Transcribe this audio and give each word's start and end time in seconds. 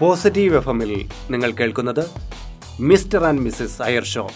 Positive 0.00 0.56
F 0.56 0.68
എമ്മിൽ 0.68 1.08
നിങ്ങൾ 1.30 1.50
കേൾക്കുന്നത് 1.50 2.10
Mr 2.80 3.24
and 3.24 3.40
Mrs 3.40 3.82
Iyer 3.82 4.04
show. 4.04 4.30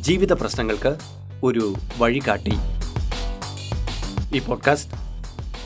ജീവിത 0.00 0.32
പ്രശ്നങ്ങൾക്ക് 0.32 0.94
ഒരു 1.42 1.74
വഴികാട്ടി. 1.98 2.52
ഈ 4.36 4.38
പോഡ്കാസ്റ്റ് 4.38 4.92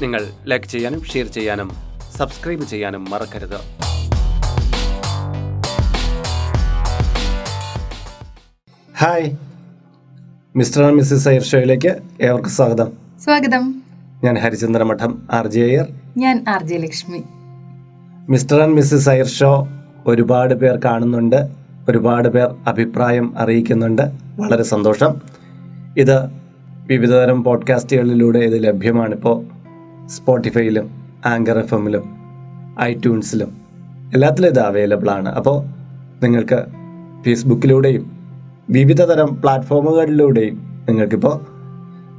നിങ്ങൾ 0.03 0.27
ലൈക്ക് 0.47 0.67
ചെയ്യാനും 0.67 1.05
ഷെയർ 1.05 1.27
ചെയ്യാനും 1.27 1.71
സബ്സ്ക്രൈബ് 2.17 2.65
ചെയ്യാനും 2.65 3.11
മറക്കരുത്. 3.11 3.57
Hi. 8.97 9.31
Mister 10.57 10.85
and 10.85 10.97
missus 10.97 11.29
Iyer 11.29 11.43
ഷോയിലേക്ക് 11.43 11.99
ഏവർക്കും 12.21 12.51
സ്വാഗതം. 12.51 12.93
സ്വാഗതം. 13.25 13.83
ഞാൻ 14.25 14.39
ഹരിചന്ദ്ര 14.39 14.83
മഠം 14.83 15.29
ആർ 15.33 15.47
ജെ 15.47 15.61
അയ്യർ. 15.61 15.87
ഞാൻ 16.17 16.45
R 16.49 16.63
J 16.63 16.77
Lakshmi. 16.77 17.23
Mr 18.29 18.63
and 18.63 18.75
Mrs 18.75 19.09
Iyer 19.09 19.27
show 19.27 19.69
ഒരുപാട് 20.07 20.55
പേർ 20.55 20.81
കാണുന്നുണ്ട് 20.85 21.49
ഒരുപാട് 21.89 22.29
പേർ 22.29 22.55
അഭിപ്രായം 22.67 23.39
അറിയിക്കുന്നുണ്ട്. 23.39 24.03
വളരെ 24.39 24.63
സന്തോഷം. 24.63 25.15
ഇത് 25.99 26.27
വിവിധതരം 26.87 27.45
പോഡ്കാസ്റ്റുകളിലൂടെ 27.45 28.39
ഇത് 28.39 28.65
ലഭ്യമാണിപ്പോൾ 28.65 29.45
സ്പോട്ടിഫൈയിലും 30.07 31.13
ആങ്കർ 31.27 31.59
എഫ് 31.59 31.75
എമ്മിലും 31.75 32.05
ഐട്യൂൺസിലും 32.83 33.57
എല്ലാത്തിലും 34.15 34.49
ഇത് 34.49 34.61
അവൈലബിൾ 34.61 35.11
ആണ് 35.11 35.29
അപ്പോൾ 35.29 35.65
നിങ്ങൾക്ക് 36.23 36.65
ഫേസ്ബുക്കിലൂടെയും 37.25 38.19
വിവിധ 38.71 39.03
തരം 39.03 39.41
പ്ലാറ്റ്ഫോമുകളിലൂടെയും 39.41 40.83
നിങ്ങൾക്കിപ്പോൾ 40.89 41.41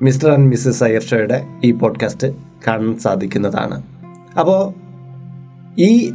മിസ്റ്റർ 0.04 0.32
ആൻഡ് 0.32 0.48
മിസ്സസ് 0.48 0.84
അയർഷയുടെ 0.84 1.48
ഈ 1.64 1.72
പോഡ്കാസ്റ്റ് 1.72 2.28
കാണാൻ 2.68 2.98
സാധിക്കുന്നതാണ്. 2.98 3.82
അപ്പോൾ 4.40 4.89
ഈ 5.80 6.14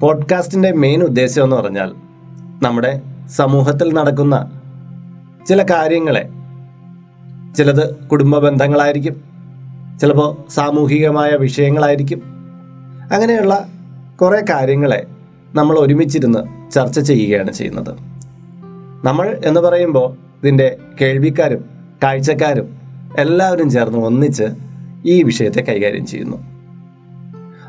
പോഡ്കാസ്റ്റിന്റെ 0.00 0.72
മെയിൻ 0.72 1.02
ഉദ്ദേശം 1.02 1.44
എന്ന് 1.44 1.56
പറഞ്ഞാൽ 1.56 1.92
നമ്മുടെ 2.62 3.02
സമൂഹത്തിൽ 3.28 3.94
നടക്കുന്ന 3.94 4.60
ചില 5.46 5.62
കാര്യങ്ങളെ 5.62 6.28
ചിലത് 7.56 7.94
കുടുംബ 7.94 8.38
ബന്ധങ്ങളായിരിക്കും 8.38 9.24
ചിലപ്പോൾ 10.00 10.50
സാമൂഹികമായ 10.50 11.30
വിഷയങ്ങളായിരിക്കും 11.30 12.22
അങ്ങനെയുള്ള 13.12 13.68
കുറേ 14.20 14.42
കാര്യങ്ങളെ 14.50 15.06
നമ്മൾ 15.54 15.78
ഒരുമിച്ചിരുന്ന് 15.78 16.70
ചർച്ച 16.72 17.00
ചെയ്യുകയാണ് 17.00 17.52
ചെയ്യുന്നത്. 17.52 17.96
നമ്മൾ 19.04 19.40
എന്ന് 19.44 19.60
പറയുമ്പോൾ 19.60 20.12
ഇതിന്റെ 20.12 20.76
കേൾവിക്കാരും 21.00 21.64
കാഴ്ചക്കാരും 22.02 22.76
എല്ലാവരും 23.18 23.70
ചേർന്ന് 23.70 23.98
ഒന്നിച്ച് 23.98 24.44
ഈ 25.06 25.22
വിഷയത്തെ 25.22 25.60
കൈകാര്യം 25.60 26.06
ചെയ്യുന്നു. 26.06 26.51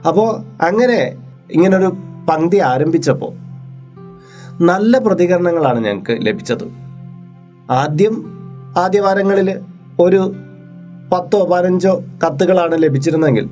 അപ്പോൾ 0.07 0.63
അങ്ങനെ 0.65 1.15
ഇങ്ങനൊരു 1.51 1.85
പങ്ക്തി 2.29 2.57
ആരംഭിച്ചപ്പോൾ 2.57 3.31
നല്ല 4.61 4.97
പ്രതികരണങ്ങളാണ് 4.97 5.85
ഞങ്ങൾക്ക് 5.85 6.17
ലഭിച്ചത്. 6.21 6.63
ആദ്യം 7.69 8.25
ആദ്യ 8.77 8.99
വാരങ്ങളിൽ 8.99 9.59
ഒരു 9.99 10.33
പത്തോ 11.13 11.45
പതിനഞ്ചോ 11.45 12.03
കത്തുകളാണ് 12.25 12.83
ലഭിച്ചിരുന്നെങ്കിൽ 12.83 13.49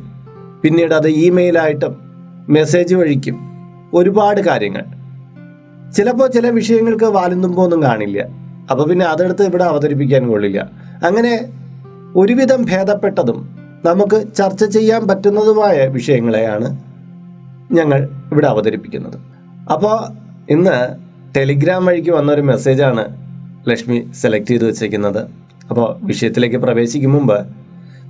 പിന്നീട് 0.64 0.94
അത് 0.94 1.08
ഇമെയിലായിട്ടും 1.08 1.96
മെസ്സേജ് 2.50 2.96
വഴിക്കും 2.96 3.40
ഒരുപാട് 3.94 4.42
കാര്യങ്ങൾ. 4.42 4.84
ചിലപ്പോൾ 5.92 6.28
ചില 6.32 6.50
വിഷയങ്ങൾക്ക് 6.50 7.06
വാലുന്നുമ്പോൾ 7.06 7.64
ഒന്നും 7.64 7.84
കാണില്ല. 7.84 8.26
അപ്പോൾ 8.72 8.90
പിന്നെ 8.90 9.06
അതെടുത്ത് 9.06 9.44
ഇവിടെ 9.44 9.64
അവതരിപ്പിക്കാൻ 9.64 10.28
കൊള്ളില്ല. 10.28 10.70
അങ്ങനെ 11.08 11.50
ഒരുവിധം 12.16 12.66
ഭേദപ്പെട്ടതും 12.66 13.61
നമുക്ക് 13.86 14.18
ചർച്ച 14.38 14.64
ചെയ്യാൻ 14.64 15.08
പറ്റുന്നതുമായ 15.08 15.86
വിഷയങ്ങളെയാണ് 15.88 16.68
ഞങ്ങൾ 17.78 18.10
ഇവിടെ 18.32 18.48
അവതരിപ്പിക്കുന്നത്. 18.48 19.18
അപ്പോൾ 19.74 19.96
ഇന്ന് 20.50 20.76
ടെലിഗ്രാം 21.36 21.86
വഴിക്ക് 21.86 22.12
വന്നൊരു 22.12 22.42
മെസ്സേജാണ് 22.42 23.04
ലക്ഷ്മി 23.70 24.12
സെലക്ട് 24.22 24.48
ചെയ്ത് 24.48 24.66
വെച്ചേക്കുന്നത്. 24.66 25.22
അപ്പോൾ 25.70 25.88
വിഷയത്തിലേക്ക് 26.10 26.58
പ്രവേശിക്കും 26.58 27.12
മുമ്പ് 27.12 27.38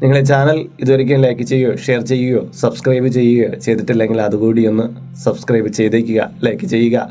നിങ്ങൾ 0.03 0.19
ചാനൽ 0.21 0.69
ഇതുവരെയും 0.81 1.21
ലൈക്ക് 1.21 1.43
ചെയ്യുകയോ 1.43 1.75
ഷെയർ 1.85 2.01
ചെയ്യുകയോ 2.01 2.41
സബ്സ്ക്രൈബ് 2.61 3.07
ചെയ്യുകയോ 3.07 3.49
ചെയ്തിട്ടില്ലെങ്കിൽ 3.65 4.21
അതുകൂടി 4.21 4.61
ഒന്ന് 4.67 4.85
സബ്സ്ക്രൈബ് 5.25 5.67
ചെയ്തേക്കുക 5.67 6.31
ലൈക്ക് 6.43 6.65
ചെയ്യുക. 6.65 7.07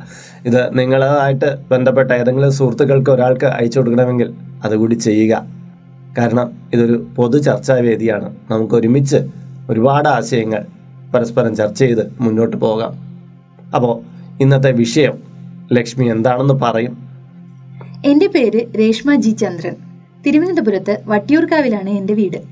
ഇത് 0.47 0.79
നിങ്ങളുമായിട്ട് 0.79 1.51
ബന്ധപ്പെട്ട 1.71 2.11
ഏതെങ്കിലും 2.13 2.53
സുഹൃത്തുക്കൾക്ക് 2.53 3.11
ഒരാൾക്ക് 3.11 3.47
അയച്ചു 3.47 3.79
കൊടുക്കണമെങ്കിൽ 3.79 4.35
അതുകൂടി 4.65 4.95
ചെയ്യുക. 4.95 5.60
കാരണം 6.19 6.51
ഇതൊരു 6.73 7.07
പൊതു 7.17 7.39
ചർച്ചാ 7.39 7.75
വേദിയാണ്. 7.75 8.37
നമുക്ക് 8.51 8.75
ഒരുമിച്ച് 8.75 9.17
ഒരുപാട് 9.71 10.09
ആശയങ്ങൾ 10.09 10.67
പരസ്പരം 11.15 11.57
ചർച്ച 11.57 11.79
ചെയ്ത് 11.79 12.13
മുന്നോട്ട് 12.21 12.57
പോകാം. 12.57 12.93
അപ്പോൾ 13.75 14.01
ഇന്നത്തെ 14.43 14.73
വിഷയം 14.73 15.23
ലക്ഷ്മി 15.73 16.05
എന്താണെന്ന് 16.05 16.55
പറയും? 16.55 17.09
എന്റെ 18.07 18.27
പേര് 18.27 18.79
രേഷ്മ 18.79 19.15
ജി 19.15 19.31
ചന്ദ്രൻ. 19.31 19.77
തിരുവനന്തപുരത്ത് 20.27 21.03
വട്ടിയൂർക്കാവിലാണ് 21.07 21.91
എന്റെ 21.91 22.15
വീട്. 22.15 22.43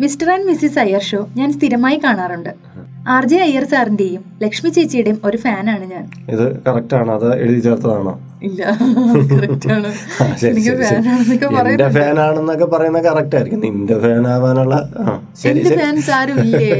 Mister 0.00 0.30
and 0.30 0.46
missus 0.46 0.78
Iyer 0.78 1.02
show 1.02 1.28
ഞാൻ 1.36 1.52
സ്ഥിരമായി 1.52 2.00
കാണാറുണ്ട്. 2.04 2.63
ആർ 3.12 3.24
ജെ 3.30 3.38
അയ്യർ 3.44 3.64
സാറിന്റെയും 3.70 4.22
ലക്ഷ്മി 4.42 4.70
ചേച്ചിയുടെയും 4.76 5.16
ഒരു 5.28 5.38
ഫാനാണ് 5.42 5.84
ഞാൻ. 5.90 6.04
ഇത് 6.34 6.44
കറക്റ്റ് 6.66 6.94
ആണ്. 6.98 7.10
അത് 7.16 7.26
എഴുതി 7.42 7.60
ചേർത്തതാണോ? 7.66 8.12
ഇല്ല. 8.48 8.62
എന്റെ 11.70 11.88
ഫാൻ 11.96 12.16
ആണെന്നൊക്കെ 12.26 12.66
പറയുന്ന 12.74 13.00
കറക്റ്റ് 13.08 13.36
ആയിരിക്കും. 13.38 13.60
നിന്റെ 13.66 13.96
ഫാൻ 14.04 14.26
ആവാനുള്ള 14.34 14.74
ശരി 15.42 15.50
എന്റെ 15.58 15.70
ശരി. 15.70 15.78
ഫാൻസ് 15.82 16.10
ആരും 16.18 16.38
ഇല്ലേ? 16.44 16.70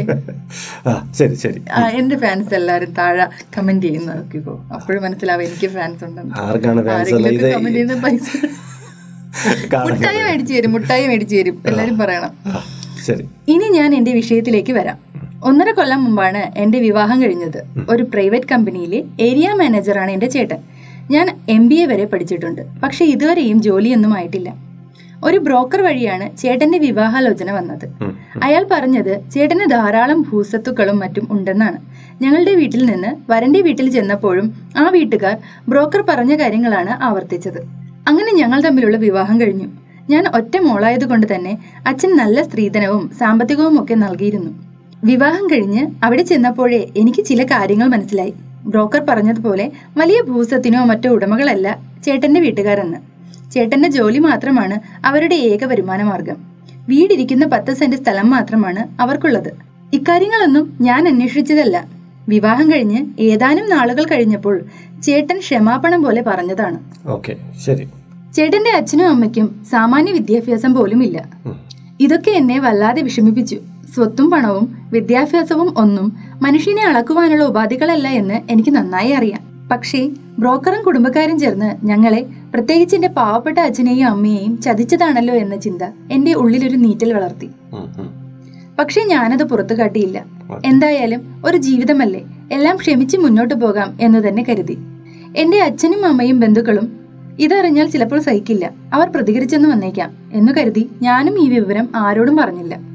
ശരി 1.20 1.36
ശരി. 1.44 1.60
എന്റെ 2.00 2.18
ഫാൻസ് 2.24 2.54
എല്ലാരും 2.60 2.92
താഴെ 3.00 3.26
കമന്റ് 3.56 3.86
ചെയ്യുന്ന 3.88 4.10
നോക്കിക്കോ 4.20 4.54
അപ്പോഴും 4.78 5.02
മനസ്സിലാവും 5.06 5.44
എനിക്ക് 5.48 5.70
ഫാൻസ് 5.76 6.04
ഉണ്ടെന്ന്. 6.08 6.34
ആർക്കാണ് 6.46 6.82
ഫാൻസ് 6.90 7.14
കമന്റ് 7.56 7.74
ചെയ്യുന്ന 7.78 7.96
പൈസ 8.06 8.28
മുട്ടായി 9.88 10.20
മേടിച്ചു 10.26 10.52
തരും 10.56 10.72
മുട്ടായി 10.74 11.04
മേടിച്ചു 11.10 11.36
തരും 11.38 11.56
എല്ലാരും 11.70 11.96
പറയണം. 12.02 12.32
ശരി. 13.06 13.24
ഇനി 13.54 13.66
ഞാൻ 13.78 13.90
എന്റെ 14.00 14.12
വിഷയത്തിലേക്ക് 14.20 14.74
വരാം. 14.80 14.98
ഒന്നര 15.49 15.71
കൊല്ലം 15.71 16.05
മുമ്പാണ് 16.05 16.43
എന്റെ 16.56 16.78
വിവാഹം 16.78 17.22
കഴിഞ്ഞത്. 17.22 17.59
ഒരു 17.91 18.03
പ്രൈവറ്റ് 18.03 18.49
കമ്പനിയിലെ 18.53 19.05
ഏരിയ 19.21 19.49
മാനേജറാണ് 19.53 20.10
എന്റെ 20.10 20.27
ചേട്ടൻ. 20.27 20.60
ഞാൻ 21.10 21.27
എം 21.49 21.69
ബി 21.69 21.75
എ 21.75 21.87
വരെ 21.87 22.05
പഠിച്ചിട്ടുണ്ട്. 22.05 22.62
പക്ഷെ 22.82 23.05
ഇതുവരെയും 23.05 23.62
ജോലിയൊന്നും 23.62 24.15
ആയിട്ടില്ല. 24.15 24.50
ഒരു 25.25 25.38
ബ്രോക്കർ 25.38 25.81
വഴിയാണ് 25.81 26.37
ചേട്ടന്റെ 26.37 26.78
വിവാഹാലോചന 26.78 27.50
വന്നത്. 27.50 27.87
അയാൾ 28.43 28.66
പറഞ്ഞത് 28.72 29.12
ചേട്ടന് 29.34 29.71
ധാരാളം 29.71 30.22
ഭൂസ്വത്തുക്കളും 30.22 30.99
മറ്റും 30.99 31.27
ഉണ്ടെന്നാണ്. 31.31 31.78
ഞങ്ങളുടെ 32.22 32.55
വീട്ടിൽ 32.55 32.82
നിന്ന് 32.87 33.11
വരന്റെ 33.31 33.61
വീട്ടിൽ 33.61 33.87
ചെന്നപ്പോഴും 33.91 34.49
ആ 34.76 34.88
വീട്ടുകാർ 34.88 35.37
ബ്രോക്കർ 35.69 36.03
പറഞ്ഞ 36.11 36.34
കാര്യങ്ങളാണ് 36.43 37.05
ആവർത്തിച്ചത്. 37.09 37.61
അങ്ങനെ 38.09 38.32
ഞങ്ങൾ 38.43 38.61
തമ്മിലുള്ള 38.62 38.97
വിവാഹം 38.97 39.41
കഴിഞ്ഞു. 39.41 39.69
ഞാൻ 40.11 40.25
ഒറ്റ 40.38 40.56
മോളായതുകൊണ്ട് 40.69 41.26
തന്നെ 41.34 41.59
അച്ഛൻ 41.87 42.16
നല്ല 42.16 42.43
സ്ത്രീധനവും 42.43 43.11
സാമ്പത്തികവും 43.21 43.82
ഒക്കെ 43.82 43.94
നൽകിയിരുന്നു. 43.94 44.73
വിവാഹം 45.09 45.44
കഴിഞ്ഞ് 45.47 45.82
അവിടെ 46.04 46.22
ചെന്നപ്പോഴേ 46.22 46.78
എനിക്ക് 46.97 47.25
ചില 47.25 47.42
കാര്യങ്ങൾ 47.44 47.87
മനസ്സിലായി. 47.87 48.34
ബ്രോക്കർ 48.66 49.00
പറഞ്ഞതുപോലെ 49.09 49.72
വലിയ 49.98 50.22
ഭൂസത്തിനോ 50.22 50.84
മറ്റോ 50.84 51.09
ഉടമകളല്ല 51.10 51.78
ചേട്ടന്റെ 52.04 52.41
വീട്ടുകാരെന്ന്. 52.41 52.98
ചേട്ടന്റെ 53.53 53.88
ജോലി 53.88 54.19
മാത്രമാണ് 54.19 54.76
അവരുടെ 55.04 55.34
ഏക 55.50 55.64
വരുമാന 55.64 56.03
മാർഗം. 56.03 56.37
വീടിരിക്കുന്ന 56.88 57.44
പത്ത് 57.47 57.72
സെന്റ് 57.72 57.97
സ്ഥലം 57.97 58.31
മാത്രമാണ് 58.31 59.03
അവർക്കുള്ളത്. 59.03 59.50
ഇക്കാര്യങ്ങളൊന്നും 59.93 60.64
ഞാൻ 60.81 61.09
അന്വേഷിച്ചതല്ല. 61.09 61.76
വിവാഹം 62.28 62.72
കഴിഞ്ഞ് 62.72 63.00
ഏതാനും 63.20 63.66
നാളുകൾ 63.75 64.04
കഴിഞ്ഞപ്പോൾ 64.12 64.56
ചേട്ടൻ 65.04 65.38
ക്ഷമാപണം 65.38 66.03
പോലെ 66.03 66.22
പറഞ്ഞതാണ്. 66.31 66.78
ശരി. 67.66 67.87
ചേട്ടന്റെ 68.37 68.70
അച്ഛനും 68.70 69.09
അമ്മയ്ക്കും 69.09 69.48
സാമാന്യ 69.70 70.12
വിദ്യാഭ്യാസം 70.12 70.75
പോലും 70.75 71.03
ഇല്ല 71.04 71.19
ഇതൊക്കെ 72.00 72.31
എന്നെ 72.31 72.59
വല്ലാതെ 72.60 73.03
വിഷമിപ്പിച്ചു. 73.03 73.59
സ്വത്തും 73.94 74.31
പണവും 74.31 74.88
വിദ്യാഭ്യാസവും 74.92 75.78
ഒന്നും 75.78 76.16
മനുഷ്യനെ 76.42 76.82
അളക്കുവാനുള്ള 76.82 77.44
ഉപാധികളല്ല 77.44 78.08
എന്ന് 78.08 78.40
എനിക്ക് 78.50 78.70
നന്നായി 78.70 79.10
അറിയാം. 79.10 79.69
പക്ഷേ 79.70 80.10
ബ്രോക്കറും 80.38 80.84
കുടുംബക്കാരും 80.84 81.38
ചേർന്ന് 81.38 81.86
ഞങ്ങളെ 81.86 82.26
പ്രത്യേകിച്ച് 82.54 82.96
എന്റെ 82.96 83.08
പാവപ്പെട്ട 83.08 83.58
അച്ഛനെയും 83.58 84.08
അമ്മയെയും 84.08 84.60
ചതിച്ചതാണല്ലോ 84.60 85.34
എന്ന 85.34 85.56
ചിന്ത 85.56 85.82
എന്റെ 86.12 86.32
ഉള്ളിലൊരു 86.32 86.76
നീറ്റൽ 86.76 87.12
വളർത്തി. 87.12 87.50
പക്ഷേ 88.78 89.02
ഞാനത് 89.02 89.44
പുറത്തു 89.44 89.75
കാട്ടിയില്ല. 89.75 90.25
എന്തായാലും 90.64 91.42
ഒരു 91.44 91.56
ജീവിതമല്ലേ 91.56 92.22
എല്ലാം 92.52 92.76
ക്ഷമിച്ച് 92.76 93.16
മുന്നോട്ട് 93.16 93.54
പോകാം 93.54 93.98
എന്ന് 94.00 94.28
തന്നെ 94.28 94.44
കരുതി. 94.48 94.78
എന്റെ 95.37 95.60
അച്ഛനും 95.60 96.06
അമ്മയും 96.06 96.40
ബന്ധുക്കളും 96.40 97.00
ഇതറിഞ്ഞാൽ 97.38 97.87
ചിലപ്പോൾ 97.87 98.20
സഹിക്കില്ല. 98.20 98.70
അവർ 98.92 99.08
പ്രതികരിച്ചെന്ന് 99.08 99.69
വന്നേക്കാം 99.69 100.10
എന്നു 100.32 100.52
കരുതി 100.52 100.90
ഞാനും 101.02 101.44
ഈ 101.44 101.48
വിവരം 101.48 101.88
ആരോടും 101.96 102.37
പറഞ്ഞില്ല. 102.37 102.94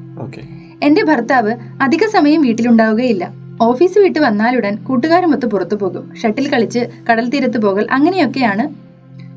എന്റെ 0.84 1.04
ഭർത്താവ് 1.04 1.54
അധിക 1.82 2.06
സമയം 2.06 2.42
വീട്ടിലുണ്ടാവുകയില്ല. 2.42 3.34
ഓഫീസ് 3.62 4.00
വിട്ട് 4.00 4.20
വന്നാലുടൻ 4.20 4.76
കൂട്ടുകാരുമൊത്ത് 4.76 5.46
പുറത്തു 5.46 5.76
പോകും. 5.76 6.16
ഷട്ടിൽ 6.16 6.50
കളിച്ച് 6.50 6.90
കടൽ 7.12 7.30
തീരത്ത് 7.30 7.58
പോകൽ 7.58 7.88
അങ്ങനെയൊക്കെയാണ്. 7.92 8.90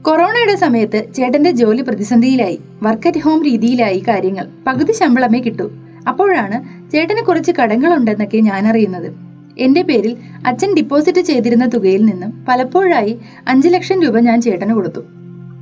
കൊറോണയുടെ 0.03 0.57
സമയത്ത് 0.57 1.07
ചേട്ടന്റെ 1.15 1.51
ജോലി 1.51 1.83
പ്രതിസന്ധിയിലായി. 1.83 2.61
വർക്ക് 2.83 3.07
അറ്റ് 3.07 3.19
ഹോം 3.19 3.45
രീതിയിലായി 3.45 4.05
കാര്യങ്ങൾ. 4.09 4.49
പകുതി 4.67 4.93
ശമ്പളമേ 4.93 5.41
കിട്ടു. 5.41 5.71
അപ്പോഴാണ് 6.09 6.91
ചേട്ടന് 6.93 7.23
കുറച്ച് 7.27 7.53
കടങ്ങളുണ്ടെന്നൊക്കെ 7.53 8.39
ഞാൻ 8.39 8.67
അറിയുന്നത് 8.67 9.13
എന്റെ 9.59 9.83
പേരിൽ 9.83 10.17
അച്ഛൻ 10.47 10.75
ഡിപ്പോസിറ്റ് 10.75 11.21
ചെയ്തിരുന്ന 11.21 11.67
തുകയിൽ 11.67 12.05
നിന്നും 12.05 12.45
പലപ്പോഴായി 12.49 13.19
അഞ്ചു 13.49 13.69
ലക്ഷം 13.69 14.03
രൂപ 14.03 14.19
ഞാൻ 14.19 14.41
ചേട്ടന് 14.41 14.73
കൊടുത്തു. 14.73 15.01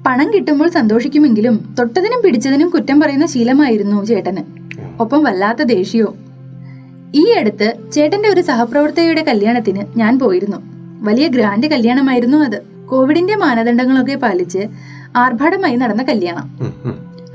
പണം 0.06 0.35
കിട്ടുമ്പോൾ 0.35 0.69
സന്തോഷിക്കുമെങ്കിലും 0.69 1.75
തൊട്ടതിനും 1.79 2.23
പിടിച്ചതിനും 2.25 2.69
കുറ്റം 2.69 3.00
പറയുന്ന 3.00 3.27
ശീലമായിരുന്നു 3.27 4.05
ചേട്ടന്. 4.05 4.59
ഒപ്പം 5.00 5.25
വല്ലാത്ത 5.25 5.62
ദേഷ്യവും 5.62 6.14
ഈ 7.14 7.31
അടുത്ത് 7.31 7.75
ചേട്ടന്റെ 7.93 8.29
ഒരു 8.29 8.41
സഹപ്രവർത്തകയുടെ 8.41 9.23
കല്യാണത്തിന് 9.23 9.82
ഞാൻ 9.97 10.19
പോയിരുന്നു. 10.19 10.56
വലിയ 11.02 11.29
ഗ്രാൻഡ് 11.29 11.67
കല്യാണമായിരുന്നു 11.67 12.37
അത്. 12.37 12.62
കോവിഡിന്റെ 12.87 13.37
മാനദണ്ഡങ്ങളൊക്കെ 13.37 14.14
പാലിച്ച് 14.14 14.67
ആർഭാടമായി 15.17 15.76
നടന്ന 15.76 16.02
കല്യാണം. 16.02 16.47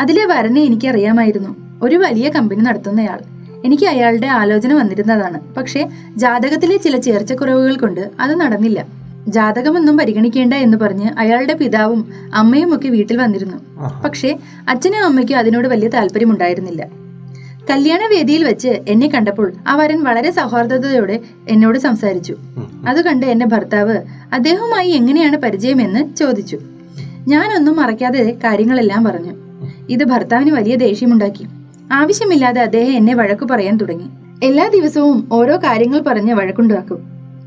അതിലെ 0.01 0.25
വരനെ 0.25 0.61
എനിക്ക് 0.61 0.87
അറിയാമായിരുന്നു 0.87 1.55
ഒരു 1.81 1.95
വലിയ 1.95 2.29
കമ്പനി 2.29 2.61
നടത്തുന്നയാൾ. 2.61 3.19
എനിക്ക് 3.65 3.85
അയാളുടെ 3.85 4.27
ആലോചന 4.27 4.73
വന്നിരുന്നതാണ്. 4.73 5.55
പക്ഷേ 5.55 5.89
ജാതകത്തിലെ 6.15 6.77
ചില 6.77 6.97
ചേർച്ചക്കുറവുകൾ 6.97 7.75
കൊണ്ട് 7.75 8.09
അത് 8.19 8.35
നടന്നില്ല. 8.39 8.85
ജാതകമൊന്നും 9.27 9.97
പരിഗണിക്കേണ്ട 9.97 10.53
എന്ന് 10.53 10.77
പറഞ്ഞ് 10.77 11.09
അയാളുടെ 11.17 11.53
പിതാവും 11.53 12.13
അമ്മയും 12.33 12.75
ഒക്കെ 12.75 12.89
വീട്ടിൽ 12.89 13.17
വന്നിരുന്നു. 13.17 13.57
പക്ഷേ 14.03 14.37
അച്ഛനും 14.69 15.05
അമ്മയ്ക്കും 15.05 15.37
അതിനോട് 15.37 15.67
വലിയ 15.67 15.87
താല്പര്യമുണ്ടായിരുന്നില്ല. 15.87 17.04
കല്യാണ 17.69 17.99
വേദിയിൽ 17.99 18.43
വെച്ച് 18.43 18.67
എന്നെ 18.67 19.07
കണ്ടപ്പോൾ 19.07 19.53
ആ 19.67 19.75
വരൻ 19.75 20.03
വളരെ 20.03 20.31
സൗഹാർദ്ദതയോടെ 20.31 21.19
എന്നോട് 21.49 21.79
സംസാരിച്ചു. 21.79 22.35
അത് 22.87 23.01
കണ്ട് 23.01 23.25
എന്റെ 23.25 23.45
ഭർത്താവ് 23.45 23.97
അദ്ദേഹവുമായി 24.33 24.89
എങ്ങനെയാണ് 24.89 25.37
പരിചയമെന്ന് 25.37 26.15
ചോദിച്ചു. 26.15 26.59
ഞാനൊന്നും 27.27 27.77
മറക്കാതെ 27.77 28.37
കാര്യങ്ങളെല്ലാം 28.43 29.03
പറഞ്ഞു. 29.03 29.31
ഇത് 29.89 30.03
ഭർത്താവിന് 30.03 30.51
വലിയ 30.51 30.75
ദേഷ്യമുണ്ടാക്കി. 30.75 31.45
ആവശ്യമില്ലാതെ 31.91 32.61
അദ്ദേഹം 32.61 32.97
എന്നെ 32.97 33.13
വഴക്കു 33.15 33.45
പറയാൻ 33.45 33.77
തുടങ്ങി. 33.77 34.09
എല്ലാ 34.43 34.67
ദിവസവും 34.67 35.29
ഓരോ 35.31 35.57
കാര്യങ്ങൾ 35.57 35.99
പറഞ്ഞ് 35.99 36.33
വഴക്കുണ്ടാക്കും. 36.33 36.99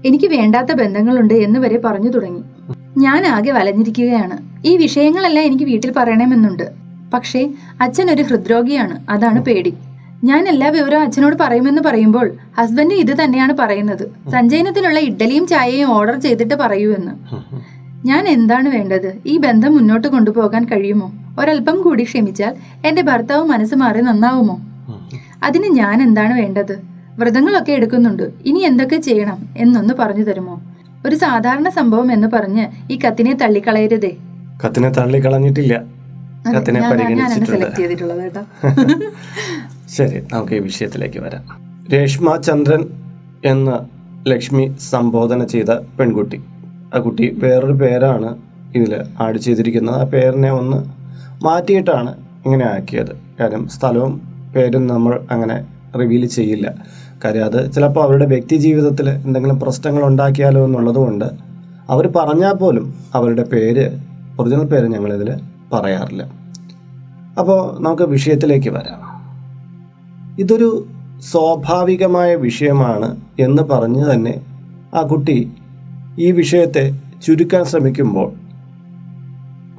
എനിക്ക് 0.07 0.27
വേണ്ടാത്ത 0.27 0.73
ബന്ധങ്ങളുണ്ട് 0.73 1.35
എന്ന് 1.35 1.61
വരെ 1.61 1.79
പറഞ്ഞു 1.79 2.09
തുടങ്ങി. 2.09 2.43
ഞാൻ 2.99 3.27
ആകെ 3.27 3.51
വലഞ്ഞിരിക്കുകയാണ്. 3.51 4.67
ഈ 4.67 4.77
വിഷയങ്ങളെല്ലാം 4.77 5.47
എനിക്ക് 5.47 5.65
വീട്ടിൽ 5.65 5.93
പറയണമെന്നുണ്ട്. 5.97 6.71
പക്ഷേ 7.15 7.51
അച്ഛൻ 7.81 8.11
ഒരു 8.11 8.23
ഹൃദ്രോഗിയാണ്. 8.23 9.11
അതാണ് 9.11 9.43
പേടി. 9.43 9.75
ഞാൻ 10.25 10.49
എല്ലാ 10.49 10.69
വിവരവും 10.69 11.03
അച്ഛനോട് 11.03 11.37
പറയുമെന്ന് 11.41 11.83
പറയുമ്പോൾ 11.83 12.33
ഹസ്ബൻഡ് 12.59 12.95
ഇത് 12.95 13.25
തന്നെയാണ് 13.25 13.53
പറയുന്നത്. 13.53 14.31
സഞ്ജയനത്തിനുള്ള 14.31 14.99
ഇഡ്ഡലിയും 14.99 15.47
ചായയും 15.47 15.91
ഓർഡർ 15.91 16.21
ചെയ്തിട്ട് 16.21 16.55
പറയൂ 16.55 16.95
എന്ന്. 16.95 17.11
ഞാൻ 18.07 18.29
എന്താണ് 18.29 18.69
വേണ്ടത്? 18.69 19.17
ഈ 19.27 19.39
ബന്ധം 19.39 19.75
മുന്നോട്ട് 19.75 20.07
കൊണ്ടുപോകാൻ 20.09 20.65
കഴിയുമോ? 20.65 21.13
ഒരല്പം 21.41 21.83
കൂടി 21.83 22.05
ക്ഷമിച്ചാൽ 22.05 22.55
എന്റെ 22.87 23.03
ഭർത്താവ് 23.03 23.47
മനസ്സ് 23.47 23.75
മാറി 23.75 24.01
നന്നാവുമോ. 24.01 24.61
അതിന് 25.43 25.67
ഞാൻ 25.67 26.03
എന്താണ് 26.03 26.41
വേണ്ടത്? 26.41 26.83
വ്രതങ്ങളൊക്കെ 27.19 27.73
എടുക്കുന്നുണ്ട്. 27.73 28.33
ഇനി 28.47 28.59
എന്തൊക്കെ 28.59 28.97
ചെയ്യണം 28.97 29.49
എന്നൊന്ന് 29.57 29.95
പറഞ്ഞു 29.95 30.23
തരുമോ? 30.23 30.61
ഒരു 31.07 31.17
സാധാരണ 31.17 31.69
സംഭവം 31.69 32.13
എന്ന് 32.13 32.29
പറഞ്ഞ് 32.29 32.93
ഈ 32.93 32.99
കത്തിനെ 33.07 33.33
തള്ളിക്കളയരുതേ. 33.33 34.17
കത്തിനെ 34.67 34.89
തള്ളിക്കളഞ്ഞിട്ടില്ല. 34.89 35.83
കത്തിനെ 36.57 36.81
പരിഗണിച്ചിട്ടുണ്ട്. 36.91 38.41
ശരി 39.89 40.21
നമുക്ക് 40.33 40.53
ഈ 40.53 40.59
വിഷയത്തിലേക്ക് 40.59 41.19
വരാം. 41.19 41.45
രേഷ്മ 41.93 42.37
ചന്ദ്രൻ 42.37 42.89
എന്ന 43.45 43.87
ലക്ഷ്മി 44.29 44.77
സംബോധന 44.91 45.45
ചെയ്ത 45.45 45.71
പെൺകുട്ടി. 45.71 46.41
ആ 46.95 46.99
കുട്ടി 46.99 47.41
വേറൊരു 47.43 47.73
പേരാണ് 47.73 48.37
ഇതിൽ 48.75 49.03
ആഡ് 49.21 49.39
ചെയ്തിരിക്കുന്നത്. 49.39 50.01
ആ 50.01 50.05
പേരിനെ 50.05 50.51
ഒന്ന് 50.51 50.77
മാറ്റിയിട്ടാണ് 51.45 52.15
ഇങ്ങനെ 52.45 52.65
ആക്കിയത്. 52.67 53.17
കാര്യം 53.41 53.69
സ്ഥലവും 53.69 54.21
പേരും 54.57 54.87
നമ്മൾ 54.87 55.21
അങ്ങനെ 55.31 55.67
റിവീൽ 55.99 56.27
ചെയ്യില്ല. 56.27 56.75
കാര്യം 57.25 57.45
അത് 57.45 57.73
ചിലപ്പോൾ 57.73 58.01
അവരുടെ 58.01 58.27
വ്യക്തി 58.27 58.57
ജീവിതത്തിൽ 58.57 59.11
എന്തെങ്കിലും 59.11 59.61
പ്രശ്നങ്ങൾ 59.61 60.05
ഉണ്ടാക്കിയാലോ 60.05 60.65
എന്നുള്ളതുകൊണ്ട് 60.65 61.25
അവർ 61.91 62.13
പറഞ്ഞാൽ 62.17 62.53
പോലും 62.53 62.95
അവരുടെ 63.15 63.43
പേര് 63.43 63.99
ഒറിജിനൽ 64.41 64.65
പേര് 64.65 64.87
ഞങ്ങളിതിൽ 64.87 65.31
പറയാറില്ല. 65.73 66.23
അപ്പോൾ 67.39 67.83
നമുക്ക് 67.83 68.03
വിഷയത്തിലേക്ക് 68.03 68.71
വരാം. 68.71 69.18
ഇതൊരു 70.39 70.87
സ്വാഭാവികമായ 71.21 72.35
വിഷയമാണ് 72.35 73.17
എന്ന് 73.41 73.63
പറഞ്ഞ് 73.63 74.13
തന്നെ 74.13 74.41
ആ 74.95 75.03
കുട്ടി 75.03 75.53
ഈ 76.19 76.33
വിഷയത്തെ 76.33 77.01
ചുരുക്കാൻ 77.27 77.65
ശ്രമിക്കുമ്പോൾ 77.65 78.33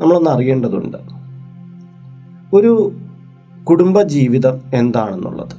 നമ്മളൊന്ന് 0.02 0.30
അറിയേണ്ടതുണ്ട്. 0.30 0.98
ഒരു 2.54 2.92
കുടുംബജീവിതം 3.64 4.62
എന്താണെന്നുള്ളത്? 4.74 5.56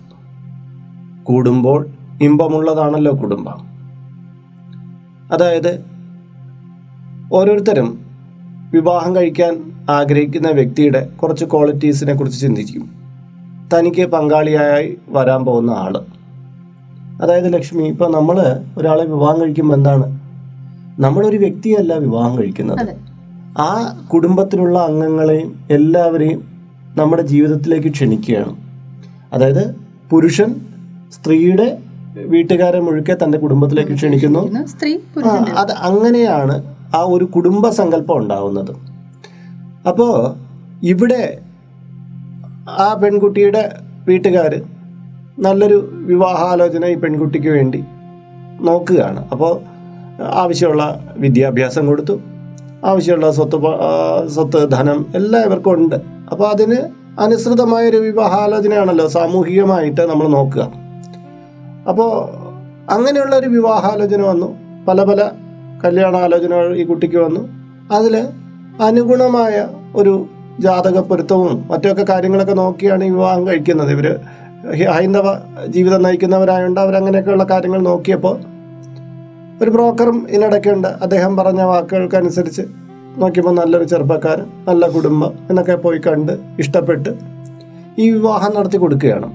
കൂടുമ്പോൾ 1.25 1.87
ഇമ്പമുള്ളതാണല്ലോ 2.23 3.13
കുടുംബം. 3.13 3.61
അതായത് 5.33 5.85
ഓരോരുത്തരും 7.33 8.07
വിവാഹം 8.73 9.17
കഴിക്കാൻ 9.17 9.73
ആഗ്രഹിക്കുന്ന 9.91 10.49
വ്യക്തിയുടെ 10.49 11.11
കുറച്ച് 11.23 11.45
ക്വാളിറ്റീസിനെ 11.45 12.15
കുറിച്ച് 12.15 12.41
ചിന്തിക്കും. 12.41 13.00
തനിക്ക് 13.75 14.07
പങ്കാളിയായി 14.07 14.99
വരാൻ 15.09 15.45
പോകുന്ന 15.45 15.71
ആൾ. 15.71 15.95
അതായത് 17.23 17.53
ലക്ഷ്മി 17.55 17.83
ഇപ്പൊ 17.83 18.07
നമ്മൾ 18.11 18.61
ഒരാളെ 18.79 19.05
വിവാഹം 19.05 19.41
കഴിക്കുമ്പോൾ 19.41 19.75
എന്താണ്? 19.75 20.21
നമ്മളൊരു 21.01 21.37
വ്യക്തിയല്ല 21.37 21.95
വിവാഹം 21.95 22.39
കഴിക്കുന്നത്. 22.39 22.89
ആ 23.59 23.99
കുടുംബത്തിലുള്ള 24.13 24.79
അംഗങ്ങളെയും 24.79 25.65
എല്ലാവരെയും 25.71 26.41
നമ്മുടെ 26.97 27.23
ജീവിതത്തിലേക്ക് 27.23 27.89
ക്ഷണിക്കുകയാണ്. 27.89 28.57
അതായത് 29.33 29.77
പുരുഷൻ 30.11 30.61
സ്ത്രീയുടെ 31.13 31.79
വീട്ടുകാരെ 32.17 32.81
മുഴുക്കെ 32.81 33.17
തന്റെ 33.25 33.39
കുടുംബത്തിലേക്ക് 33.39 33.93
ക്ഷണിക്കുന്നു. 33.93 34.65
സ്ത്രീ 34.65 34.99
അത് 35.57 35.73
അങ്ങനെയാണ് 35.73 36.77
ആ 36.97 37.01
ഒരു 37.01 37.25
കുടുംബ 37.25 37.69
സങ്കല്പം 37.69 38.17
ഉണ്ടാവുന്നത്. 38.17 38.71
അപ്പോ 39.89 40.37
ഇവിടെ 40.83 41.39
ആ 42.69 42.95
പെൺകുട്ടിയുടെ 42.95 43.77
വീട്ടുകാർ 44.07 44.63
നല്ലൊരു 45.39 45.93
വിവാഹാലോചന 45.93 46.85
ഈ 46.85 46.95
പെൺകുട്ടിക്ക് 46.95 47.49
വേണ്ടി 47.49 47.85
നോക്കുകയാണ്. 48.61 49.29
അപ്പോൾ 49.33 49.61
ആവശ്യമുള്ള 50.25 51.15
വിദ്യാഭ്യാസം 51.17 51.87
കൊടുത്തു. 51.87 52.21
ആവശ്യമുള്ള 52.85 53.31
സ്വത്ത് 53.31 53.57
സ്വത്ത് 54.29 54.71
ധനം 54.71 55.07
എല്ലാം 55.15 55.45
ഇവർക്കും 55.45 55.75
ഉണ്ട്. 55.75 55.97
അപ്പോൾ 56.31 56.49
അതിന് 56.49 56.79
അനുസൃതമായൊരു 57.21 57.97
വിവാഹാലോചനയാണല്ലോ 57.97 59.09
സാമൂഹികമായിട്ട് 59.09 60.01
നമ്മൾ 60.01 60.29
നോക്കുക. 60.29 60.73
അപ്പോൾ 61.89 62.11
അങ്ങനെയുള്ള 62.93 63.37
ഒരു 63.37 63.47
വിവാഹാലോചന 63.47 64.23
വന്നു. 64.23 64.57
പല 64.89 65.05
പല 65.05 65.31
കല്യാണാലോചനകൾ 65.85 66.77
ഈ 66.77 66.85
കുട്ടിക്ക് 66.85 67.17
വന്നു. 67.17 67.49
അതിൽ 67.95 68.27
അനുഗുണമായ 68.83 69.69
ഒരു 69.97 70.27
ജാതക 70.59 71.01
പൊരുത്തവും 71.01 71.65
മറ്റൊക്കെ 71.71 72.05
കാര്യങ്ങളൊക്കെ 72.09 72.53
നോക്കിയാണ് 72.53 73.05
വിവാഹം 73.05 73.47
കഴിക്കുന്നത്. 73.47 73.91
ഇവർ 73.91 74.21
ഹൈന്ദവ 74.93 75.37
ജീവിതം 75.67 76.03
നയിക്കുന്നവരായതുകൊണ്ട് 76.03 76.81
അവരങ്ങനെയൊക്കെയുള്ള 76.81 77.45
കാര്യങ്ങൾ 77.51 77.81
നോക്കിയപ്പോൾ 77.81 78.37
ഒരു 79.63 79.71
ബ്രോക്കറും 79.71 80.27
ഇതിനിടയ്ക്കുണ്ട്. 80.29 80.89
അദ്ദേഹം 80.89 81.37
പറഞ്ഞ 81.37 81.63
വാക്കുകൾക്കനുസരിച്ച് 81.63 82.63
നോക്കിയപ്പോൾ 83.17 83.55
നല്ലൊരു 83.55 83.85
ചെറുപ്പക്കാരൻ 83.85 84.47
നല്ല 84.69 84.89
കുടുംബം 84.89 85.33
എന്നൊക്കെ 85.51 85.75
പോയി 85.75 85.99
കണ്ട് 85.99 86.33
ഇഷ്ടപ്പെട്ട് 86.59 87.09
ഈ 87.99 88.11
വിവാഹം 88.11 88.57
നടത്തി 88.57 88.77
കൊടുക്കുകയാണ്. 88.77 89.33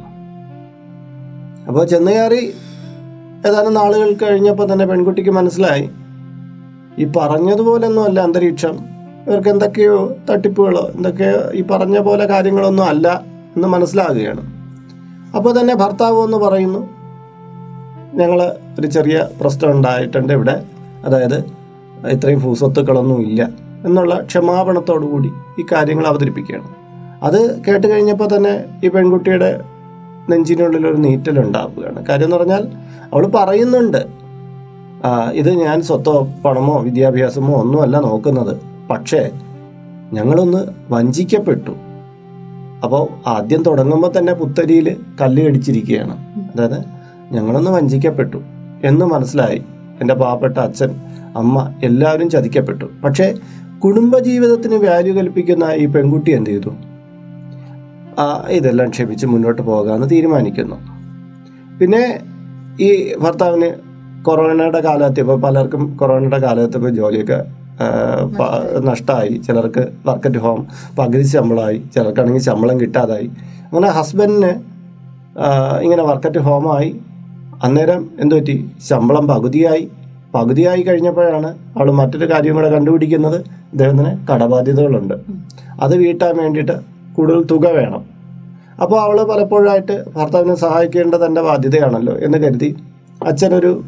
അപ്പോൾ 1.68 1.86
ചെന്ന് 1.86 2.12
കയറി 2.12 2.54
ഏതാനും 3.48 3.74
നാളുകൾ 3.74 4.14
കഴിഞ്ഞപ്പോൾ 4.14 4.74
തന്നെ 4.74 4.86
പെൺകുട്ടിക്ക് 4.86 5.30
മനസ്സിലായി. 5.30 5.90
ഈ 7.00 7.06
പറഞ്ഞതുപോലൊന്നും 7.18 8.04
അല്ല 8.04 8.20
അന്തരീക്ഷം. 8.20 8.95
ഇവർക്ക് 9.28 9.50
എന്തൊക്കെയോ 9.50 9.96
തട്ടിപ്പുകളോ 10.30 10.84
എന്തൊക്കെയോ 10.96 11.38
ഈ 11.60 11.62
പറഞ്ഞ 11.72 12.00
പോലെ 12.00 12.26
കാര്യങ്ങളൊന്നും 12.26 12.86
അല്ല 12.86 13.08
എന്ന് 13.56 13.68
മനസ്സിലാകുകയാണ്. 13.68 14.42
അപ്പോൾ 15.36 15.52
തന്നെ 15.60 15.74
ഭർത്താവ് 15.76 16.20
എന്ന് 16.26 16.38
പറയുന്നു 16.38 16.82
ഞങ്ങൾ 18.20 18.40
ഒരു 18.80 18.88
ചെറിയ 18.88 19.18
പ്രശ്നം 19.40 19.70
ഉണ്ടായിട്ടുണ്ട് 19.72 20.34
ഇവിടെ. 20.34 20.56
അതായത് 21.06 21.38
ഇത്രയും 22.14 22.40
ഭൂസ്വത്തുക്കളൊന്നും 22.44 23.20
ഇല്ല. 23.22 23.42
എന്നുള്ള 23.88 24.14
ക്ഷമാപണത്തോടു 24.22 25.06
കൂടി 25.06 25.32
ഈ 25.60 25.66
കാര്യങ്ങൾ 25.72 26.06
അവതരിപ്പിക്കുകയാണ്. 26.08 26.70
അത് 27.24 27.40
കേട്ട് 27.66 27.88
കഴിഞ്ഞപ്പോൾ 27.92 28.30
തന്നെ 28.36 28.54
ഈ 28.84 28.88
പെൺകുട്ടിയുടെ 28.88 29.50
നെഞ്ചിനുള്ളിൽ 30.30 30.88
ഒരു 30.88 31.00
നീറ്റലുണ്ടാവുകയാണ് 31.08 32.06
കാര്യം 32.06 32.28
എന്ന് 32.28 32.38
പറഞ്ഞാൽ 32.38 32.64
അവൾ 33.14 33.26
പറയുന്നുണ്ട് 33.40 34.02
ഇത് 35.40 35.50
ഞാൻ 35.66 35.78
സ്വത്തോ 35.82 36.16
പണമോ 36.46 36.76
വിദ്യാഭ്യാസമോ 36.88 37.54
ഒന്നുമല്ല 37.64 37.98
നോക്കുന്നത്. 38.00 38.75
പക്ഷേ 38.90 39.32
ഞങ്ങളൊന്ന് 40.14 40.68
വഞ്ചിക്കപ്പെട്ടു. 40.90 41.72
അപ്പോൾ 42.84 43.30
ആദ്യം 43.30 43.64
തുടങ്ങുമ്പോൾ 43.64 44.12
തന്നെ 44.18 44.34
പുത്തരിയിൽ 44.34 44.98
കല്ല് 45.22 45.44
കടിച്ചിരിക്കുകയാണ്. 45.44 46.18
അതായത് 46.56 46.84
ഞങ്ങളൊന്ന് 47.32 47.72
വഞ്ചിക്കപ്പെട്ടു 47.72 48.38
എന്ന് 48.84 49.06
മനസ്സിലായി. 49.06 49.64
എന്റെ 50.02 50.14
പാവപ്പെട്ട 50.14 50.58
അച്ഛൻ 50.58 50.90
അമ്മ 51.36 51.74
എല്ലാവരും 51.84 52.30
ചതിക്കപ്പെട്ടു. 52.30 52.86
പക്ഷേ 53.04 53.38
കുടുംബജീവിതത്തിന് 53.84 54.76
വാല്യൂ 54.76 55.14
കൽപ്പിക്കുന്ന 55.14 55.64
ഈ 55.74 55.86
പെൺകുട്ടി 55.86 56.32
എന്ത് 56.32 56.50
ചെയ്തു? 56.50 56.70
ആ 58.20 58.48
ഇതെല്ലാം 58.50 58.90
ക്ഷമിച്ച് 58.90 59.26
മുന്നോട്ട് 59.26 59.62
പോകാമെന്ന് 59.62 60.10
തീരുമാനിക്കുന്നു. 60.10 60.76
പിന്നെ 61.80 62.20
ഈ 62.80 63.16
ഭർത്താവിന് 63.18 63.72
കൊറോണയുടെ 64.24 64.82
കാലത്ത് 64.82 65.20
ഇപ്പോൾ 65.20 65.42
പലർക്കും 65.42 65.98
കൊറോണയുടെ 65.98 66.38
കാലത്ത് 66.38 66.76
ഇപ്പോൾ 66.76 66.90
ജോലിയൊക്കെ 66.90 67.65
നഷ്ടമായി 68.80 69.42
ചിലർക്ക് 69.48 69.88
വർക്ക് 70.06 70.28
അറ്റ് 70.28 70.38
ഹോം 70.38 70.68
പകുതി 71.00 71.24
ശമ്പളമായി 71.24 71.82
ചിലർക്കാണെങ്കിൽ 71.96 72.42
ശമ്പളം 72.42 72.80
കിട്ടാതായി. 72.80 73.28
അങ്ങനെ 73.66 73.90
ഹസ്ബൻഡിന് 73.90 74.54
ഇങ്ങനെ 75.84 76.04
വർക്ക് 76.04 76.28
അറ്റ് 76.28 76.40
ഹോമായി 76.40 77.00
അന്നേരം 77.64 78.10
എന്തു 78.20 78.36
പറ്റി 78.36 78.70
ശമ്പളം 78.90 79.28
പകുതിയായി. 79.28 79.92
പകുതിയായി 80.36 80.82
കഴിഞ്ഞപ്പോഴാണ് 80.82 81.48
അവൾ 81.48 81.92
മറ്റൊരു 81.92 82.32
കാര്യം 82.32 82.56
കൂടെ 82.56 82.70
കണ്ടുപിടിക്കുന്നത്. 82.72 83.36
ഇദ്ദേഹത്തിന് 83.74 84.28
കടബാധ്യതകളുണ്ട്. 84.28 85.14
അത് 85.82 85.96
വീട്ടാൻ 85.96 86.38
വേണ്ടിയിട്ട് 86.38 86.76
കൂടുതൽ 87.16 87.44
തുക 87.44 87.68
വേണം. 87.68 88.04
അപ്പോൾ 88.82 89.02
അവൾ 89.02 89.24
പലപ്പോഴായിട്ട് 89.24 90.06
ഭർത്താവിനെ 90.16 90.56
സഹായിക്കേണ്ടത് 90.56 91.26
എന്റെ 91.26 91.42
ബാധ്യതയാണല്ലോ 91.42 92.16
എന്ന് 92.18 92.38
കരുതി 92.38 92.76
അച്ഛനൊരു 93.26 93.84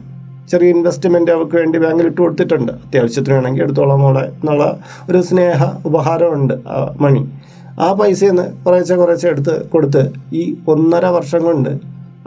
ചെറിയ 0.52 0.76
ഇൻവെസ്റ്റ്മെന്റ് 0.76 1.32
അവർക്ക് 1.36 1.56
വേണ്ടി 1.62 1.78
ബാങ്കിൽ 1.84 2.06
ഇട്ട് 2.12 2.20
കൊടുത്തിട്ടുണ്ട്. 2.22 2.72
അത്യാവശ്യത്തിന് 2.86 3.36
വേണമെങ്കിൽ 3.36 3.64
എടുത്തോളാം 3.64 4.00
മോളെ 4.02 4.24
എന്നുള്ള 4.34 4.66
ഒരു 5.10 5.22
സ്നേഹ 5.30 5.60
ഉപഹാരമുണ്ട് 5.90 6.56
ആ 6.76 6.78
മണി 7.06 7.22
ആ 7.86 7.88
പൈസയിൽ 8.00 8.32
നിന്ന് 8.32 8.46
കുറേശ്ശെ 8.66 8.96
കുറേശ്ശെ 8.96 9.28
എടുത്ത് 9.34 9.56
കൊടുത്ത് 9.74 10.04
ഈ 10.34 10.44
ഒന്നര 10.74 11.06
വർഷം 11.18 11.42
കൊണ്ട് 11.48 11.72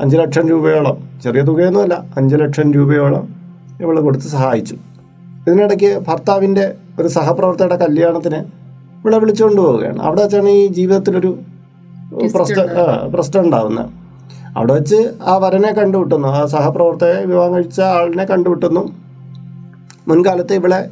അഞ്ച് 0.03 0.17
ലക്ഷം 0.21 0.45
രൂപയോളം 0.49 0.97
ചെറിയ 1.25 1.43
തുകയൊന്നുമല്ല 1.43 1.95
അഞ്ച് 2.17 2.37
ലക്ഷം 2.43 2.69
രൂപയോളം 2.73 3.25
ഇവൾ 3.83 3.97
കൊടുത്ത് 4.01 4.29
സഹായിച്ചു. 4.37 4.77
ഇതിനിടയ്ക്ക് 5.47 5.91
ഭർത്താവിന്റെ 6.09 6.65
ഒരു 7.01 7.09
സഹപ്രവർത്തകരുടെ 7.09 7.79
കല്യാണത്തിന് 7.85 8.41
ഇവിടെ 9.01 9.19
വിളിച്ചുകൊണ്ട് 9.23 9.61
പോവുകയാണ്. 9.61 10.01
അവിടെ 10.07 10.21
വെച്ചാണ് 10.23 10.51
ഈ 10.61 10.63
ജീവിതത്തിലൊരു 10.79 11.31
പ്രശ്നം 12.37 12.67
പ്രശ്നം 13.15 13.41
ഉണ്ടാവുന്നത്. 13.45 13.91
അവിടെ 14.57 14.73
വെച്ച് 14.75 15.11
ആ 15.23 15.37
വരനെ 15.37 15.73
കണ്ടുവിട്ടുന്നു 15.73 16.29
ആ 16.29 16.47
സഹപ്രവർത്തകയെ 16.47 17.25
വിവാഹം 17.25 17.55
കഴിച്ച 17.55 17.81
ആളിനെ 17.81 18.25
കണ്ടുവിട്ടുന്നു 18.25 18.93
മുൻകാലത്ത് 20.09 20.55
ഇവിടെ 20.55 20.91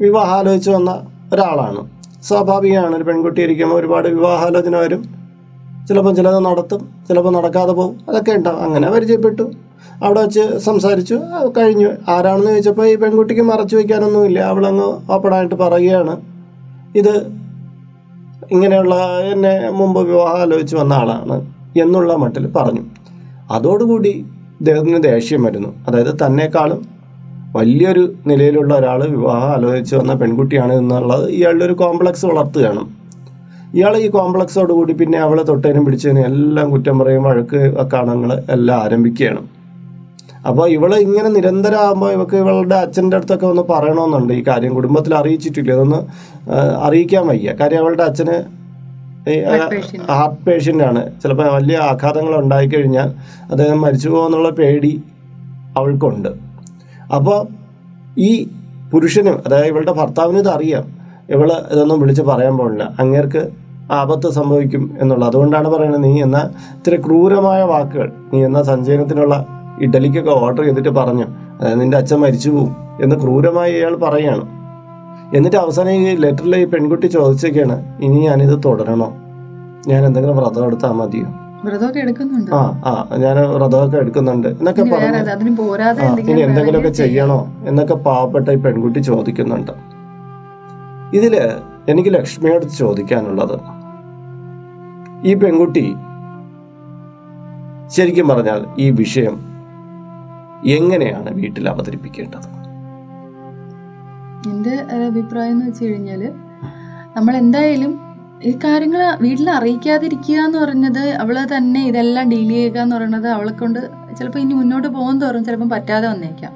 വിവാഹാലോചിച്ച് 0.00 0.70
വന്ന 0.70 1.06
ഒരാളാണ്. 1.32 1.90
സ്വാഭാവികമാണ് 2.22 2.96
ഒരു 2.96 3.04
പെൺകുട്ടി 3.04 3.42
ഇരിക്കുമ്പോൾ 3.42 3.76
ഒരുപാട് 3.76 4.08
വിവാഹാലോചന 4.08 4.76
വരും. 4.76 5.14
ചിലപ്പം 5.88 6.16
ചിലത് 6.16 6.44
നടത്തും 6.44 6.88
ചിലപ്പോൾ 7.08 7.30
നടക്കാതെ 7.30 7.72
പോകും. 7.72 8.00
അതൊക്കെ 8.08 8.32
ഉണ്ടാവും. 8.32 8.64
അങ്ങനെ 8.64 8.90
പരിചയപ്പെട്ടു. 8.90 9.52
അവിടെ 10.04 10.20
വെച്ച് 10.20 10.58
സംസാരിച്ചു. 10.58 11.20
കഴിഞ്ഞു. 11.58 11.88
ആരാണെന്ന് 12.08 12.50
ചോദിച്ചപ്പോൾ 12.50 12.86
ഈ 12.86 12.96
പെൺകുട്ടിക്ക് 12.96 13.42
മറച്ചു 13.42 13.76
വയ്ക്കാനൊന്നുമില്ല. 13.76 14.38
അവളങ്ങ് 14.38 15.12
ഓപ്പണായിട്ട് 15.12 15.54
പറയുകയാണ്. 15.54 16.20
ഇത് 16.96 17.26
ഇങ്ങനെയുള്ള 18.50 18.94
എന്നെ 19.32 19.70
മുമ്പ് 19.70 20.00
വിവാഹം 20.00 20.40
ആലോചിച്ച് 20.40 20.76
വന്ന 20.76 20.92
ആളാണ്. 20.92 21.53
എന്നുള്ള 21.76 22.14
മട്ടിൽ 22.14 22.46
പറഞ്ഞു. 22.46 22.82
അതോടുകൂടി 23.50 24.24
ഇദ്ദേഹത്തിന് 24.60 25.02
ദേഷ്യം 25.02 25.42
വരുന്നു. 25.42 25.74
അതായത് 25.88 26.26
തന്നെക്കാളും 26.26 26.94
വലിയൊരു 27.56 28.14
നിലയിലുള്ള 28.26 28.74
ഒരാൾ 28.74 29.08
വിവാഹം 29.08 29.50
ആലോചിച്ച് 29.52 29.96
വന്ന 29.96 30.14
പെൺകുട്ടിയാണ് 30.14 30.72
എന്നുള്ളത് 30.72 31.30
ഇയാളുടെ 31.30 31.64
ഒരു 31.64 31.72
കോംപ്ലക്സ് 31.72 32.26
വളർത്തുകയാണ്. 32.26 32.80
ഇയാൾ 33.74 33.96
ഈ 33.96 34.08
കോംപ്ലക്സോടുകൂടി 34.08 34.92
പിന്നെ 34.92 35.18
അവളെ 35.18 35.42
തൊട്ടതിനും 35.42 35.84
പിടിച്ചതിനും 35.84 36.24
എല്ലാം 36.24 36.70
കുറ്റം 36.70 36.98
പറയും 36.98 37.22
വഴക്ക് 37.22 37.86
കാണങ്ങൾ 37.92 38.42
എല്ലാം 38.50 38.82
ആരംഭിക്കുകയാണ്. 38.82 39.40
അപ്പോൾ 40.48 40.68
ഇവളെ 40.68 40.96
ഇങ്ങനെ 40.96 41.28
നിരന്തരം 41.28 41.78
ആകുമ്പോൾ 41.78 42.12
ഇവക്ക് 42.12 42.36
ഇവളുടെ 42.36 42.74
അച്ഛന്റെ 42.74 43.16
അടുത്തൊക്കെ 43.16 43.46
ഒന്ന് 43.46 43.62
പറയണമെന്നുണ്ട്. 43.62 44.32
ഈ 44.32 44.44
കാര്യം 44.48 44.74
കുടുംബത്തിൽ 44.74 45.14
അറിയിച്ചിട്ടില്ല. 45.14 45.72
അതൊന്ന് 45.72 45.96
അറിയിക്കാൻ 46.82 47.26
വയ്യ. 47.26 47.52
കാര്യം 47.60 47.78
അവളുടെ 47.78 48.02
അച്ഛന്. 48.02 48.63
ഹാർട്ട് 50.10 50.46
പേഷ്യന്റ് 50.46 50.84
ആണ്. 50.84 51.20
ചിലപ്പോൾ 51.22 51.54
വലിയ 51.54 51.76
ആഘാതങ്ങൾ 51.76 52.34
ഉണ്ടായിക്കഴിഞ്ഞാൽ 52.38 53.08
അദ്ദേഹം 53.50 53.80
മരിച്ചു 53.80 54.08
പോകുമെന്നുള്ള 54.08 54.50
പേടി 54.50 55.02
അവൾക്കുണ്ട്. 55.76 56.28
അപ്പോൾ 57.14 57.46
ഈ 58.18 58.48
പുരുഷനും 58.92 59.42
അതായത് 59.46 59.66
ഇവളുടെ 59.66 59.92
ഭർത്താവിന് 59.92 60.38
ഇത് 60.38 60.48
അറിയാം 60.48 60.84
ഇവൾ 61.30 61.52
ഇതൊന്നും 61.72 62.00
വിളിച്ച് 62.00 62.22
പറയാൻ 62.22 62.58
പാടില്ല. 62.58 62.94
അങ്ങേർക്ക് 62.98 63.42
ആപത്ത് 63.92 64.28
സംഭവിക്കും 64.30 64.98
എന്നുള്ളത്. 65.00 65.28
അതുകൊണ്ടാണ് 65.28 65.68
പറയുന്നത് 65.68 66.04
നീ 66.04 66.22
എന്ന 66.22 66.50
ഇത്ര 66.76 66.96
ക്രൂരമായ 67.06 67.62
വാക്കുകൾ 67.62 68.12
നീ 68.32 68.44
എന്ന 68.44 68.62
സഞ്ചയനത്തിനുള്ള 68.62 69.46
ഇഡലിക്കൊക്കെ 69.80 70.30
ഓർഡർ 70.30 70.64
ചെയ്തിട്ട് 70.64 70.88
പറഞ്ഞു. 70.88 71.26
അതായത് 71.60 71.80
നിന്റെ 71.80 71.96
അച്ഛൻ 71.96 72.20
മരിച്ചു 72.20 72.50
പോകും 72.50 72.76
എന്ന് 73.02 73.16
ക്രൂരമായി 73.16 73.72
ഇയാൾ 73.72 73.96
പറയാണ്. 73.96 74.63
എന്നിട്ട് 75.36 75.56
അവസാനം 75.56 75.92
ഈ 75.92 76.16
ലെറ്ററിൽ 76.24 76.56
ഈ 76.56 76.64
പെൺകുട്ടി 76.64 77.06
ചോദിച്ചൊക്കെയാണ് 77.06 77.76
ഇനി 78.00 78.18
ഞാനിത് 78.26 78.64
തുടരണോ? 78.64 79.08
ഞാൻ 79.88 80.06
എന്തെങ്കിലും 80.06 80.36
വ്രതം 80.36 80.66
എടുത്താൽ 80.66 80.92
മതിയോ? 80.92 81.28
ആ 82.56 82.60
ആ 82.88 83.16
ഞാൻ 83.16 83.36
വ്രതമൊക്കെ 83.54 83.96
എടുക്കുന്നുണ്ട്. 83.96 84.48
എന്നൊക്കെ 84.48 84.80
ഇനി 84.82 84.90
പറഞ്ഞു 84.94 85.08
ഇനി 86.00 86.40
എന്തെങ്കിലും 86.40 86.44
എന്തെങ്കിലുമൊക്കെ 86.48 86.92
ചെയ്യണോ? 87.02 87.38
എന്നൊക്കെ 87.68 87.94
പാവപ്പെട്ട 87.94 88.48
ഈ 88.48 88.56
പെൺകുട്ടി 88.56 89.00
ചോദിക്കുന്നുണ്ട്. 89.00 89.72
ഇതിൽ 91.18 91.34
എനിക്ക് 91.88 92.10
ലക്ഷ്മിയോട് 92.14 92.66
ചോദിക്കാനുള്ളത് 92.80 93.56
ഈ 95.30 95.34
പെൺകുട്ടി 95.34 95.86
ശരിക്കും 97.96 98.28
പറഞ്ഞാൽ 98.28 98.60
ഈ 98.78 98.90
വിഷയം 98.90 99.34
എങ്ങനെയാണ് 100.76 101.30
വീട്ടിൽ 101.40 101.68
അവതരിപ്പിക്കേണ്ടത്? 101.68 102.46
എന്റെ 104.48 104.74
അഭിപ്രായം 105.06 105.52
എന്ന് 105.52 105.66
വെച്ച് 105.66 105.84
കഴിഞ്ഞാൽ 105.84 106.32
നമ്മൾ 107.16 107.36
എന്തായാലും 107.36 108.00
ഈ 108.42 108.58
കാര്യങ്ങൾ 108.64 109.16
വീട്ടിൽ 109.20 109.50
അറിയിക്കാതിരിക്കുക 109.50 110.34
എന്ന് 110.34 110.58
പറഞ്ഞത് 110.58 111.08
അവൾ 111.08 111.36
തന്നെ 111.56 111.86
ഇതെല്ലാം 111.86 112.30
ഡീൽ 112.30 112.48
ചെയ്യുക 112.48 112.78
എന്ന് 112.78 112.96
പറയുന്നത് 112.96 113.28
അവളെ 113.28 113.52
കൊണ്ട് 113.52 113.90
ചിലപ്പോൾ 114.18 114.38
ഇനി 114.38 114.54
മുന്നോട്ട് 114.54 114.88
പോകും 114.88 115.20
തോറും 115.20 115.44
ചിലപ്പം 115.44 115.68
പറ്റാതെ 115.68 116.08
വന്നേക്കാം. 116.08 116.52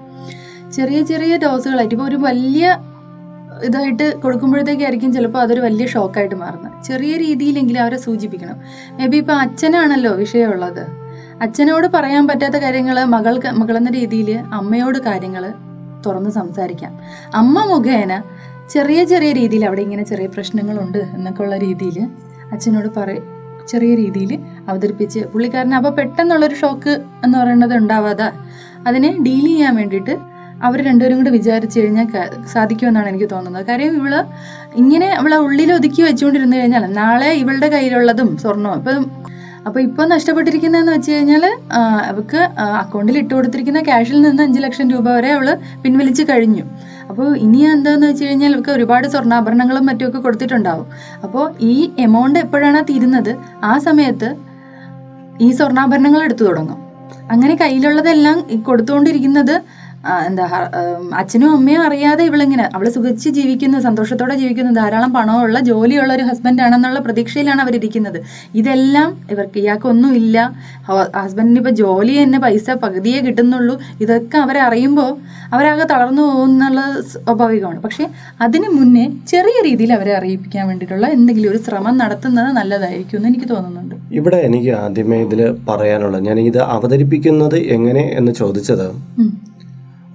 ചെറിയ 0.72 1.02
ചെറിയ 1.02 1.36
ഡോസുകളായിട്ട് 1.36 1.94
ഇപ്പോൾ 1.94 2.04
ഒരു 2.04 2.16
വലിയ 2.16 2.78
ഇതായിട്ട് 3.64 4.16
കൊടുക്കുമ്പോഴത്തേക്കായിരിക്കും 4.20 5.12
ചിലപ്പോൾ 5.12 5.38
അതൊരു 5.38 5.60
വലിയ 5.60 5.86
ഷോക്കായിട്ട് 5.86 6.34
മാറുന്നത്. 6.34 6.84
ചെറിയ 6.84 7.16
രീതിയിലെങ്കിലും 7.16 7.82
അവരെ 7.82 7.96
സൂചിപ്പിക്കണം. 7.96 8.56
മേ 8.98 9.06
ബി 9.06 9.16
ഇപ്പോൾ 9.16 9.32
അച്ഛനാണല്ലോ 9.32 10.12
വിഷയമുള്ളത്. 10.12 10.86
അച്ഛനോട് 11.42 11.86
പറയാൻ 11.94 12.28
പറ്റാത്ത 12.28 12.56
കാര്യങ്ങൾ 12.56 13.04
മകൾക്ക് 13.04 13.48
മകളെന്ന 13.48 13.90
രീതിയിൽ 13.90 14.38
അമ്മയോട് 14.52 14.98
കാര്യങ്ങൾ 14.98 15.52
തുറന്ന് 16.06 16.30
സംസാരിക്കാം. 16.30 16.92
അമ്മ 17.34 17.64
മുഖേന 17.64 18.22
ചെറിയ 18.70 19.04
ചെറിയ 19.04 19.32
രീതിയിൽ 19.32 19.64
അവിടെ 19.64 19.80
ഇങ്ങനെ 19.80 20.02
ചെറിയ 20.02 20.26
പ്രശ്നങ്ങളുണ്ട് 20.26 20.98
എന്നൊക്കെ 20.98 21.42
ഉള്ള 21.42 21.58
രീതിയിൽ 21.58 22.08
അച്ഛനോട് 22.52 22.88
പറ 22.96 23.18
ചെറിയ 23.66 23.94
രീതിയിൽ 23.94 24.38
അവതരിപ്പിച്ച് 24.68 25.20
പുള്ളിക്കാരന് 25.20 25.74
അപ്പോൾ 25.74 25.90
പെട്ടെന്നുള്ളൊരു 25.90 26.54
ഷോക്ക് 26.54 27.04
എന്ന് 27.24 27.38
പറയുന്നത് 27.38 27.74
ഉണ്ടാവാതെ 27.74 28.28
അതിനെ 28.86 29.16
ഡീൽ 29.26 29.46
ചെയ്യാൻ 29.46 29.76
വേണ്ടിയിട്ട് 29.76 30.14
അവർ 30.62 30.84
രണ്ടുപേരും 30.84 31.16
കൂടി 31.16 31.30
വിചാരിച്ചു 31.30 31.80
കഴിഞ്ഞാൽ 31.80 32.06
സാധിക്കുമെന്നാണ് 32.44 33.08
എനിക്ക് 33.08 33.28
തോന്നുന്നത്. 33.30 33.66
കാര്യം 33.66 33.96
ഇവൾ 33.96 34.24
ഇങ്ങനെ 34.76 35.08
അവളെ 35.10 35.36
ഉള്ളിൽ 35.36 35.72
ഒതുക്കി 35.72 36.02
വെച്ചുകൊണ്ടിരുന്നു 36.02 36.56
കഴിഞ്ഞാൽ 36.56 36.84
നാളെ 36.92 37.30
ഇവളുടെ 37.32 37.68
കയ്യിലുള്ളതും 37.68 38.38
സ്വർണവും 38.38 38.78
ഇപ്പം 38.78 39.04
അപ്പോൾ 39.68 39.80
ഇപ്പോൾ 39.86 40.04
നഷ്ടപ്പെട്ടിരിക്കുന്നതെന്ന് 40.12 40.92
വെച്ച് 40.96 41.10
കഴിഞ്ഞാൽ 41.12 41.44
അവക്ക് 42.10 42.40
അക്കൗണ്ടിൽ 42.82 43.18
ഇട്ട് 43.22 43.32
കൊടുത്തിരിക്കുന്ന 43.34 43.80
ക്യാഷിൽ 43.88 44.18
നിന്ന് 44.26 44.42
അഞ്ച് 44.46 44.60
ലക്ഷം 44.64 44.86
രൂപ 44.94 45.06
വരെ 45.16 45.30
അവൾ 45.38 45.48
പിൻവലിച്ച് 45.84 46.24
കഴിഞ്ഞു. 46.30 46.64
അപ്പോൾ 47.10 47.28
ഇനി 47.44 47.60
എന്താന്ന് 47.74 48.06
വെച്ച് 48.10 48.24
കഴിഞ്ഞാൽ 48.24 48.52
അവർക്ക് 48.54 48.72
ഒരുപാട് 48.78 49.06
സ്വർണാഭരണങ്ങളും 49.14 49.86
മറ്റുമൊക്കെ 49.90 50.20
കൊടുത്തിട്ടുണ്ടാവും. 50.26 50.86
അപ്പോൾ 51.24 51.44
ഈ 51.72 51.74
എമൗണ്ട് 52.06 52.38
എപ്പോഴാണ് 52.44 52.80
തീരുന്നത്? 52.90 53.32
ആ 53.70 53.72
സമയത്ത് 53.86 54.28
ഈ 55.46 55.48
സ്വർണാഭരണങ്ങൾ 55.58 56.22
എടുത്തു 56.22 56.44
തുടങ്ങും. 56.44 56.78
അങ്ങനെ 57.32 57.54
കയ്യിലുള്ളതെല്ലാം 57.54 58.36
കൊടുത്തുകൊണ്ടിരിക്കുന്നത് 58.68 59.54
എന്താ 60.26 60.44
അച്ഛനും 61.20 61.50
അമ്മയും 61.52 61.82
അറിയാതെ 61.82 62.24
ഇവളിങ്ങനെ 62.24 62.70
അവൾ 62.74 62.88
സുഖിച്ച് 62.88 63.28
ജീവിക്കുന്നു 63.28 63.78
സന്തോഷത്തോടെ 63.78 64.34
ജീവിക്കുന്നു 64.34 64.72
ധാരാളം 64.72 65.12
പണമുള്ള 65.12 65.60
ജോലിയുള്ള 65.60 66.12
ഒരു 66.14 66.22
ഹസ്ബൻഡ് 66.22 66.62
ആണെന്നുള്ള 66.62 66.98
പ്രതീക്ഷയിലാണ് 67.00 67.60
അവരിരിക്കുന്നത്. 67.60 68.18
ഇതെല്ലാം 68.54 69.08
ഇവർക്ക് 69.30 69.58
ഇയാൾക്കൊന്നും 69.58 70.14
ഇല്ല. 70.14 70.54
ഹസ്ബൻഡിന് 71.22 71.58
ഇപ്പൊ 71.58 71.70
ജോലി 71.70 72.22
തന്നെ 72.22 72.38
പൈസ 72.38 72.70
പകുതിയേ 72.70 73.20
കിട്ടുന്നുള്ളൂ. 73.20 73.78
ഇതൊക്കെ 74.00 74.38
അവരെ 74.38 74.60
അറിയുമ്പോൾ 74.60 75.10
അവരാകെ 75.52 75.84
തളർന്നു 75.84 76.22
പോകുന്നുള്ളത് 76.22 77.04
സ്വാഭാവികമാണ്. 77.04 77.80
പക്ഷേ 77.80 78.06
അതിന് 78.40 78.68
മുന്നേ 78.68 79.04
ചെറിയ 79.28 79.56
രീതിയിൽ 79.68 79.92
അവരെ 79.92 80.14
അറിയിപ്പിക്കാൻ 80.16 80.66
വേണ്ടിയിട്ടുള്ള 80.68 81.06
എന്തെങ്കിലും 81.06 81.50
ഒരു 81.50 81.58
ശ്രമം 81.58 81.98
നടത്തുന്നത് 81.98 82.50
നല്ലതായിരിക്കും 82.60 83.16
എന്ന് 83.16 83.28
എനിക്ക് 83.28 83.48
തോന്നുന്നുണ്ട്. 83.54 83.94
ഇവിടെ 84.12 84.36
എനിക്ക് 84.36 84.70
ആദ്യമേ 84.84 85.22
ഇതിൽ 85.22 85.42
പറയാനുള്ളത് 85.68 86.22
ഞാൻ 86.22 86.40
ഇത് 86.40 86.58
അവതരിപ്പിക്കുന്നത് 86.58 87.56
എങ്ങനെ 87.56 88.04
എന്ന് 88.20 88.32
ചോദിച്ചത്. 88.32 88.86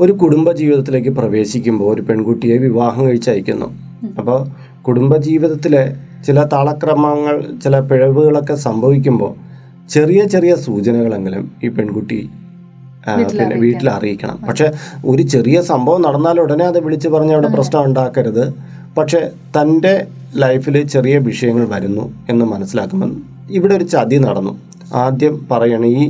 ഒരു 0.02 0.12
കുടുംബ 0.12 0.52
ജീവിതത്തിലേക്ക് 0.52 1.10
പ്രവേശിക്കുമ്പോൾ 1.10 1.94
ഒരു 1.94 2.02
പെൺകുട്ടിയെ 2.02 2.58
വിവാഹം 2.58 3.06
കഴിച്ചയക്കുന്നു. 3.06 3.66
അപ്പോൾ 4.20 4.40
കുടുംബ 4.82 5.14
കുടുംബജീവിതത്തിലെ 5.14 5.96
ചില 6.26 6.44
താളക്രമങ്ങൾ 6.44 7.60
ചില 7.64 7.80
പിഴവുകളൊക്കെ 7.80 8.56
സംഭവിക്കുമ്പോൾ 8.56 9.34
ചെറിയ 9.90 10.26
ചെറിയ 10.26 10.56
സൂചനകളെങ്കിലും 10.56 11.52
ഈ 11.64 11.68
പെൺകുട്ടി 11.68 12.30
പിന്നെ 13.30 13.56
വീട്ടിൽ 13.56 13.90
അറിയിക്കണം. 13.90 14.38
പക്ഷെ 14.48 14.72
ഒരു 15.06 15.24
ചെറിയ 15.24 15.62
സംഭവം 15.62 16.02
നടന്നാൽ 16.02 16.40
ഉടനെ 16.40 16.66
അത് 16.66 16.80
വിളിച്ചു 16.84 17.10
പറഞ്ഞ് 17.10 17.34
അവിടെ 17.34 17.48
പ്രശ്നം 17.48 17.84
ഉണ്ടാക്കരുത്. 17.84 18.54
പക്ഷെ 18.98 19.32
തന്റെ 19.58 20.08
ലൈഫിൽ 20.36 20.84
ചെറിയ 20.88 21.18
വിഷയങ്ങൾ 21.18 21.68
വരുന്നു 21.68 22.14
എന്ന് 22.30 22.46
മനസ്സിലാക്കുമ്പോൾ 22.46 23.12
ഇവിടെ 23.50 23.76
ഒരു 23.76 23.84
ചതി 23.84 24.16
നടന്നു. 24.18 24.58
ആദ്യം 25.04 25.36
പറയണം 25.52 25.88
ഈ 25.88 26.04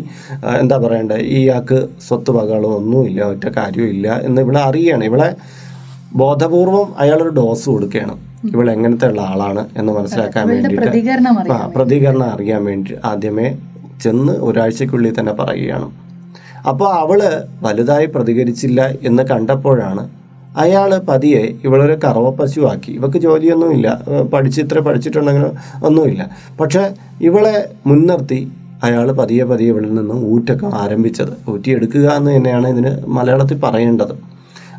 എന്താ 0.62 0.78
പറയണ്ടേ 0.78 1.18
ഇയാൾക്ക് 1.38 1.78
സ്വത്ത് 2.08 2.32
വകകളോ 2.38 2.70
ഒന്നുമില്ല 2.80 3.22
ഒറ്റ 3.34 3.46
കാര്യമില്ല 3.58 4.08
എന്ന് 4.28 4.42
ഇവിടെ 4.46 4.62
അറിയണം. 4.70 5.06
ഇവിടെ 5.10 5.36
ബോധപൂർവം 6.22 6.88
അയാളൊരു 7.04 7.34
ഡോസ് 7.40 7.66
കൊടുക്കുകയാണ്. 7.70 8.16
ഇവൾ 8.54 8.68
എങ്ങനത്തെ 8.72 9.08
ഉള്ള 9.12 9.22
ആളാണ് 9.22 9.62
എന്ന് 9.80 9.92
മനസ്സിലാക്കാൻ 9.94 10.44
വേണ്ടിയിട്ട് 10.50 10.82
പ്രതികരണം 10.82 11.54
ആ 11.58 11.60
പ്രതികരണം 11.76 12.28
അറിയാൻ 12.36 12.62
വേണ്ടി 12.70 12.96
ആദ്യമേ 13.12 13.48
ചെന്ന് 14.04 14.34
ഒരാഴ്ചക്കുള്ളിൽ 14.48 15.14
തന്നെ 15.20 15.34
പറയുകയാണ്. 15.34 15.88
അപ്പോൾ 16.70 16.90
അവൾ 17.04 17.20
വലുതായി 17.64 18.06
പ്രതികരിച്ചില്ല 18.06 18.82
എന്ന് 19.10 19.24
കണ്ടപ്പോഴാണ് 19.32 20.04
അയാൾ 20.64 20.92
പതിയെ 21.10 21.44
ഇവളൊരു 21.66 21.96
കറവ 22.04 22.28
പശുവാക്കി 22.40 22.92
ഇവക്ക് 22.92 23.18
ജോലിയൊന്നുമില്ല. 23.18 23.88
പഠിച്ചിത്ര 24.08 24.28
പഠിച്ച് 24.34 24.62
ഇത്ര 24.64 24.80
പഠിച്ചിട്ടുണ്ടെങ്കിലും 24.88 25.54
ഒന്നുമില്ല. 25.88 26.24
പക്ഷെ 26.60 26.84
ഇവളെ 27.22 27.56
മുൻനിർത്തി 27.86 28.40
അയാൾ 28.86 29.08
പതിയെ 29.20 29.46
പതിയെ 29.52 29.70
ഇവിടെ 29.74 29.90
നിന്നും 29.98 30.20
ഊറ്റൊക്കെ 30.34 30.68
ആരംഭിച്ചത്. 30.84 31.34
ഊറ്റിയെടുക്കുക 31.54 32.06
എന്ന് 32.20 32.32
തന്നെയാണ് 32.36 32.68
ഇതിന് 32.74 32.92
മലയാളത്തിൽ 33.18 33.60
പറയേണ്ടത്. 33.68 34.16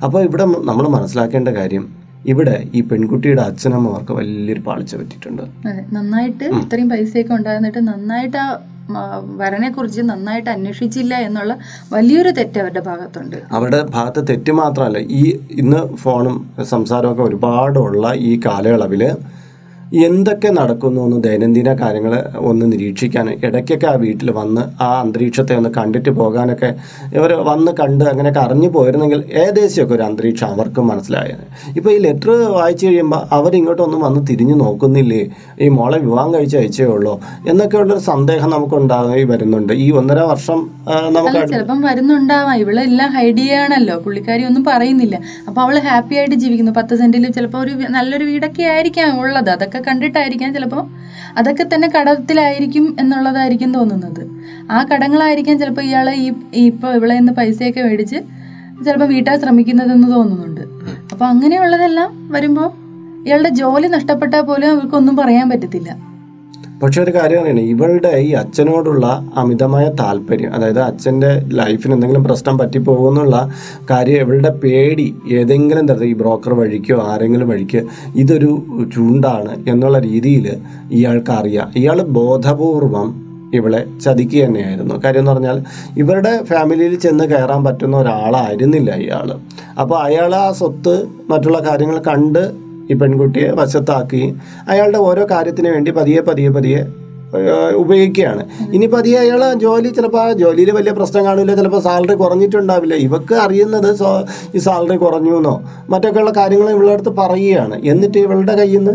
അപ്പോൾ 0.05 0.21
ഇവിടെ 0.29 0.45
നമ്മൾ 0.71 0.85
മനസ്സിലാക്കേണ്ട 0.97 1.51
കാര്യം 1.61 1.85
ഇവിടെ 2.33 2.57
ഈ 2.79 2.81
പെൺകുട്ടിയുടെ 2.91 3.43
അച്ഛനമ്മമാർക്ക് 3.49 4.13
വലിയൊരു 4.19 4.63
പാളിച്ച 4.69 4.93
പറ്റിയിട്ടുണ്ട്. 5.01 5.43
നന്നായിട്ട് 5.97 6.45
ഇത്രയും 6.63 6.89
പൈസയൊക്കെ 6.93 7.35
ഉണ്ടായിരുന്നിട്ട് 7.39 7.81
നന്നായിട്ട് 7.91 8.39
ആ 8.39 9.03
വരനെ 9.41 9.69
കുറിച്ച് 9.75 10.03
നന്നായിട്ട് 10.11 10.49
അന്വേഷിച്ചില്ല 10.55 11.15
എന്നുള്ള 11.27 11.53
വലിയൊരു 11.95 12.31
തെറ്റ് 12.39 12.59
അവരുടെ 12.63 12.83
ഭാഗത്തുണ്ട്. 12.89 13.37
അവരുടെ 13.57 13.81
ഭാഗത്ത് 13.95 14.23
തെറ്റ് 14.31 14.53
മാത്രമല്ല 14.61 14.99
ഈ 15.21 15.23
ഇന്ന് 15.63 15.81
ഫോണും 16.03 16.37
സംസാരമൊക്കെ 16.73 17.25
ഒരുപാടുള്ള 17.29 18.13
ഈ 18.31 18.33
കാലയളവിൽ 18.47 19.05
എന്തൊക്കെ 20.03 20.49
നടക്കുന്നു 20.49 21.01
എന്ന് 21.05 21.25
ദൈനംദിന 21.25 21.75
കാര്യങ്ങൾ 21.75 22.23
ഒന്ന് 22.37 22.73
നിരീക്ഷിക്കാൻ 22.73 23.31
ഇടയ്ക്കൊക്കെ 23.31 23.87
ആ 23.87 23.93
വീട്ടിൽ 23.93 24.31
വന്ന് 24.31 24.83
ആ 24.83 25.01
അന്തരീക്ഷത്തെ 25.01 25.57
ഒന്ന് 25.57 25.71
കണ്ടിട്ട് 25.77 26.11
പോകാനൊക്കെ 26.11 26.75
ഇവർ 27.15 27.33
വന്ന് 27.33 27.73
കണ്ട് 27.73 28.05
അങ്ങനെയൊക്കെ 28.05 28.41
അറിഞ്ഞു 28.41 28.69
പോയിരുന്നെങ്കിൽ 28.69 29.25
ഏകദേശമൊക്കെ 29.33 29.95
ഒരു 29.95 30.03
അന്തരീക്ഷം 30.03 30.47
അവർക്കും 30.47 30.87
മനസ്സിലായത് 30.87 31.45
ഇപ്പോൾ 31.77 31.91
ഈ 31.91 31.99
ലെറ്റർ 31.99 32.31
വായിച്ചു 32.31 32.87
കഴിയുമ്പോൾ 32.87 33.29
അവരിങ്ങോട്ടൊന്നും 33.33 34.01
വന്ന് 34.01 34.27
തിരിഞ്ഞു 34.31 34.55
നോക്കുന്നില്ലേ? 34.55 35.31
ഈ 35.61 35.69
മോളെ 35.69 35.99
വിവാഹം 35.99 36.35
കഴിച്ച് 36.35 36.57
അയച്ചേ 36.57 36.85
ഉള്ളൂ 36.85 37.21
എന്നൊക്കെയുള്ളൊരു 37.49 38.01
സന്ദേഹം 38.01 38.51
നമുക്കുണ്ടായി 38.51 39.25
വരുന്നുണ്ട്. 39.25 39.73
ഈ 39.73 39.91
ഒന്നര 39.91 40.19
വർഷം 40.19 40.71
നമുക്ക് 41.11 41.49
ചിലപ്പം 41.49 41.81
വരുന്നുണ്ടാവാം. 41.81 42.55
ഇവളെല്ലാം 42.55 43.13
ഹൈഡ് 43.13 43.39
ചെയ്യാണല്ലോ 43.39 43.97
പുള്ളിക്കാരി 43.99 44.45
ഒന്നും 44.45 44.65
പറയുന്നില്ല. 44.65 45.21
അപ്പോൾ 45.49 45.61
അവൾ 45.61 45.79
ഹാപ്പി 45.79 46.15
ആയിട്ട് 46.15 46.35
ജീവിക്കുന്നു. 46.35 46.73
പത്ത് 46.73 46.95
സെന്റിൽ 46.95 47.31
ചിലപ്പോൾ 47.31 47.59
ഒരു 47.59 47.71
നല്ലൊരു 47.71 48.25
വീടൊക്കെ 48.25 48.63
ആയിരിക്കാം 48.63 49.21
ഉള്ളത്. 49.21 49.51
അതൊക്കെ 49.51 49.81
കണ്ടിട്ടായിരിക്കാം 49.89 50.55
ചിലപ്പോൾ 50.55 50.83
അതൊക്കെ 51.37 51.67
തന്നെ 51.75 51.89
കടത്തിലായിരിക്കും 51.89 52.97
എന്നുള്ളതായിരിക്കും 53.01 53.75
തോന്നുന്നത്. 53.75 54.23
ആ 54.71 54.87
കടങ്ങളായിരിക്കാം 54.93 55.59
ചിലപ്പോൾ 55.59 55.83
ഇയാളെ 55.83 56.13
ഈ 56.13 56.33
ഇപ്പോൾ 56.55 56.95
ഇവിടെ 56.95 57.19
നിന്ന് 57.19 57.33
പൈസയൊക്കെ 57.33 57.81
മേടിച്ച് 57.81 58.17
ചിലപ്പോൾ 58.85 59.05
വീട്ടാൻ 59.05 59.41
ശ്രമിക്കുന്നതെന്ന് 59.41 60.09
തോന്നുന്നുണ്ട്. 60.13 60.61
അപ്പോൾ 61.13 61.25
അങ്ങനെയുള്ളതെല്ലാം 61.25 62.33
വരുമ്പോൾ 62.33 62.69
ഇയാളുടെ 63.27 63.49
ജോലി 63.49 63.87
നഷ്ടപ്പെട്ടാൽ 63.87 64.41
പോലും 64.41 64.71
അവർക്കൊന്നും 64.71 65.17
പറയാൻ 65.17 65.49
പറ്റത്തില്ല. 65.51 66.14
പക്ഷെ 66.85 67.03
ഒരു 67.03 67.11
കാര്യം 67.11 67.41
അറിയണേ 67.41 67.63
ഇവളുടെ 67.63 68.09
ഈ 68.09 68.33
അച്ഛനോടുള്ള 68.33 69.27
അമിതമായ 69.35 69.85
താല്പര്യം 70.01 70.55
അതായത് 70.55 70.81
അച്ഛന്റെ 70.81 71.43
ലൈഫിന് 71.47 71.93
എന്തെങ്കിലും 71.93 72.25
പ്രശ്നം 72.25 72.59
പറ്റിപ്പോകുന്നുള്ള 72.59 73.51
കാര്യം 73.91 74.21
ഇവളുടെ 74.21 74.51
പേടി 74.51 75.15
ഏതെങ്കിലും 75.33 75.89
തരത്തിൽ 75.89 76.05
ഈ 76.05 76.15
ബ്രോക്കർ 76.15 76.55
വഴിക്കോ 76.55 76.97
ആരെങ്കിലും 77.03 77.49
വഴിക്ക് 77.49 77.87
ഇതൊരു 78.15 78.63
ചൂണ്ടാണ് 78.97 79.65
എന്നുള്ള 79.69 79.99
രീതിയിൽ 79.99 80.57
ഇയാൾക്ക് 80.93 81.31
അറിയാം. 81.31 81.73
ഇയാൾ 81.77 82.03
ബോധപൂർവം 82.03 83.25
ഇവളെ 83.55 83.87
ചതിക്കുക 84.05 84.45
തന്നെയായിരുന്നു. 84.45 84.95
കാര്യം 85.05 85.21
എന്ന് 85.21 85.33
പറഞ്ഞാൽ 85.33 85.63
ഇവരുടെ 85.97 86.45
ഫാമിലിയിൽ 86.45 86.95
ചെന്ന് 86.95 87.25
കയറാൻ 87.25 87.65
പറ്റുന്ന 87.65 87.97
ഒരാളായിരുന്നില്ല 87.97 88.97
ഇയാൾ. 88.97 89.33
അപ്പോൾ 89.81 89.99
അയാൾ 90.03 90.35
ആ 90.35 90.53
സ്വത്ത് 90.53 91.07
മറ്റുള്ള 91.31 91.59
കാര്യങ്ങൾ 91.59 91.99
കണ്ട് 91.99 92.64
ഈ 92.91 92.95
പെൺകുട്ടിയെ 92.95 93.49
വശത്താക്കുകയും 93.51 94.35
അയാളുടെ 94.69 94.99
ഓരോ 94.99 95.27
കാര്യത്തിന് 95.31 95.69
വേണ്ടി 95.69 95.91
പതിയെ 95.91 96.21
പതിയെ 96.21 96.51
പതിയെ 96.51 96.83
ഉപയോഗിക്കുകയാണ്. 97.75 98.45
ഇനിയിപ്പോൾ 98.73 98.97
അധികം 98.97 99.21
അയാൾ 99.21 99.55
ജോലി 99.55 99.89
ചിലപ്പോൾ 99.89 100.33
ജോലിയിൽ 100.33 100.71
വലിയ 100.71 100.93
പ്രശ്നം 100.93 101.25
കാണില്ല 101.25 101.55
ചിലപ്പോൾ 101.55 101.81
സാലറി 101.81 102.15
കുറഞ്ഞിട്ടുണ്ടാവില്ല. 102.15 102.95
ഇവക്ക് 102.95 103.35
അറിയുന്നത് 103.35 103.95
സോ- 103.95 104.25
ഈ 104.55 104.59
സാലറി 104.59 104.97
കുറഞ്ഞു 104.97 105.37
എന്നോ 105.37 105.63
മറ്റൊക്കെയുള്ള 105.91 106.31
കാര്യങ്ങൾ 106.37 106.71
ഇവളുടെ 106.71 106.93
അടുത്ത് 106.93 107.09
പറയുകയാണ്. 107.09 107.81
എന്നിട്ട് 107.85 108.19
ഇവളുടെ 108.19 108.57
കയ്യിൽ 108.57 108.79
നിന്ന് 108.79 108.93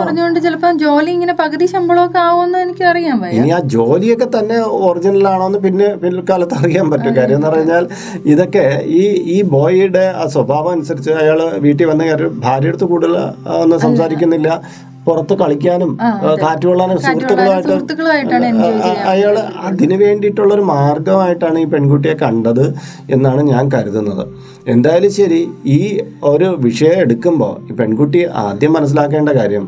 പറഞ്ഞുകൊണ്ട് 0.00 0.40
ചിലപ്പോൾ 0.40 0.76
ജോലി 0.76 1.10
ഇങ്ങനെ 1.10 1.32
പകുതി 1.32 1.66
ശമ്പളമൊക്കെ 1.66 2.18
ആവുമെന്ന് 2.18 2.58
എനിക്ക് 2.58 2.82
അറിയാൻ 2.82 3.26
ഇനി 3.26 3.48
ആ 3.48 3.58
ജോലിയൊക്കെ 3.58 4.38
തന്നെ 4.38 4.54
ഒറിജിനൽ 4.60 5.28
ആണോന്ന് 5.28 5.58
പിന്നെ 5.58 5.94
പിൽക്കാലത്ത് 5.94 6.54
അറിയാൻ 6.54 6.90
പറ്റും. 6.90 7.16
കാര്യം 7.16 7.34
എന്ന് 7.34 7.46
പറഞ്ഞാൽ 7.46 7.88
ഇതൊക്കെ 8.26 8.82
ഈ 8.84 9.02
ഈ 9.08 9.42
ബോയിയുടെ 9.42 10.12
ആ 10.16 10.26
സ്വഭാവം 10.26 10.70
അനുസരിച്ച് 10.70 11.10
അയാൾ 11.10 11.42
വീട്ടിൽ 11.58 11.86
വന്ന 11.86 12.06
കാര്യം 12.06 12.40
ഭാര്യ 12.44 12.68
അടുത്ത് 12.68 12.84
കൂടുതൽ 12.84 13.16
ഒന്നും 13.56 13.80
സംസാരിക്കുന്നില്ല. 13.80 14.62
പുറത്ത് 15.10 15.34
കളിക്കാനും 15.34 15.92
കാറ്റ് 16.42 16.66
കൊള്ളാനും 16.66 16.98
സുഹൃത്തുക്കളുമായിട്ട് 16.98 17.76
അയാൾ 19.06 19.36
അതിന് 19.62 19.98
വേണ്ടിയിട്ടുള്ളൊരു 20.02 20.64
മാർഗമായിട്ടാണ് 20.70 21.58
ഈ 21.58 21.68
പെൺകുട്ടിയെ 21.70 22.14
കണ്ടത് 22.14 22.64
എന്നാണ് 23.10 23.42
ഞാൻ 23.42 23.64
കരുതുന്നത്. 23.68 24.24
എന്തായാലും 24.66 25.12
ശരി 25.12 25.40
ഈ 25.68 25.80
ഒരു 26.24 26.48
വിഷയം 26.60 26.98
എടുക്കുമ്പോൾ 27.00 27.54
ഈ 27.70 27.76
പെൺകുട്ടി 27.76 28.22
ആദ്യം 28.44 28.72
മനസ്സിലാക്കേണ്ട 28.72 29.30
കാര്യം 29.30 29.66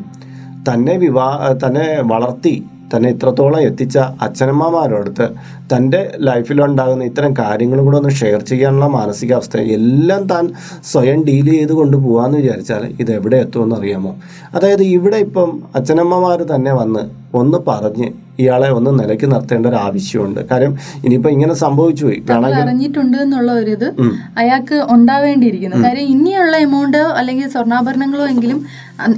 തന്നെ 0.69 0.95
വിവാഹ 0.97 1.53
തന്നെ 1.65 1.87
വളർത്തി 2.03 2.55
തന്നെ 2.97 3.11
ഇത്രത്തോളം 3.11 3.61
എത്തിച്ച 3.61 3.99
അച്ഛനമ്മമാരോടത്ത് 3.99 5.27
തന്റെ 5.75 6.01
ലൈഫിലുണ്ടാകുന്ന 6.19 7.05
ഇത്തരം 7.05 7.35
കാര്യങ്ങളും 7.39 7.85
കൂടെ 7.85 7.97
ഒന്ന് 7.97 8.11
ഷെയർ 8.11 8.41
ചെയ്യാനുള്ള 8.43 8.87
മാനസികാവസ്ഥ 8.87 9.57
എല്ലാം 9.77 10.23
താൻ 10.27 10.47
സ്വയം 10.83 11.25
ഡീൽ 11.25 11.51
ചെയ്ത് 11.51 11.73
കൊണ്ടുപോകാമെന്ന് 11.73 12.39
വിചാരിച്ചാൽ 12.39 12.85
ഇത് 13.01 13.13
എവിടെ 13.13 13.37
എത്തുമെന്ന് 13.37 13.77
അറിയാമോ? 13.77 14.13
അതായത് 14.55 14.83
ഇവിടെ 14.83 15.17
ഇപ്പം 15.17 15.63
അച്ഛനമ്മമാർ 15.75 16.43
തന്നെ 16.55 16.73
വന്ന് 16.73 17.05
ഒന്ന് 17.35 17.59
പറഞ്ഞ് 17.69 18.09
ഇയാളെ 18.41 18.69
ഒന്ന് 18.69 18.91
നിലയ്ക്ക് 18.99 19.27
നിർത്തേണ്ട 19.33 19.67
ഒരു 19.67 19.77
ആവശ്യമുണ്ട്. 19.77 20.41
കാര്യം 20.51 20.79
ഇനിയിപ്പോ 21.05 21.31
ഇങ്ങനെ 21.31 21.55
സംഭവിച്ചു 21.55 22.05
പോയി. 22.07 22.19
അറിഞ്ഞിട്ടുണ്ട് 22.63 23.17
എന്നുള്ള 23.17 23.53
ഒരു 23.53 23.71
ഇത് 23.71 23.89
അയാൾക്ക് 24.39 24.77
ഉണ്ടാവേണ്ടിയിരിക്കുന്നു. 24.91 25.77
കാര്യം 25.87 26.07
ഇനിയുള്ള 26.15 26.57
എമൗണ്ടോ 26.57 26.99
അല്ലെങ്കിൽ 26.99 27.49
സ്വർണാഭരണങ്ങളോ 27.49 28.29
എങ്കിലും 28.29 28.67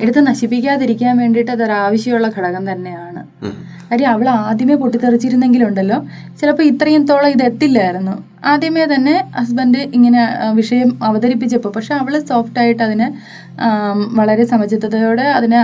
എടുത്ത് 0.02 0.26
നശിപ്പിക്കാതിരിക്കാൻ 0.26 1.18
വേണ്ടിയിട്ട് 1.18 1.50
അതൊരു 1.50 1.72
ആവശ്യമുള്ള 1.72 2.28
ഘടകം 2.38 2.72
തന്നെയാണ്. 2.72 3.22
കാര്യം 3.90 4.10
അവൾ 4.10 4.28
ആദ്യമേ 4.28 4.74
പൊട്ടിത്തെറിച്ചിരുന്നെങ്കിലുണ്ടല്ലോ. 4.74 6.04
ചിലപ്പോൾ 6.40 6.62
ഇത്രയും 6.62 7.06
തോളം 7.06 7.28
ഇത് 7.28 7.42
എത്തില്ലായിരുന്നു. 7.42 8.14
ആദ്യമേ 8.44 8.84
തന്നെ 8.84 9.24
ഹസ്ബൻഡ് 9.36 9.78
ഇങ്ങനെ 9.78 10.22
വിഷയം 10.52 11.04
അവതരിപ്പിച്ചപ്പോൾ 11.04 11.68
പക്ഷെ 11.68 11.94
അവൾ 11.94 12.18
സോഫ്റ്റായിട്ട് 12.18 12.82
അതിനെ 12.82 13.08
വളരെ 14.18 14.44
സമചിത്തതയോടെ 14.44 15.22
അതിനെ 15.22 15.60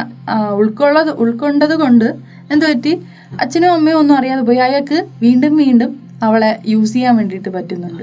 ഉൾക്കൊള്ളത് 0.61 1.11
ഉൾക്കൊണ്ടത് 1.11 1.75
കൊണ്ട് 1.75 2.09
എന്ത് 2.53 2.65
പറ്റി 2.69 3.03
അച്ഛനും 3.39 3.73
അമ്മയും 3.73 3.99
ഒന്നും 3.99 4.17
അറിയാതെ 4.17 4.43
പോയി. 4.43 4.57
അയാൾക്ക് 4.57 5.07
വീണ്ടും 5.23 5.57
വീണ്ടും 5.57 6.01
അവളെ 6.23 6.59
യൂസ് 6.69 6.93
ചെയ്യാൻ 6.93 7.17
വേണ്ടിയിട്ട് 7.17 7.49
പറ്റുന്നുണ്ട്. 7.49 8.03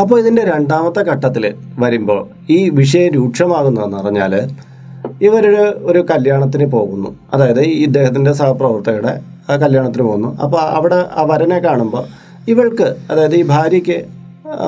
അപ്പോൾ 0.00 0.20
ഇതിന്റെ 0.20 0.44
രണ്ടാമത്തെ 0.44 1.00
ഘട്ടത്തിൽ 1.00 1.54
വരുമ്പോൾ 1.78 2.26
ഈ 2.50 2.70
വിഷയം 2.70 3.12
രൂക്ഷമാകുന്നതെന്ന് 3.12 3.96
പറഞ്ഞാൽ 3.96 4.48
ഇവരൊരു 5.22 5.62
ഒരു 5.62 6.06
കല്യാണത്തിന് 6.10 6.66
പോകുന്നു. 6.66 7.16
അതായത് 7.34 7.60
ഈ 7.60 7.84
ഇദ്ദേഹത്തിന്റെ 7.84 8.32
സഹപ്രവർത്തകരുടെ 8.32 9.20
കല്യാണത്തിന് 9.56 10.02
പോകുന്നു. 10.02 10.38
അപ്പോൾ 10.40 10.60
അവിടെ 10.60 11.06
ആ 11.16 11.22
വരനെ 11.22 11.58
കാണുമ്പോൾ 11.58 12.04
ഇവൾക്ക് 12.50 12.96
അതായത് 13.10 13.34
ഈ 13.34 13.42
ഭാര്യയ്ക്ക് 13.42 14.04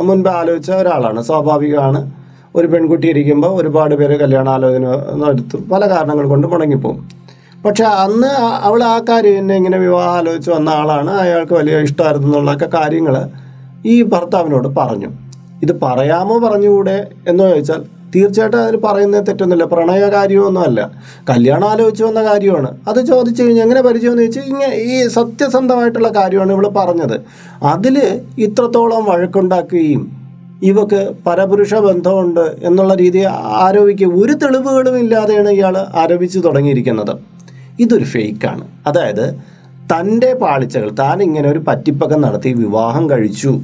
മുൻപ് 0.02 0.28
ആലോചിച്ച 0.28 0.70
ഒരാളാണ്. 0.70 1.22
സ്വാഭാവികമാണ്. 1.22 2.10
ഒരു 2.56 2.66
പെൺകുട്ടി 2.66 3.08
ഇരിക്കുമ്പോൾ 3.08 3.62
ഒരുപാട് 3.62 3.94
പേര് 3.94 4.20
കല്യാണാലോചന 4.20 4.86
നടത്തും. 5.24 5.68
പല 5.68 5.90
കാരണങ്ങൾ 5.90 6.26
കൊണ്ട് 6.26 6.46
മുടങ്ങിപ്പോകും. 6.46 7.17
പക്ഷെ 7.64 7.84
അന്ന് 7.84 8.28
അവൾ 8.62 8.84
ആ 8.84 8.98
കാര്യം 9.08 9.38
എന്നെ 9.38 9.56
ഇങ്ങനെ 9.56 9.78
വിവാഹം 9.78 10.10
ആലോചിച്ച് 10.10 10.50
വന്ന 10.50 10.68
ആളാണ്. 10.70 11.10
അയാൾക്ക് 11.10 11.52
വലിയ 11.52 11.78
ഇഷ്ടമായിരുന്നു 11.78 12.28
എന്നുള്ളൊക്കെ 12.28 12.68
കാര്യങ്ങൾ 12.74 13.28
ഈ 13.86 14.02
ഭർത്താവിനോട് 14.02 14.68
പറഞ്ഞു. 14.68 15.08
ഇത് 15.62 15.80
പറയാമോ 15.82 16.38
പറഞ്ഞുകൂടെ 16.38 17.06
എന്ന് 17.28 17.44
ചോദിച്ചാൽ 17.44 17.82
തീർച്ചയായിട്ടും 18.14 18.62
അതിൽ 18.62 18.76
പറയുന്നത് 18.76 19.26
തെറ്റൊന്നുമില്ല. 19.26 19.64
പ്രണയ 19.64 20.10
കാര്യമൊന്നുമല്ല. 20.10 20.90
കല്യാണം 21.30 21.68
ആലോചിച്ച് 21.68 22.04
വന്ന 22.04 22.24
കാര്യമാണ്. 22.24 22.78
അത് 22.88 23.06
ചോദിച്ചു 23.06 23.42
കഴിഞ്ഞാൽ 23.42 23.62
എങ്ങനെ 23.62 23.82
പരിചയമെന്ന് 23.82 24.22
ചോദിച്ചാൽ 24.22 24.44
ഇങ്ങനെ 24.44 24.76
ഈ 24.76 25.08
സത്യസന്ധമായിട്ടുള്ള 25.08 26.08
കാര്യമാണ് 26.08 26.52
ഇവൾ 26.52 26.68
പറഞ്ഞത്. 26.68 27.20
അതിൽ 27.62 28.22
ഇത്രത്തോളം 28.38 29.04
വഴക്കുണ്ടാക്കുകയും 29.04 30.18
ഇവക്ക് 30.62 31.08
പരപുരുഷ 31.26 31.74
ബന്ധമുണ്ട് 31.74 32.56
എന്നുള്ള 32.62 32.94
രീതി 32.94 33.24
ആരോപിക്കുക 33.64 34.22
ഒരു 34.24 34.32
തെളിവുകളും 34.32 34.98
ഇല്ലാതെയാണ് 34.98 35.48
ഇയാൾ 35.48 35.76
ആരോപിച്ചു 35.94 36.38
തുടങ്ങിയിരിക്കുന്നത്. 36.38 37.37
ഇതൊരു 37.80 38.04
ഫേക്കാണ്. 38.04 38.68
അതായത് 38.86 39.40
തന്റെ 39.92 40.34
പാളിച്ചകൾ 40.34 40.90
താൻ 40.90 41.22
ഇങ്ങനെ 41.22 41.50
ഒരു 41.50 41.58
പറ്റിപ്പക്കം 41.68 42.20
നടത്തി 42.20 42.52
വിവാഹം 42.52 43.10
കഴിച്ചു. 43.10 43.60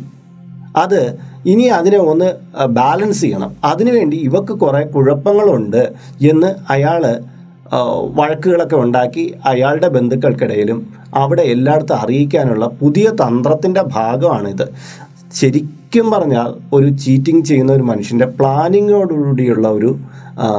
അത് 0.77 1.19
ഇനി 1.47 1.63
അതിനെ 1.63 1.99
ഒന്ന് 1.99 2.33
ബാലൻസ് 2.65 3.21
ചെയ്യണം. 3.21 3.57
അതിനുവേണ്ടി 3.65 4.17
ഇവക്ക് 4.17 4.53
കുറേ 4.53 4.83
കുഴപ്പങ്ങളുണ്ട് 4.85 5.93
എന്ന് 6.21 6.55
അയാൾ 6.73 7.21
വഴക്കുകളൊക്കെ 8.15 8.77
ഉണ്ടാക്കി 8.77 9.35
അയാളുടെ 9.47 9.89
ബന്ധുക്കൾക്കിടയിലും 9.89 10.87
അവിടെ 11.15 11.43
എല്ലായിടത്തും 11.43 11.97
അറിയിക്കാനുള്ള 11.97 12.67
പുതിയ 12.67 13.11
തന്ത്രത്തിന്റെ 13.11 13.83
ഭാഗമാണിത്. 13.83 14.69
ശരിക്കും 15.35 16.11
പറഞ്ഞാൽ 16.11 16.55
ഒരു 16.73 16.89
ചീറ്റിംഗ് 16.89 17.45
ചെയ്യുന്ന 17.45 17.73
ഒരു 17.73 17.83
മനുഷ്യന്റെ 17.83 18.27
പ്ലാനിങ്ങോടുകൂടിയുള്ള 18.27 19.69
ഒരു 19.69 19.99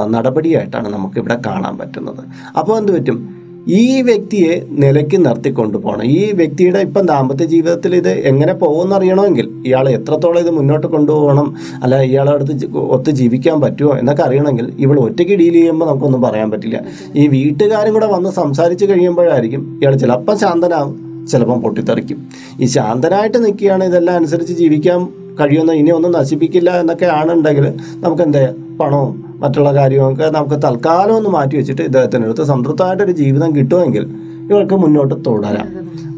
നടപടിയായിട്ടാണ് 0.06 0.88
നമുക്കിവിടെ 0.88 1.38
കാണാൻ 1.46 1.78
പറ്റുന്നത്. 1.78 2.22
അപ്പോൾ 2.58 2.78
എന്ത് 2.78 2.92
പറ്റും? 2.92 3.35
ഈ 3.68 4.02
വ്യക്തിയെ 4.02 4.66
നിലയ്ക്ക് 4.70 5.26
നിർത്തിക്കൊണ്ടു 5.26 5.78
പോകണം 5.78 6.04
ഈ 6.04 6.32
വ്യക്തിയുടെ 6.32 6.78
ഇപ്പം 6.78 7.06
ദാമ്പത്യ 7.06 7.44
ജീവിതത്തിൽ 7.44 7.96
ഇത് 7.96 8.08
എങ്ങനെ 8.08 8.52
പോകുമെന്ന് 8.52 8.96
അറിയണമെങ്കിൽ 8.96 9.62
ഇയാൾ 9.66 9.88
എത്രത്തോളം 9.88 10.40
ഇത് 10.40 10.50
മുന്നോട്ട് 10.50 10.86
കൊണ്ടുപോകണം 10.86 11.54
അല്ല 11.82 12.02
ഇയാളെ 12.02 12.32
അടുത്ത് 12.32 12.76
ഒത്ത് 12.76 13.10
ജീവിക്കാൻ 13.10 13.60
പറ്റുമോ 13.60 13.98
എന്നൊക്കെ 13.98 14.22
അറിയണമെങ്കിൽ 14.22 14.72
ഇവൾ 14.78 15.00
ഒറ്റയ്ക്ക് 15.00 15.32
ഡീൽ 15.32 15.52
ചെയ്യുമ്പോൾ 15.52 15.86
നമുക്കൊന്നും 15.86 16.22
പറയാൻ 16.22 16.50
പറ്റില്ല. 16.50 16.80
ഈ 17.16 17.26
വീട്ടുകാരും 17.28 17.92
കൂടെ 17.92 18.06
വന്ന് 18.06 18.30
സംസാരിച്ച് 18.30 18.84
കഴിയുമ്പോഴായിരിക്കും 18.84 19.80
ഇയാൾ 19.82 19.96
ചിലപ്പം 19.96 20.38
ശാന്തനാകും 20.38 21.26
ചിലപ്പം 21.26 21.60
പൊട്ടിത്തെറിക്കും. 21.60 22.28
ഈ 22.60 22.66
ശാന്തനായിട്ട് 22.66 23.44
നിൽക്കുകയാണ് 23.44 23.84
ഇതെല്ലാം 23.84 24.16
അനുസരിച്ച് 24.16 24.52
ജീവിക്കാൻ 24.52 25.08
കഴിയുന്ന 25.40 25.72
ഇനി 25.72 25.90
ഒന്നും 25.90 26.12
നശിപ്പിക്കില്ല 26.12 26.70
എന്നൊക്കെ 26.80 27.06
ആണെന്നുണ്ടെങ്കിൽ 27.06 27.66
നമുക്ക് 28.00 28.22
എന്താ 28.22 28.54
പണവും 28.80 29.24
മറ്റുള്ള 29.38 29.74
കാര്യമൊക്കെ 29.74 30.30
നമുക്ക് 30.30 30.62
തൽക്കാലം 30.62 31.16
ഒന്ന് 31.16 31.30
മാറ്റി 31.30 31.56
വെച്ചിട്ട് 31.56 31.82
ഇദ്ദേഹത്തിനടുത്ത് 31.82 32.44
സംതൃപ്തമായിട്ടൊരു 32.44 33.12
ജീവിതം 33.12 33.56
കിട്ടുമെങ്കിൽ 33.56 34.04
ഇവൾക്ക് 34.50 34.74
മുന്നോട്ട് 34.74 35.14
തുടരാം. 35.26 35.68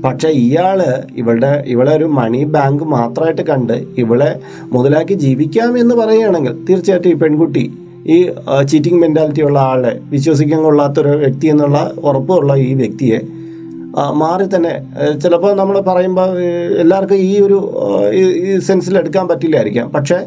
പക്ഷേ 0.05 0.29
ഇയാൾ 0.29 0.79
ഇവളുടെ 1.17 1.65
ഇവളെ 1.67 1.93
ഒരു 1.97 2.05
മണി 2.05 2.45
ബാങ്ക് 2.45 2.85
മാത്രമായിട്ട് 2.85 3.43
കണ്ട് 3.43 3.85
ഇവളെ 3.97 4.41
മുതലാക്കി 4.73 5.15
ജീവിക്കാം 5.15 5.79
എന്ന് 5.79 5.95
പറയുകയാണെങ്കിൽ 5.95 6.53
തീർച്ചയായിട്ടും 6.69 7.11
ഈ 7.11 7.15
പെൺകുട്ടി 7.15 7.65
ഈ 8.07 8.19
ചീറ്റിംഗ് 8.63 9.01
മെന്റാലിറ്റി 9.01 9.43
ഉള്ള 9.43 9.59
ആളെ 9.59 10.01
വിശ്വസിക്കാൻ 10.11 10.63
കൊള്ളാത്തൊരു 10.63 11.09
വ്യക്തി 11.09 11.47
എന്നുള്ള 11.47 11.93
ഉറപ്പുള്ള 11.99 12.55
ഈ 12.57 12.75
വ്യക്തിയെ 12.75 13.19
മാറി 13.95 14.47
തന്നെ. 14.57 14.75
ചിലപ്പോൾ 15.23 15.53
നമ്മൾ 15.57 15.81
പറയുമ്പോൾ 15.81 16.41
എല്ലാവർക്കും 16.81 17.17
ഈ 17.17 17.41
ഒരു 17.41 17.59
സെൻസിൽ 18.59 18.99
എടുക്കാൻ 18.99 19.29
പറ്റില്ലായിരിക്കാം. 19.29 19.93
പക്ഷേ 19.93 20.19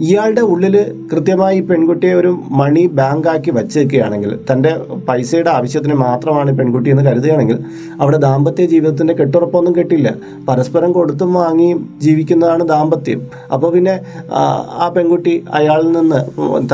ഇയാളുടെ 0.00 0.40
ഉള്ളിൽ 0.40 0.92
കൃത്യമായി 1.12 1.60
പെൺകുട്ടിയെ 1.60 2.14
ഒരു 2.14 2.38
മണി 2.50 2.86
ബാങ്കാക്കി 2.86 3.50
വച്ചേക്കുകയാണെങ്കിൽ 3.50 4.38
തന്റെ 4.52 4.76
പൈസയുടെ 5.08 5.50
ആവശ്യത്തിന് 5.50 5.94
മാത്രമാണ് 5.94 6.58
പെൺകുട്ടി 6.58 6.90
എന്ന് 6.90 7.02
കരുതുകയാണെങ്കിൽ 7.02 7.58
അവിടെ 8.00 8.16
ദാമ്പത്യ 8.16 8.66
ജീവിതത്തിന്റെ 8.66 9.14
കെട്ടുറപ്പൊന്നും 9.14 9.76
കെട്ടില്ല. 9.76 10.14
പരസ്പരം 10.48 10.92
കൊടുത്തും 10.92 11.34
വാങ്ങിയും 11.34 11.98
ജീവിക്കുന്നതാണ് 12.02 12.68
ദാമ്പത്യം. 12.68 13.22
അപ്പോൾ 13.52 13.72
പിന്നെ 13.72 14.00
ആ, 14.32 14.92
പെൺകുട്ടി 14.96 15.44
അയാളിൽ 15.54 15.92
നിന്ന് 15.92 16.16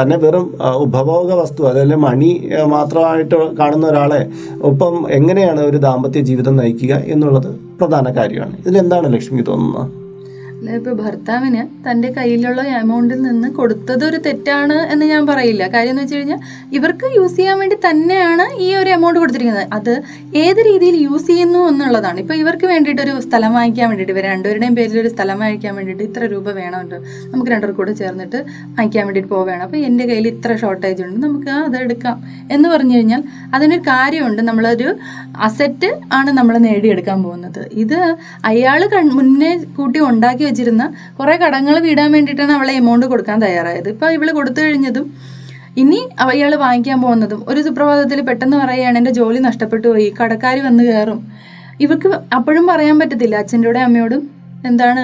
തന്നെ 0.00 0.16
വെറും 0.16 0.56
ഉപഭോഗ 0.74 1.33
വസ്തു 1.33 1.62
അതായത് 1.62 1.94
മണി 1.94 2.48
മാത്രമായിട്ട് 2.66 3.56
കാണുന്ന 3.56 3.87
ഒരാളെ 3.87 4.28
ഒപ്പം 4.61 5.06
എങ്ങനെയാണ് 5.11 5.61
ഒരു 5.61 5.76
ദാമ്പത്യ 5.76 6.20
ജീവിതം 6.20 6.56
നയിക്കുക 6.56 6.94
എന്നുള്ളത് 6.94 7.54
പ്രധാന 7.80 8.16
കാര്യമാണ്. 8.16 8.56
ഇതിലെന്താണ് 8.59 9.12
ലക്ഷ്മി 9.12 9.42
തോന്നുന്നത്? 9.48 10.00
ഇപ്പൊ 10.68 10.92
ഭർത്താവിന് 10.92 11.90
തന്റെ 11.90 12.09
കയ്യിലുള്ള 12.09 12.62
എമൗണ്ടിൽ 12.62 13.23
നിന്ന് 13.23 13.49
കൊടുത്തത് 13.49 14.05
ഒരു 14.05 14.16
തെറ്റാണ് 14.16 14.92
എന്ന് 14.92 15.07
ഞാൻ 15.07 15.27
പറയില്ല. 15.27 15.68
കാര്യം 15.68 15.90
എന്ന് 15.90 16.03
വെച്ച് 16.03 16.14
കഴിഞ്ഞാൽ 16.14 16.40
ഇവർക്ക് 16.73 17.07
യൂസ് 17.16 17.37
ചെയ്യാൻ 17.37 17.59
വേണ്ടി 17.59 17.77
തന്നെയാണ് 17.87 18.57
ഈ 18.59 18.75
ഒരു 18.75 18.90
എമൗണ്ട് 18.90 19.18
കൊടുത്തിരിക്കുന്നത്. 19.18 19.68
അത് 19.73 20.03
ഏത് 20.35 20.59
രീതിയിൽ 20.59 20.96
യൂസ് 20.96 21.27
ചെയ്യുന്നു 21.27 21.59
എന്നുള്ളതാണ്. 21.59 22.20
ഇപ്പൊ 22.20 22.35
ഇവർക്ക് 22.35 22.66
വേണ്ടിയിട്ട് 22.66 23.03
ഒരു 23.03 23.20
സ്ഥലം 23.20 23.55
വാങ്ങിക്കാൻ 23.55 23.88
വേണ്ടിയിട്ട് 23.88 24.12
ഇവർ 24.12 24.25
രണ്ടുപേരുടെയും 24.25 24.75
പേരിൽ 24.75 25.01
ഒരു 25.01 25.09
സ്ഥലം 25.09 25.38
വാങ്ങിക്കാൻ 25.38 25.77
വേണ്ടിയിട്ട് 25.77 26.03
ഇത്ര 26.03 26.25
രൂപ 26.25 26.51
വേണമുണ്ട് 26.51 26.94
നമുക്ക് 27.33 27.51
രണ്ടു 27.51 27.66
കൂടെ 27.66 27.92
ചേർന്നിട്ട് 27.92 28.37
വാങ്ങിക്കാൻ 28.77 29.05
വേണ്ടിയിട്ട് 29.05 29.31
പോവുകയാണ്. 29.31 29.62
അപ്പോൾ 29.62 29.77
എന്റെ 29.77 30.05
കയ്യിൽ 30.05 30.29
ഇത്ര 30.29 30.57
ഷോർട്ടേജ് 30.57 31.03
ഉണ്ട്. 31.03 31.27
നമുക്ക് 31.27 31.51
അത് 31.51 31.77
എടുക്കാം 31.77 32.23
എന്ന് 32.51 32.68
പറഞ്ഞു 32.68 32.96
കഴിഞ്ഞാൽ 32.96 33.23
അതിനൊരു 33.55 33.81
കാര്യമുണ്ട്. 33.81 34.42
നമ്മളൊരു 34.42 34.96
അസറ്റ് 35.37 36.01
ആണ് 36.12 36.31
നമ്മൾ 36.31 36.59
നേടിയെടുക്കാൻ 36.59 37.23
പോകുന്നത്. 37.23 37.68
ഇത് 37.73 38.16
അയാൾ 38.44 38.81
മുന്നേ 39.03 39.57
കൂട്ടി 39.77 39.99
ഉണ്ടാക്കി 40.01 40.44
വെച്ചിരുന്ന 40.51 40.85
കുറേ 41.19 41.37
കടങ്ങൾ 41.45 41.77
വീടാൻ 41.89 42.09
വേണ്ടിയിട്ടാണ് 42.17 42.55
അവളെ 42.59 42.75
എമൗണ്ട് 42.83 43.07
കൊടുക്കാൻ 43.13 43.39
തയ്യാറായത്. 43.47 43.91
ഇപ്പോൾ 43.97 44.11
ഇവൾ 44.19 44.31
കൊടുത്തു 44.39 44.61
കഴിഞ്ഞതും 44.65 45.07
ഇനി 45.81 45.99
അയാൾ 46.25 46.53
വാങ്ങിക്കാൻ 46.65 46.99
പോകുന്നതും 47.03 47.41
ഒരു 47.51 47.61
സുപ്രഭാതത്തിൽ 47.67 48.21
പെട്ടെന്ന് 48.29 48.57
പറയുകയാണ് 48.63 48.97
എന്റെ 49.01 49.13
ജോലി 49.19 49.41
നഷ്ടപ്പെട്ടു 49.49 49.87
പോയി 49.93 50.07
കടക്കാർ 50.21 50.57
വന്ന് 50.67 50.85
കയറും. 50.89 51.21
ഇവർക്ക് 51.85 52.09
അപ്പോഴും 52.39 52.65
പറയാൻ 52.71 52.97
പറ്റത്തില്ല 53.01 53.37
അച്ഛന്റെ 53.43 53.83
അമ്മയോടും 53.89 54.23
എന്താണ് 54.69 55.03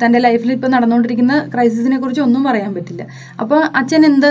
തന്റെ 0.00 0.18
ലൈഫിൽ 0.24 0.50
ഇപ്പോൾ 0.54 0.70
നടന്നുകൊണ്ടിരിക്കുന്ന 0.74 1.34
ക്രൈസിസിനെ 1.52 1.98
കുറിച്ച് 2.00 2.22
ഒന്നും 2.24 2.42
പറയാൻ 2.48 2.70
പറ്റില്ല. 2.78 3.02
അപ്പോൾ 3.42 3.60
അച്ഛൻ 3.80 4.02
എന്ത് 4.08 4.28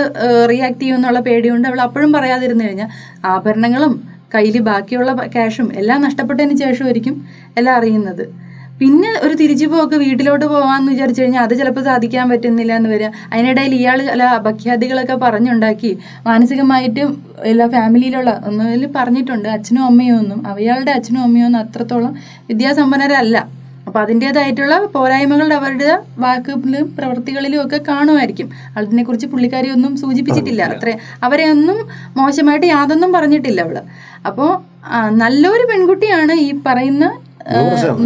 റിയാക്ട് 0.50 0.80
ചെയ്യും 0.82 0.96
എന്നുള്ള 0.98 1.20
പേടിയുണ്ട്. 1.28 1.66
അവൾ 1.70 1.80
അപ്പോഴും 1.86 2.12
പറയാതിരുന്നു 2.16 2.64
കഴിഞ്ഞാൽ 2.66 2.90
ആഭരണങ്ങളും 3.32 3.94
കയ്യിൽ 4.34 4.56
ബാക്കിയുള്ള 4.68 5.12
ക്യാഷും 5.36 5.68
എല്ലാം 5.80 6.00
നഷ്ടപ്പെട്ടതിന് 6.06 6.56
ശേഷമായിരിക്കും 6.64 7.16
എല്ലാം 7.58 7.74
അറിയുന്നത്. 7.78 8.24
പിന്നെ 8.80 9.10
ഒരു 9.22 9.34
തിരിച്ചു 9.34 9.66
പോക്ക് 9.66 9.96
വീട്ടിലോട്ട് 9.96 10.44
പോകാമെന്ന് 10.44 10.92
വിചാരിച്ചു 10.92 11.22
കഴിഞ്ഞാൽ 11.22 11.42
അത് 11.42 11.58
ചിലപ്പോൾ 11.58 11.84
സാധിക്കാൻ 11.84 12.28
പറ്റുന്നില്ല 12.30 12.72
എന്ന് 12.76 12.90
വരിക 12.90 13.08
അതിനിടയിൽ 13.32 13.74
ഇയാൾ 13.74 13.98
ചില 14.02 14.22
അപഖ്യാതികളൊക്കെ 14.22 15.14
പറഞ്ഞുണ്ടാക്കി. 15.14 15.98
മാനസികമായിട്ടും 16.26 17.10
എല്ലാ 17.44 17.66
ഫാമിലിയിലുള്ള 17.66 18.42
ഒന്നിൽ 18.46 18.86
പറഞ്ഞിട്ടുണ്ട്. 18.96 19.48
അച്ഛനും 19.48 19.84
അമ്മയും 19.84 20.18
ഒന്നും. 20.18 20.46
അവയാളുടെ 20.46 20.90
അച്ഛനും 20.90 21.22
അമ്മയും 21.22 21.46
ഒന്നും 21.46 21.60
അത്രത്തോളം 21.60 22.14
വിദ്യാസമ്പന്നരല്ല. 22.48 23.36
അപ്പോൾ 23.86 24.00
അതിന്റെതായിട്ടുള്ള 24.00 24.74
പോരായ്മകളുടെ 24.94 25.54
അവരുടെ 25.54 25.92
വാക്കുകളിലും 26.18 26.94
പ്രവൃത്തികളിലും 26.98 27.64
ഒക്കെ 27.64 27.78
കാണുമായിരിക്കും. 27.88 28.48
അതിനെക്കുറിച്ച് 28.76 29.26
പുള്ളിക്കാരി 29.26 29.70
ഒന്നും 29.70 29.96
സൂചിപ്പിച്ചിട്ടില്ല. 29.96 30.62
അത്ര. 30.62 30.90
അവരെ 31.22 31.46
ഒന്നും 31.50 31.78
മോശമായിട്ട് 32.16 32.66
യാതൊന്നും 32.66 33.12
പറഞ്ഞിട്ടില്ല 33.12 33.60
അവൾ. 33.60 33.78
അപ്പോൾ 34.26 34.50
നല്ലൊരു 35.22 35.64
പെൺകുട്ടിയാണ് 35.70 36.32
ഈ 36.32 36.50
പറയുന്ന 36.66 37.06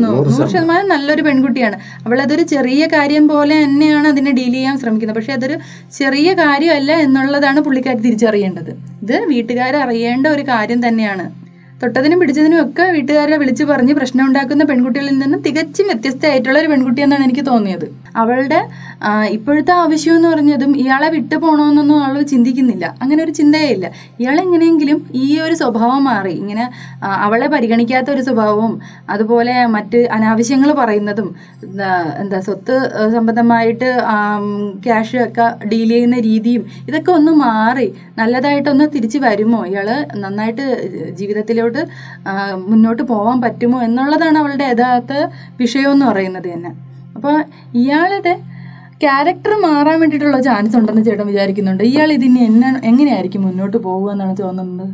നൂറ് 0.03 0.31
ശതമാനം, 0.53 0.89
നല്ലൊരു 0.89 1.23
പെൺകുട്ടിയാണ്. 1.23 1.77
അവൾ 2.07 2.21
അതൊരു 2.21 2.43
ചെറിയ 2.43 2.87
കാര്യം 2.87 3.29
പോലെ 3.29 3.65
തന്നെയാണ് 3.65 4.09
അതിനെ 4.09 4.33
ഡീൽ 4.33 4.53
ചെയ്യാൻ 4.53 4.79
ശ്രമിക്കുന്നത്. 4.79 5.17
പക്ഷെ 5.17 5.33
അതൊരു 5.33 5.57
ചെറിയ 5.99 6.33
കാര്യമല്ല 6.33 6.93
എന്നുള്ളതാണ് 6.93 7.61
പുള്ളിക്കാർ 7.61 7.97
തിരിച്ചറിയേണ്ടത്. 7.97 8.71
ഇത് 9.03 9.17
വീട്ടുകാർ 9.33 9.77
അറിയേണ്ട 9.77 10.27
ഒരു 10.27 10.43
കാര്യം 10.43 10.89
തന്നെയാണ്. 10.89 11.27
തൊട്ടതിനും 11.83 12.19
പിടിച്ചതിനും 12.21 12.59
ഒക്കെ 12.65 12.85
വീട്ടുകാരെ 12.97 13.37
വിളിച്ചു 13.37 13.65
പറഞ്ഞ് 13.65 13.95
പ്രശ്നം 13.95 14.27
ഉണ്ടാക്കുന്ന 14.27 14.65
പെൺകുട്ടികളിൽ 14.65 15.19
നിന്നും 15.19 15.41
തികച്ചും 15.43 15.87
വ്യത്യസ്തമായിട്ടുള്ള 15.87 16.59
ഒരു 16.59 16.69
പെൺകുട്ടി 16.69 17.01
എന്നാണ് 17.03 17.25
എനിക്ക് 17.25 17.47
തോന്നിയത്. 17.47 17.87
അവളുടെ 18.17 18.61
ഇപ്പോഴത്തെ 19.37 19.73
ആവശ്യം 19.73 20.15
എന്ന് 20.17 20.29
പറഞ്ഞതും 20.29 20.73
ഇയാളെ 20.83 21.09
വിട്ടു 21.15 21.37
പോകണമെന്നൊന്നും 21.37 21.99
അവൾ 22.05 22.17
ചിന്തിക്കുന്നില്ല. 22.33 22.85
അങ്ങനെ 23.03 23.21
ഒരു 23.25 23.33
ചിന്തയില്ല 23.39 23.87
ഇയാൾ 24.21 24.37
എങ്ങനെയെങ്കിലും 24.45 24.99
ഈ 25.25 25.27
ഒരു 25.41 25.55
സ്വഭാവം 25.55 26.05
മാറി. 26.05 26.33
ഇങ്ങനെ 26.43 26.65
അവളെ 27.27 27.47
പരിഗണിക്കാത്ത 27.55 28.09
ഒരു 28.11 28.23
സ്വഭാവവും 28.29 28.73
അതുപോലെ 29.15 29.55
മറ്റ് 29.77 30.01
അനാവശ്യങ്ങൾ 30.17 30.73
പറയുന്നതും 30.73 31.29
എന്താ 32.23 32.41
സ്വത്ത് 32.47 32.77
സംബന്ധമായിട്ട് 33.17 33.91
ക്യാഷ് 34.87 35.19
ഒക്കെ 35.27 35.47
ഡീൽ 35.73 35.91
ചെയ്യുന്ന 35.95 36.21
രീതിയും 36.21 36.65
ഇതൊക്കെ 36.89 37.13
ഒന്ന് 37.19 37.33
മാറി 37.45 37.89
നല്ലതായിട്ടൊന്ന് 38.19 38.87
തിരിച്ചു 38.95 39.19
വരുമോ? 39.19 39.61
ഇയാൾ 39.73 39.89
നന്നായിട്ട് 40.25 40.67
ജീവിതത്തിലോട്ട് 41.21 41.83
മുന്നോട്ട് 42.71 43.03
പോകാൻ 43.13 43.39
പറ്റുമോ? 43.41 43.79
എന്നുള്ളതാണ് 43.83 44.39
അവളുടെ 44.39 44.67
യഥാർത്ഥ 44.73 45.13
വിഷയം 45.63 45.93
എന്ന് 45.93 46.07
പറയുന്നത് 46.07 46.49
തന്നെ. 46.55 46.73
അപ്പോൾ 47.17 47.35
ഇയാളുടെ 47.83 48.35
ക്യാരക്ടർ 49.03 49.53
മാറാൻ 49.65 49.97
വേണ്ടിയിട്ടുള്ള 50.01 50.39
ചാൻസ് 50.41 50.77
ഉണ്ടെന്ന് 50.77 51.03
ചേട്ടൻ 51.05 51.27
വിചാരിക്കുന്നുണ്ട്. 51.27 51.83
ഇയാൾ 51.83 52.09
ഇതിന് 52.13 52.41
എന്നെ 52.51 52.69
എങ്ങനെയായിരിക്കും 52.91 53.43
മുന്നോട്ട് 53.43 53.77
പോകുക 53.87 54.13
എന്നാണ് 54.13 54.37
തോന്നുന്നത്? 54.43 54.93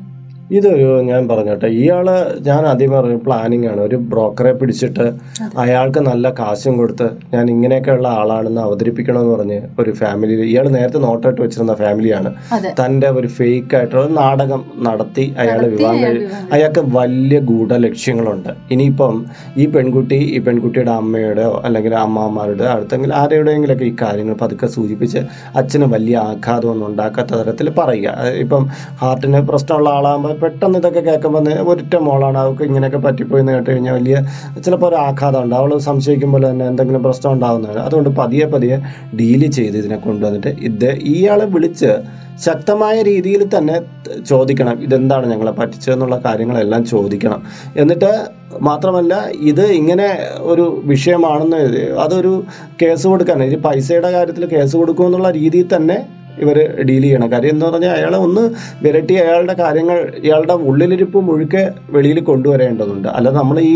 ഇതൊരു 0.50 0.86
ഞാൻ 1.00 1.28
പറഞ്ഞോട്ടെ 1.28 1.68
ഇയാൾ 1.80 2.06
ഞാൻ 2.40 2.62
ആദ്യം 2.66 2.90
പറഞ്ഞു 2.90 3.18
പ്ലാനിങ് 3.26 3.66
ആണ്. 3.66 3.80
ഒരു 3.80 3.96
ബ്രോക്കറെ 4.12 4.52
പിടിച്ചിട്ട് 4.52 5.04
അയാൾക്ക് 5.56 6.00
നല്ല 6.00 6.30
കാശും 6.30 6.74
കൊടുത്ത് 6.78 7.06
ഞാൻ 7.34 7.44
ഇങ്ങനെയൊക്കെയുള്ള 7.50 8.08
ആളാണെന്ന് 8.20 8.60
അവതരിപ്പിക്കണമെന്ന് 8.60 9.34
പറഞ്ഞ് 9.36 9.58
ഒരു 9.78 9.92
ഫാമിലി 9.92 10.34
ഇയാൾ 10.44 10.68
നേരത്തെ 10.68 10.98
നോട്ടായിട്ട് 10.98 11.40
വെച്ചിരുന്ന 11.40 11.74
ഫാമിലിയാണ് 11.74 12.30
തന്റെ 12.52 12.72
തന്റെ 12.80 13.08
ഒരു 13.10 13.28
ഫേക്ക് 13.28 13.76
ആയിട്ടുള്ള 13.76 14.06
നാടകം 14.18 14.64
നടത്തി 14.82 15.24
അയാൾ 15.38 15.60
വിവാഹം 15.66 16.00
അയാൾ 16.00 16.16
അയാൾക്ക് 16.52 16.84
വലിയ 16.96 17.38
ഗൂഢ 17.50 17.72
ലക്ഷ്യങ്ങളുണ്ട് 17.86 18.50
ഇനിയിപ്പം 18.70 19.14
ഈ 19.56 19.66
പെൺകുട്ടി 19.66 20.20
ഈ 20.34 20.40
പെൺകുട്ടിയുടെ 20.40 20.92
അമ്മയുടെ 20.92 21.46
അല്ലെങ്കിൽ 21.64 21.94
അമ്മമാരുടെ 21.96 22.64
അടുത്തെങ്കിലും 22.64 23.16
ആരുടെയെങ്കിലൊക്കെ 23.16 23.84
ഈ 23.84 23.94
കാര്യങ്ങൾ 24.02 24.34
പതുക്കെ 24.34 24.66
സൂചിപ്പിച്ച് 24.66 25.22
അച്ഛന് 25.56 25.88
വലിയ 25.94 26.16
ആഘാതമൊന്നും 26.26 26.86
ഉണ്ടാക്കാത്ത 26.86 27.32
തരത്തിൽ 27.34 27.70
പറയുക. 27.70 28.08
ഇപ്പം 28.38 28.62
ഹാർട്ടിന് 29.00 29.40
പ്രശ്നമുള്ള 29.48 29.88
ആളാകുമ്പോൾ 29.90 30.38
പെട്ടെന്ന് 30.42 30.78
ഇതൊക്കെ 30.82 31.02
കേൾക്കുമ്പോൾ 31.08 31.48
ഒരൊറ്റ 31.70 31.94
മോളാണ്. 32.08 32.38
അവൾക്ക് 32.42 32.64
ഇങ്ങനെയൊക്കെ 32.70 33.00
പറ്റിപ്പോയി 33.06 33.42
എന്ന് 33.42 33.52
കേട്ട് 33.56 33.70
കഴിഞ്ഞാൽ 33.70 33.94
വലിയ 33.98 34.16
ചിലപ്പോൾ 34.64 34.88
ഒരു 34.90 34.98
ആഘാതം 35.06 35.40
ഉണ്ട് 35.44 35.54
അവൾ 35.60 35.70
സംശയിക്കുമ്പോൾ 35.88 36.42
തന്നെ 36.50 36.64
എന്തെങ്കിലും 36.70 37.02
പ്രശ്നം 37.06 37.30
ഉണ്ടാകുന്നതാണ് 37.36 37.80
അതുകൊണ്ട് 37.86 38.10
പതിയെ 38.20 38.48
പതിയെ 38.54 38.78
ഡീൽ 39.20 39.44
ചെയ്ത് 39.58 39.78
ഇതിനെ 39.82 39.98
കൊണ്ടുവന്നിട്ട് 40.06 40.52
ഇത് 40.70 40.90
ഇയാളെ 41.14 41.46
വിളിച്ച് 41.54 41.92
ശക്തമായ 42.44 42.96
രീതിയിൽ 43.08 43.42
തന്നെ 43.54 43.74
ചോദിക്കണം. 44.28 44.76
ഇതെന്താണ് 44.82 45.26
ഞങ്ങളെ 45.32 45.52
പറ്റിച്ചതെന്നുള്ള 45.58 46.16
കാര്യങ്ങളെല്ലാം 46.26 46.82
ചോദിക്കണം. 46.92 47.40
എന്നിട്ട് 47.76 48.12
മാത്രമല്ല 48.68 49.14
ഇത് 49.50 49.66
ഇങ്ങനെ 49.80 50.06
ഒരു 50.52 50.64
വിഷയമാണെന്ന് 50.84 51.58
അതൊരു 52.04 52.32
കേസ് 52.82 53.04
കൊടുക്കാൻ 53.06 53.44
ഇത് 53.48 53.58
പൈസയുടെ 53.66 54.10
കാര്യത്തിൽ 54.16 54.46
കേസ് 54.54 54.74
കൊടുക്കുമെന്നുള്ള 54.76 55.30
രീതിയിൽ 55.40 55.68
തന്നെ 55.76 55.98
ഇവർ 56.42 56.58
ഡീൽ 56.88 57.02
ചെയ്യണം. 57.02 57.28
കാര്യം 57.32 57.50
എന്ന് 57.50 57.66
പറഞ്ഞാൽ 57.66 57.92
അയാളെ 57.98 58.18
ഒന്ന് 58.26 58.42
വിരട്ടി 58.84 59.14
അയാളുടെ 59.14 59.54
കാര്യങ്ങൾ 59.62 59.98
ഇയാളുടെ 60.24 60.54
ഉള്ളിലിരിപ്പ് 60.70 61.18
മുഴുക്കെ 61.28 61.62
വെളിയിൽ 61.90 62.20
കൊണ്ടുവരേണ്ടതുണ്ട്. 62.20 63.08
അല്ല 63.08 63.30
നമ്മൾ 63.30 63.60
ഈ 63.60 63.74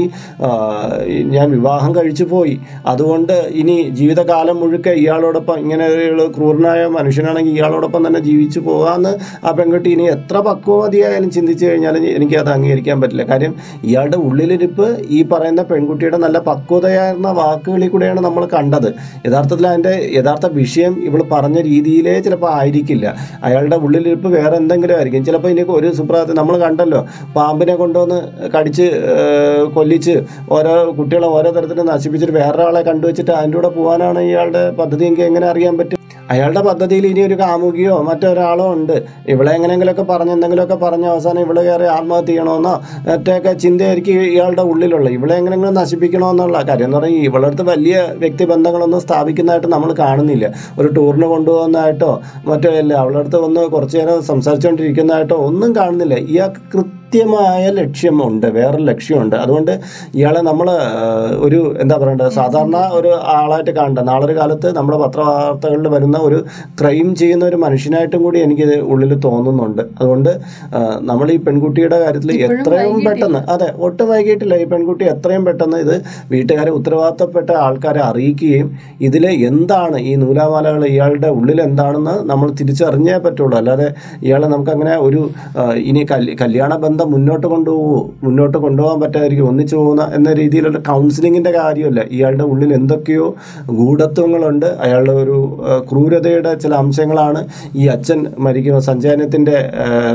ഞാൻ 1.34 1.46
വിവാഹം 1.50 1.90
കഴിച്ചു 1.96 2.24
പോയി 2.24 2.56
അതുകൊണ്ട് 2.86 3.32
ഇനി 3.62 3.76
ജീവിതകാലം 3.98 4.56
മുഴുക്കെ 4.60 4.92
ഇയാളോടൊപ്പം 5.02 5.56
ഇങ്ങനെ 5.58 5.86
ഒരു 5.86 6.26
ക്രൂരനായ 6.36 6.86
മനുഷ്യനാണെങ്കിൽ 6.98 7.54
ഇയാളോടൊപ്പം 7.58 8.06
തന്നെ 8.06 8.20
ജീവിച്ചു 8.20 8.60
പോകാമെന്ന് 8.60 9.12
ആ 9.46 9.50
പെൺകുട്ടി 9.50 9.88
ഇനി 9.96 10.06
എത്ര 10.16 10.36
പക്വമതിയായാലും 10.38 11.30
ചിന്തിച്ചു 11.30 11.64
കഴിഞ്ഞാൽ 11.66 11.96
എനിക്കത് 12.16 12.50
അംഗീകരിക്കാൻ 12.56 12.96
പറ്റില്ല. 13.00 13.24
കാര്യം 13.32 13.54
ഇയാളുടെ 13.84 14.16
ഉള്ളിലിരിപ്പ് 14.16 14.88
ഈ 15.08 15.20
പറയുന്ന 15.32 15.62
പെൺകുട്ടിയുടെ 15.62 16.16
നല്ല 16.16 16.38
പക്വതയായിരുന്ന 16.38 17.30
വാക്കുകളിൽ 17.40 17.88
കൂടെയാണ് 17.88 18.20
നമ്മൾ 18.20 18.44
കണ്ടത്. 18.56 18.88
യഥാർത്ഥത്തിൽ 19.26 19.66
അതിന്റെ 19.66 19.94
യഥാർത്ഥ 20.18 20.46
വിഷയം 20.60 20.94
ഇവൾ 21.08 21.22
പറഞ്ഞ 21.32 21.58
രീതിയിലേ 21.70 22.14
ചിലപ്പോൾ 22.26 22.43
ആയിരിക്കില്ല. 22.56 23.06
അയാളുടെ 23.46 23.76
ഉള്ളിലിരിപ്പ് 23.86 24.28
വേറെ 24.36 24.54
എന്തെങ്കിലും 24.62 24.96
ആയിരിക്കും. 24.98 25.24
ചിലപ്പോൾ 25.28 25.50
ഇനി 25.54 25.64
ഒരു 25.78 25.90
സുപ്രഭാതത്തിൽ 25.98 26.38
നമ്മൾ 26.40 26.56
കണ്ടല്ലോ 26.64 27.00
പാമ്പിനെ 27.38 27.76
കൊണ്ടുവന്ന് 27.82 28.20
കടിച്ച് 28.56 28.86
കൊല്ലിച്ച് 29.78 30.16
ഓരോ 30.58 30.74
കുട്ടികളെ 31.00 31.28
ഓരോ 31.38 31.50
തരത്തിൽ 31.58 31.80
നശിപ്പിച്ചിട്ട് 31.92 32.36
വേറൊരാളെ 32.40 32.82
കണ്ടുവച്ചിട്ട് 32.90 33.32
അതിന്റെ 33.40 33.58
കൂടെ 33.58 33.72
പോകാനാണ് 33.80 34.22
ഇയാളുടെ 34.30 34.64
പദ്ധതി 34.80 35.04
എനിക്ക് 35.10 35.26
എങ്ങനെ 35.30 35.48
അറിയാൻ 35.52 35.74
പറ്റും? 35.78 36.00
അയാളുടെ 36.30 36.60
പദ്ധതിയിൽ 36.60 37.06
ഇനി 37.06 37.20
ഒരു 37.20 37.34
കാമുകിയോ 37.34 38.02
മറ്റൊരാളോ 38.02 38.72
ഉണ്ട്. 38.72 38.96
ഇവളെ 39.28 39.52
എങ്ങനെയെങ്കിലുമൊക്കെ 39.56 40.02
പറഞ്ഞ് 40.02 40.32
എന്തെങ്കിലുമൊക്കെ 40.32 40.78
പറഞ്ഞ് 40.84 41.06
അവസാനം 41.06 41.40
ഇവിടെ 41.40 41.62
കയറി 41.62 41.84
ആത്മഹത്യ 41.84 42.26
ചെയ്യണമെന്നോ 42.26 42.74
മറ്റൊക്കെ 43.08 43.52
ചിന്തയായിരിക്കും 43.52 44.12
ഇയാളുടെ 44.12 44.62
ഉള്ളിലുള്ള 44.62 45.08
ഇവിടെ 45.10 45.34
എങ്ങനെയെങ്കിലും 45.34 45.74
നശിപ്പിക്കണമെന്നുള്ള 45.74 46.62
കാര്യം 46.70 46.84
എന്ന് 46.84 46.98
പറഞ്ഞാൽ 46.98 47.46
അടുത്ത് 47.46 47.62
വലിയ 47.62 47.96
വ്യക്തിബന്ധങ്ങളൊന്നും 48.18 49.00
സ്ഥാപിക്കുന്നതായിട്ട് 49.00 49.66
നമ്മൾ 49.66 49.92
കാണുന്നില്ല. 49.92 50.46
ഒരു 50.78 50.88
ടൂറിന് 50.88 51.26
കൊണ്ടുപോകുന്നതായിട്ടോ 51.26 52.12
മറ്റോ 52.46 52.70
അല്ല 52.82 52.92
അവളുടെ 52.94 53.18
അടുത്ത് 53.18 53.36
ഒന്ന് 53.36 53.60
കുറച്ച് 53.60 53.98
നേരം 53.98 54.22
സംസാരിച്ചുകൊണ്ടിരിക്കുന്നതായിട്ടോ 54.22 55.36
ഒന്നും 55.48 55.76
കാണുന്നില്ല. 55.76 56.14
ഇയാൾക്ക് 56.14 57.03
കൃത്യമായ 57.14 57.64
ലക്ഷ്യമുണ്ട് 57.78 58.44
വേറെ 58.56 58.78
ലക്ഷ്യമുണ്ട്. 58.88 59.34
അതുകൊണ്ട് 59.42 59.70
ഇയാളെ 60.18 60.40
നമ്മൾ 60.48 60.68
ഒരു 61.46 61.58
എന്താ 61.82 61.96
പറയണ്ടത്? 62.00 62.30
സാധാരണ 62.38 62.78
ഒരു 62.98 63.10
ആളായിട്ട് 63.34 63.72
കാണണ്ട. 63.76 64.00
നാളെ 64.08 64.24
ഒരു 64.28 64.34
കാലത്ത് 64.38 64.68
നമ്മുടെ 64.78 64.98
പത്രവാർത്തകളിൽ 65.02 65.86
വരുന്ന 65.92 66.16
ഒരു 66.28 66.38
ക്രൈം 66.80 67.08
ചെയ്യുന്ന 67.20 67.44
ഒരു 67.50 67.58
മനുഷ്യനായിട്ടും 67.64 68.22
കൂടി 68.24 68.38
എനിക്ക് 68.46 68.66
ഉള്ളിൽ 68.94 69.12
തോന്നുന്നുണ്ട്. 69.26 69.82
അതുകൊണ്ട് 70.00 70.32
നമ്മൾ 71.10 71.30
ഈ 71.36 71.38
പെൺകുട്ടിയുടെ 71.46 72.00
കാര്യത്തിൽ 72.04 72.32
എത്രയും 72.48 72.98
പെട്ടെന്ന് 73.06 73.42
അതെ 73.54 73.68
ഒട്ടും 73.88 74.08
വൈകിട്ടില്ല. 74.12 74.58
ഈ 74.64 74.66
പെൺകുട്ടി 74.72 75.06
എത്രയും 75.14 75.44
പെട്ടെന്ന് 75.50 75.80
ഇത് 75.84 75.94
വീട്ടുകാരെ 76.34 76.72
ഉത്തരവാദിത്തപ്പെട്ട 76.78 77.50
ആൾക്കാരെ 77.66 78.02
അറിയിക്കുകയും 78.08 78.68
ഇതിൽ 79.10 79.26
എന്താണ് 79.50 80.00
ഈ 80.10 80.14
നൂലാമാലകൾ 80.24 80.84
ഇയാളുടെ 80.92 81.32
ഉള്ളിൽ 81.38 81.60
എന്താണെന്ന് 81.68 82.16
നമ്മൾ 82.32 82.50
തിരിച്ചറിഞ്ഞേ 82.62 83.16
പറ്റുള്ളൂ. 83.28 83.54
അല്ലാതെ 83.62 83.88
ഇയാളെ 84.26 84.48
നമുക്കങ്ങനെ 84.56 84.96
ഒരു 85.06 85.22
ഇനി 85.92 86.04
കല്യാണ 86.44 86.72
ബന്ധം 86.86 87.02
മുന്നോട്ട് 87.12 87.46
കൊണ്ടുപോകുമോ 87.46 88.10
മുന്നോട്ട് 88.24 88.58
കൊണ്ടുപോകാൻ 88.58 89.00
പറ്റാതിരിക്കും. 89.00 89.48
ഒന്നിച്ചു 89.48 89.76
പോകുന്ന 89.76 90.02
എന്ന 90.14 90.32
രീതിയിലുള്ള 90.32 90.78
കൗൺസിലിങ്ങിന്റെ 90.78 91.50
കാര്യമല്ല. 91.50 92.00
ഇയാളുടെ 92.10 92.44
ഉള്ളിൽ 92.44 92.74
എന്തൊക്കെയോ 92.74 93.26
ഗൂഢത്വങ്ങളുണ്ട്. 93.78 94.66
അയാളുടെ 94.66 95.12
ഒരു 95.12 95.36
ക്രൂരതയുടെ 95.90 96.54
ചില 96.54 96.74
അംശങ്ങളാണ് 96.74 97.40
ഈ 97.76 97.86
അച്ഛൻ 97.86 98.20
മരിക്കുമ്പോൾ 98.38 98.82
സഞ്ചയനത്തിന്റെ 98.90 99.56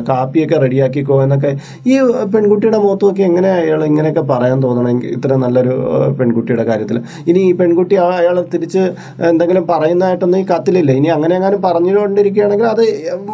കാപ്പിയൊക്കെ 0.09 0.57
റെഡിയാക്കിക്കോ 0.57 1.23
എന്നൊക്കെ 1.23 1.51
ഈ 1.87 1.97
പെൺകുട്ടിയുടെ 2.33 2.77
മുഖത്ത് 2.77 3.05
നോക്കി 3.05 3.21
എങ്ങനെ 3.21 3.49
അയാൾ 3.51 3.81
ഇങ്ങനെയൊക്കെ 3.85 4.21
പറയാൻ 4.21 4.57
തോന്നണമെങ്കിൽ 4.63 5.09
ഇത്ര 5.09 5.33
നല്ലൊരു 5.33 5.75
പെൺകുട്ടിയുടെ 6.19 6.63
കാര്യത്തിൽ 6.63 6.97
ഇനി 7.27 7.39
ഈ 7.39 7.51
പെൺകുട്ടി 7.53 7.95
അയാൾ 7.95 8.37
തിരിച്ച് 8.53 8.83
എന്തെങ്കിലും 9.29 9.67
പറയുന്നതായിട്ടൊന്നും 9.67 10.39
ഈ 10.39 10.45
കത്തിലില്ല. 10.53 10.91
ഇനി 10.91 11.07
അങ്ങനെ 11.07 11.35
എങ്ങാനും 11.35 11.61
പറഞ്ഞുകൊണ്ടിരിക്കുകയാണെങ്കിൽ 11.61 12.65
അത് 12.65 12.83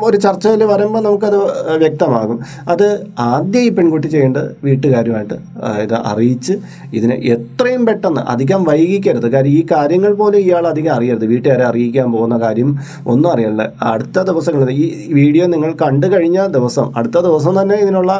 ഒരു 0.04 0.18
ചർച്ചയിൽ 0.18 0.64
വരുമ്പോൾ 0.64 1.04
നമുക്കത് 1.04 1.38
വ്യക്തമാകും. 1.84 2.40
അത് 2.70 2.88
ആദ്യം 3.36 3.64
ഈ 3.68 3.70
പെൺകുട്ടി 3.78 4.08
ചെയ്യേണ്ടത് 4.14 4.50
വീട്ടുകാരുമായിട്ട് 4.68 5.38
ഇത് 5.84 5.96
അറിയിച്ച് 6.12 6.54
ഇതിനെ 6.98 7.16
എത്രയും 7.36 7.84
പെട്ടെന്ന് 7.88 8.22
അധികം 8.34 8.62
വൈകിക്കരുത്. 8.70 9.28
കാര്യം 9.36 9.54
ഈ 9.60 9.62
കാര്യങ്ങൾ 9.72 10.14
പോലും 10.22 10.40
ഇയാൾ 10.46 10.64
അധികം 10.74 10.94
അറിയരുത്. 10.98 11.26
വീട്ടുകാരെ 11.34 11.66
അറിയിക്കാൻ 11.72 12.08
പോകുന്ന 12.16 12.38
കാര്യം 12.46 12.72
ഒന്നും 13.08 13.30
അറിയല്ല 13.34 13.62
അടുത്ത 13.94 14.20
ദിവസങ്ങളിൽ 14.32 14.72
ഈ 14.84 14.86
വീഡിയോ 15.20 15.46
നിങ്ങൾ 15.56 15.72
കണ്ടു 15.84 16.10
കഴിഞ്ഞ 16.16 16.48
ദിവസം 16.58 16.88
അടുത്ത 16.98 17.18
ദിവസം 17.30 17.54
തന്നെ 17.62 17.78
ഇതിനുള്ള 17.86 18.14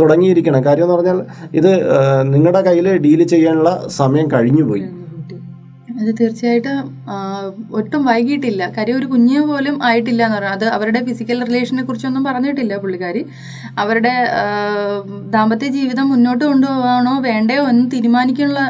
തുടങ്ങിയിരിക്കണം. 0.00 0.60
കാര്യം 0.68 0.84
എന്ന് 0.86 0.96
പറഞ്ഞാൽ 0.96 1.18
ഇത് 1.60 1.72
നിങ്ങളുടെ 2.34 2.62
കയ്യിൽ 2.68 2.88
ഡീൽ 3.06 3.22
ചെയ്യാനുള്ള 3.34 3.70
സമയം 4.00 4.28
കഴിഞ്ഞു 4.34 4.64
പോയി 4.64 4.84
അത് 5.94 6.10
തീർച്ചയായിട്ടും 6.20 6.76
ഒട്ടും 7.70 8.00
വൈകിട്ടില്ല 8.04 8.62
കാര്യം 8.76 8.96
ഒരു 9.00 9.06
കുഞ്ഞു 9.06 9.40
പോലും 9.46 9.76
ആയിട്ടില്ല 9.82 10.22
എന്ന് 10.26 10.36
പറഞ്ഞാൽ 10.38 10.54
അത് 10.54 10.66
അവരുടെ 10.76 11.00
ഫിസിക്കൽ 11.08 11.38
റിലേഷനെ 11.44 11.82
കുറിച്ചൊന്നും 11.84 12.24
പറഞ്ഞിട്ടില്ല 12.24 12.76
പുള്ളിക്കാരി. 12.76 13.22
അവരുടെ 13.82 14.14
ദാമ്പത്യ 15.36 15.68
ജീവിതം 15.78 16.08
മുന്നോട്ട് 16.08 16.44
കൊണ്ടുപോകണോ 16.44 17.14
വേണ്ടയോ 17.28 17.64
എന്ന് 17.72 17.86
തീരുമാനിക്കാനുള്ള 17.94 18.62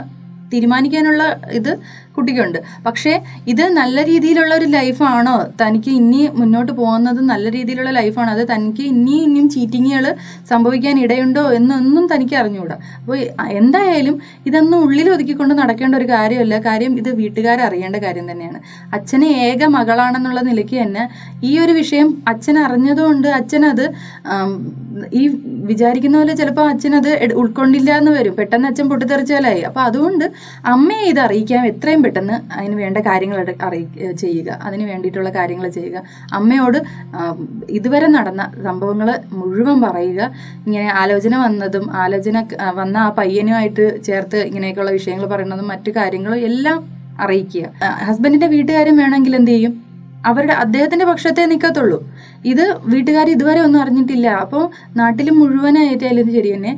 തീരുമാനിക്കാനുള്ള 0.52 1.22
ഇത് 1.52 1.72
കുട്ടിക്കുണ്ട്. 2.16 2.58
പക്ഷേ 2.86 3.12
ഇത് 3.52 3.64
നല്ല 3.78 4.04
രീതിയിലുള്ള 4.10 4.52
ഒരു 4.60 4.66
ലൈഫാണോ? 4.76 5.36
തനിക്ക് 5.62 5.90
ഇനി 6.00 6.22
മുന്നോട്ട് 6.40 6.72
പോകുന്നത് 6.80 7.20
നല്ല 7.32 7.46
രീതിയിലുള്ള 7.56 7.90
ലൈഫാണോ? 7.98 8.30
അത് 8.36 8.44
തനിക്ക് 8.52 8.82
ഇനിയും 8.92 9.24
ഇനിയും 9.28 9.48
ചീറ്റിങ്ങുകൾ 9.54 10.06
സംഭവിക്കാൻ 10.50 10.98
ഇടയുണ്ടോ 11.04 11.44
എന്നൊന്നും 11.58 12.06
തനിക്ക് 12.12 12.36
അറിഞ്ഞുകൂടാ. 12.42 12.76
അപ്പോൾ 13.00 13.16
എന്തായാലും 13.60 14.16
ഇതൊന്നും 14.50 14.78
ഉള്ളിൽ 14.84 15.08
ഒതുക്കിക്കൊണ്ട് 15.14 15.54
നടക്കേണ്ട 15.62 15.94
ഒരു 16.00 16.08
കാര്യമല്ല. 16.14 16.54
കാര്യം 16.68 16.92
ഇത് 17.02 17.10
വീട്ടുകാർ 17.20 17.60
അറിയേണ്ട 17.68 17.96
കാര്യം 18.06 18.26
തന്നെയാണ്. 18.30 18.60
അച്ഛന് 18.98 19.28
ഏക 19.48 19.64
മകളാണെന്നുള്ള 19.76 20.40
നിലയ്ക്ക് 20.50 20.76
തന്നെ 20.82 21.04
ഈ 21.50 21.52
ഒരു 21.64 21.72
വിഷയം 21.80 22.08
അച്ഛൻ 22.32 22.58
അറിഞ്ഞതുകൊണ്ട് 22.66 23.28
അച്ഛനത് 23.40 23.84
ഈ 25.20 25.22
വിചാരിക്കുന്ന 25.70 26.16
പോലെ 26.18 26.34
ചിലപ്പോൾ 26.40 26.66
അച്ഛനത് 26.72 27.10
ഉൾക്കൊണ്ടില്ല 27.42 27.90
എന്ന് 28.00 28.12
വരും. 28.18 28.34
പെട്ടെന്ന് 28.38 28.68
അച്ഛൻ 28.68 28.88
പൊട്ടിത്തെറിച്ചാലായി. 28.88 29.62
അപ്പോൾ 29.68 29.80
അതുകൊണ്ട് 29.80 30.24
അമ്മയെ 30.74 31.06
ഇത് 31.12 31.20
അറിയിക്കാൻ 31.26 31.62
എത്രയും 31.72 32.03
പെട്ടെന്ന് 32.04 32.36
അതിന് 32.58 32.76
വേണ്ട 32.82 32.98
കാര്യങ്ങൾ 33.08 33.38
അറി 33.68 33.80
ചെയ്യുക. 34.22 34.50
അതിന് 34.66 34.84
വേണ്ടിയിട്ടുള്ള 34.90 35.30
കാര്യങ്ങൾ 35.38 35.66
ചെയ്യുക. 35.78 35.96
അമ്മയോട് 36.38 36.78
ഇതുവരെ 37.78 38.08
നടന്ന 38.16 38.42
സംഭവങ്ങൾ 38.66 39.08
മുഴുവൻ 39.40 39.78
പറയുക. 39.86 40.20
ഇങ്ങനെ 40.66 40.88
ആലോചന 41.02 41.34
വന്നതും 41.44 41.86
ആലോചന 42.02 42.36
വന്ന 42.80 42.96
ആ 43.06 43.08
പയ്യനുമായിട്ട് 43.20 43.86
ചേർത്ത് 44.08 44.40
ഇങ്ങനെയൊക്കെയുള്ള 44.50 44.92
വിഷയങ്ങൾ 44.98 45.26
പറയുന്നതും 45.34 45.68
മറ്റു 45.74 45.92
കാര്യങ്ങളും 45.98 46.44
എല്ലാം 46.50 46.78
അറിയിക്കുക. 47.24 47.66
ഹസ്ബൻഡിന്റെ 48.06 48.48
വീട്ടുകാരും 48.54 48.96
വേണമെങ്കിൽ 49.02 49.34
എന്ത് 49.40 49.50
ചെയ്യും? 49.50 49.74
അവരുടെ 50.28 50.54
അദ്ദേഹത്തിന്റെ 50.62 51.04
പക്ഷത്തെ 51.04 51.42
നിൽക്കത്തുള്ളൂ 51.50 51.98
ഇത് 52.44 52.64
വീട്ടുകാർ 52.92 53.26
ഇതുവരെ 53.34 53.60
ഒന്നും 53.66 53.80
അറിഞ്ഞിട്ടില്ല. 53.82 54.28
അപ്പോൾ 54.44 54.62
നാട്ടിൽ 55.00 55.28
മുഴുവനായിട്ടായാലും 55.38 56.28
ശരി 56.36 56.50
തന്നെ. 56.54 56.72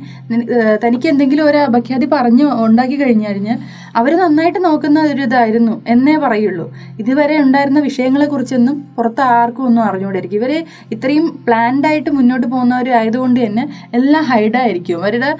തനിക്ക് 0.83 1.07
എന്തെങ്കിലും 1.13 1.43
ഒരു 1.49 1.59
അപഖ്യാതി 1.67 2.07
പറഞ്ഞു 2.15 2.47
ഉണ്ടാക്കി 2.65 2.97
കഴിഞ്ഞു 3.01 3.27
കഴിഞ്ഞാൽ 3.27 3.59
അവർ 3.99 4.11
നന്നായിട്ട് 4.21 4.59
നോക്കുന്ന 4.65 4.99
ഒരു 5.11 5.23
ഇതായിരുന്നു 5.27 5.73
എന്നേ 5.93 6.15
പറയുള്ളൂ. 6.23 6.65
ഇതുവരെ 6.99 7.35
ഉണ്ടായിരുന്ന 7.45 7.79
വിഷയങ്ങളെക്കുറിച്ചൊന്നും 7.79 8.77
പുറത്ത് 8.97 9.23
ആർക്കും 9.37 9.65
ഒന്നും 9.69 9.83
അറിഞ്ഞുകൊണ്ടിരിക്കും 9.83 10.39
ഇവർ 10.41 10.51
ഇത്രയും 10.95 11.27
പ്ലാൻഡായിട്ട് 11.47 12.09
മുന്നോട്ട് 12.09 12.47
പോകുന്നവരായതുകൊണ്ട് 12.47 13.39
തന്നെ 13.45 13.65
എല്ലാം 13.99 14.25
ഹൈഡായിരിക്കും 14.31 15.01
അവരുടെ 15.01 15.31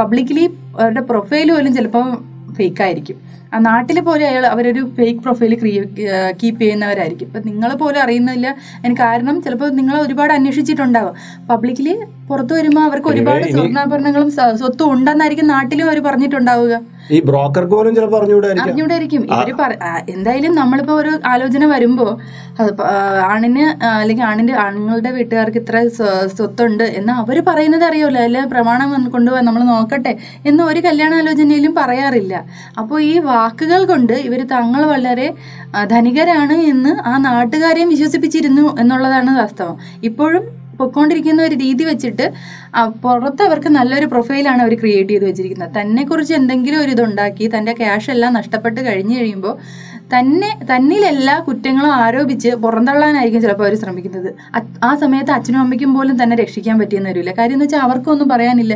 പബ്ലിക്കലി 0.00 0.46
അവരുടെ 0.80 1.02
പ്രൊഫൈൽ 1.10 1.48
പോലും 1.52 1.72
ചിലപ്പോൾ 1.74 2.06
ഫേക്ക് 2.58 2.82
ആയിരിക്കും. 2.82 3.18
ആ 3.54 3.58
നാട്ടിൽ 3.58 4.00
പോലും 4.00 4.26
അയാൾ 4.26 4.44
അവരൊരു 4.46 4.82
ഫേക്ക് 4.96 5.20
പ്രൊഫൈൽ 5.20 5.52
കീപ്പ് 6.40 6.60
ചെയ്യുന്നവരായിരിക്കും. 6.60 7.26
ഇപ്പം 7.26 7.46
നിങ്ങൾ 7.46 7.70
പോലും 7.82 8.00
അറിയുന്നില്ല. 8.02 8.46
അതിന് 8.78 8.96
കാരണം 8.96 9.36
ചിലപ്പോൾ 9.42 9.70
നിങ്ങൾ 9.78 9.96
ഒരുപാട് 10.00 10.32
അന്വേഷിച്ചിട്ടുണ്ടാവും. 10.32 11.14
പബ്ലിക്കിൽ 11.50 11.88
പുറത്തു 12.28 12.54
വരുമ്പോൾ 12.54 12.80
അവർക്ക് 12.80 13.08
ഒരുപാട് 13.08 13.44
സ്വർണാഭരണങ്ങളും 13.54 14.30
സ്വത്തും 14.60 14.90
ഉണ്ടെന്നായിരിക്കും 14.92 15.48
നാട്ടിലും 15.54 15.86
അവർ 15.86 16.00
പറഞ്ഞിട്ടുണ്ടാവുക. 16.08 16.74
ഈ 17.10 17.20
ബ്രോക്കർക്ക് 17.20 17.72
പോലും 17.72 17.94
ചില 17.94 18.04
അറിഞ്ഞുകൂടായിരിക്കും. 18.16 18.64
അറിഞ്ഞൂടായിരിക്കും 18.64 19.22
ഇവർ 19.32 19.72
എന്തായാലും 20.10 20.54
നമ്മളിപ്പോ 20.54 20.94
ഒരു 20.94 21.20
ആലോചന 21.26 21.64
വരുമ്പോ 21.66 22.06
ആണിന് 23.26 23.64
അല്ലെങ്കിൽ 23.92 24.24
ആണിന്റെ 24.24 24.52
ആണുങ്ങളുടെ 24.54 25.10
വീട്ടുകാർക്ക് 25.10 25.58
ഇത്ര 25.58 25.88
സ്വ- 25.88 26.26
സ്വത്തുണ്ട് 26.28 26.84
എന്ന് 26.84 27.12
അവർ 27.12 27.44
പറയുന്നത് 27.46 27.84
അറിയുമല്ലോ 27.84 28.22
അല്ലെ? 28.22 28.44
പ്രമാണം 28.44 29.10
കൊണ്ടുപോകാൻ 29.10 29.44
നമ്മൾ 29.44 29.62
നോക്കട്ടെ 29.64 30.12
എന്ന് 30.46 30.62
ഒരു 30.64 30.80
കല്യാണ 30.80 31.14
ആലോചനയിലും 31.14 31.74
പറയാറില്ല. 31.74 32.34
അപ്പോൾ 32.78 33.02
ഈ 33.02 33.18
വാക്കുകൾ 33.24 33.84
കൊണ്ട് 33.84 34.12
ഇവർ 34.20 34.42
തങ്ങൾ 34.46 34.84
വളരെ 34.84 35.28
ധനികരാണ് 35.86 36.52
എന്ന് 36.66 37.08
ആ 37.08 37.18
നാട്ടുകാരെയും 37.18 37.88
വിശ്വസിപ്പിച്ചിരുന്നു 37.88 38.76
എന്നുള്ളതാണ് 38.80 39.38
വാസ്തവം. 39.38 39.76
ഇപ്പോഴും 40.04 40.59
പൊയ്ക്കൊണ്ടിരിക്കുന്ന 40.80 41.42
ഒരു 41.48 41.56
രീതി 41.64 41.84
വെച്ചിട്ട് 41.90 42.26
പുറത്ത് 43.04 43.42
അവർക്ക് 43.48 43.70
നല്ലൊരു 43.78 44.06
പ്രൊഫൈലാണ് 44.14 44.60
അവർ 44.66 44.74
ക്രിയേറ്റ് 44.82 45.12
ചെയ്ത് 45.12 45.26
വെച്ചിരിക്കുന്നത്. 45.30 45.72
തന്നെ 45.78 46.02
കുറിച്ച് 46.10 46.34
എന്തെങ്കിലും 46.40 46.80
ഒരു 46.84 46.92
ഇതുണ്ടാക്കി 46.96 47.46
തന്റെ 47.54 47.72
ക്യാഷ് 47.80 48.10
എല്ലാം 48.16 48.32
നഷ്ടപ്പെട്ട് 48.40 48.80
കഴിഞ്ഞു 48.88 49.16
കഴിയുമ്പോൾ 49.20 49.54
തന്നെ 50.14 50.48
തന്നിലെല്ലാ 50.70 51.34
കുറ്റങ്ങളും 51.46 51.92
ആരോപിച്ച് 52.04 52.50
പുറന്തള്ളാനായിരിക്കും 52.62 53.42
ചിലപ്പോൾ 53.44 53.66
അവർ 53.66 53.74
ശ്രമിക്കുന്നത്. 53.82 54.30
ആ 54.88 54.90
സമയത്ത് 55.02 55.32
അച്ഛനും 55.36 55.60
അമ്മയ്ക്കും 55.64 55.90
പോലും 55.96 56.16
തന്നെ 56.22 56.36
രക്ഷിക്കാൻ 56.42 56.76
പറ്റിയെന്ന് 56.80 57.10
വരില്ല. 57.10 57.32
കാര്യം 57.38 57.56
എന്ന് 57.56 57.66
വെച്ചാൽ 57.66 57.82
അവർക്കൊന്നും 57.86 58.28
പറയാനില്ല. 58.32 58.74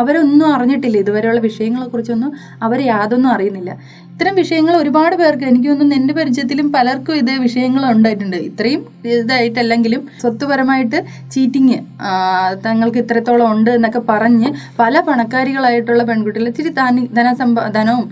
അവരൊന്നും 0.00 0.46
അറിഞ്ഞിട്ടില്ല 0.56 0.98
ഇതുവരെയുള്ള 1.04 1.40
വിഷയങ്ങളെ 1.48 1.88
കുറിച്ചൊന്നും 1.94 2.32
അവർ 2.66 2.80
യാതൊന്നും 2.92 3.30
അറിയുന്നില്ല. 3.36 3.72
ഇത്തരം 4.16 4.36
വിഷയങ്ങൾ 4.40 4.74
ഒരുപാട് 4.82 5.14
പേർക്ക് 5.20 5.44
എനിക്ക് 5.48 5.68
തോന്നുന്നു 5.68 5.94
എന്റെ 5.94 6.12
പരിചയത്തിലും 6.18 6.68
പലർക്കും 6.76 7.16
ഇത് 7.20 7.32
വിഷയങ്ങൾ 7.42 7.82
ഉണ്ടായിട്ടുണ്ട്. 7.94 8.36
ഇത്രയും 8.46 8.82
ഇതായിട്ടല്ലെങ്കിലും 9.14 10.02
സ്വത്തുപരമായിട്ട് 10.22 10.98
ചീറ്റിങ് 11.32 11.76
തങ്ങൾക്ക് 12.66 12.98
ഇത്രത്തോളം 13.04 13.46
ഉണ്ട് 13.54 13.70
എന്നൊക്കെ 13.74 14.00
പറഞ്ഞ് 14.08 14.48
പല 14.78 15.02
പണക്കാരികളായിട്ടുള്ള 15.08 16.04
പെൺകുട്ടികളെ 16.10 16.50
ഇച്ചിരി 16.52 16.72
ധനി 16.78 17.04
ധനവും 17.76 18.06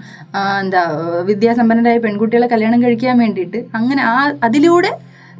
എന്താ 0.61 0.83
വിദ്യാസമ്പന്നരായ 1.31 2.03
പെൺകുട്ടികളെ 2.07 2.49
കല്യാണം 2.55 2.83
കഴിക്കാൻ 2.85 3.17
വേണ്ടിയിട്ട് 3.25 3.61
അങ്ങനെ 3.81 4.05
ആ 4.13 4.19
അതിലൂടെ 4.49 4.93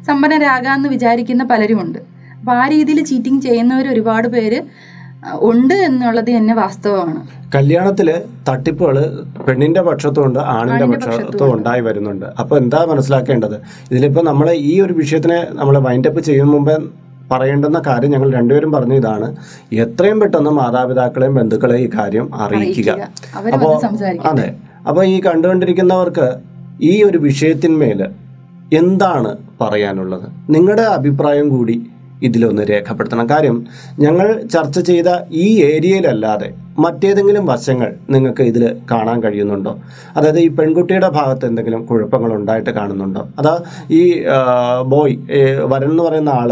സമ്പന്നരാകാമെന്ന് 0.07 0.89
വിചാരിക്കുന്ന 0.95 1.45
പലരുമുണ്ട്. 1.53 2.01
അപ്പോൾ 2.39 2.55
ആ 2.63 2.65
രീതിയിൽ 2.75 2.99
ചീറ്റിംഗ് 3.11 3.43
ചെയ്യുന്നവർ 3.47 3.85
ഒരുപാട് 3.93 4.29
പേര് 4.33 4.61
ഉണ്ട് 5.41 5.73
എന്നുള്ളത് 5.73 6.29
തന്നെ 6.37 6.53
വാസ്തവമാണ്. 6.53 7.21
കല്യാണത്തിൽ 7.55 8.23
തട്ടിപ്പുകൾ 8.49 8.95
പെണ്ണിന്റെ 9.47 9.81
പക്ഷത്തുമുണ്ട് 9.81 10.39
ആണിന്റെ 10.39 10.85
പക്ഷത്തും 10.85 11.53
ഉണ്ടായി 11.55 11.81
വരുന്നുണ്ട്. 11.81 12.25
അപ്പൊ 12.39 12.57
എന്താ 12.57 12.85
മനസ്സിലാക്കേണ്ടത്? 12.85 13.55
ഇതിലിപ്പോ 13.91 14.21
നമ്മൾ 14.21 14.51
ഈ 14.51 14.81
ഒരു 14.81 14.93
വിഷയത്തിനെ 14.93 15.47
നമ്മൾ 15.51 15.77
വൈൻഡപ്പ് 15.77 16.19
ചെയ്യുന്ന 16.19 16.51
മുമ്പേ 16.51 16.77
പറയേണ്ടുന്ന 17.31 17.81
കാര്യം 17.87 18.11
ഞങ്ങൾ 18.11 18.31
രണ്ടുപേരും 18.31 18.71
പറഞ്ഞു 18.71 18.93
ഇതാണ്. 18.93 19.35
എത്രയും 19.73 20.19
പെട്ടെന്ന് 20.19 20.49
മാതാപിതാക്കളെയും 20.49 21.35
ബന്ധുക്കളെയും 21.35 21.83
ഈ 21.85 21.89
കാര്യം 21.97 22.35
അറിയിക്കുക. 22.35 23.07
അപ്പോൾ 23.53 23.85
അതെ. 24.31 24.55
അപ്പോൾ 24.87 25.05
ഈ 25.05 25.21
കണ്ടുകൊണ്ടിരിക്കുന്നവർക്ക് 25.21 26.27
ഈ 26.81 27.03
ഒരു 27.03 27.17
വിഷയത്തിന്മേൽ 27.17 28.07
എന്താണ് 28.73 29.37
പറയാനുള്ളത്? 29.61 30.27
നിങ്ങളുടെ 30.49 30.81
അഭിപ്രായം 30.81 31.49
കൂടി 31.49 31.75
ഇതിലൊന്ന് 32.23 32.63
രേഖപ്പെടുത്തണം. 32.63 33.29
കാര്യം 33.29 33.65
ഞങ്ങൾ 33.99 34.41
ചർച്ച 34.41 34.79
ചെയ്ത 34.79 35.05
ഈ 35.31 35.63
ഏരിയയിലല്ലാതെ 35.63 36.64
മറ്റേതെങ്കിലും 36.79 37.45
വശങ്ങൾ 37.45 37.95
നിങ്ങൾക്ക് 38.09 38.41
ഇതിൽ 38.41 38.77
കാണാൻ 38.91 39.23
കഴിയുന്നുണ്ടോ? 39.23 39.79
അതായത് 40.15 40.39
ഈ 40.39 40.47
പെൺകുട്ടിയുടെ 40.47 41.09
ഭാഗത്ത് 41.09 41.45
എന്തെങ്കിലും 41.45 41.85
കുഴപ്പങ്ങൾ 41.85 42.33
ഉണ്ടായിട്ട് 42.33 42.69
കാണുന്നുണ്ടോ? 42.69 43.27
അതാ 43.39 43.59
ഈ 43.91 44.23
ബോയ് 44.81 45.17
വരൻ 45.63 45.89
എന്ന് 45.89 46.03
പറയുന്ന 46.03 46.29
ആൾ 46.29 46.49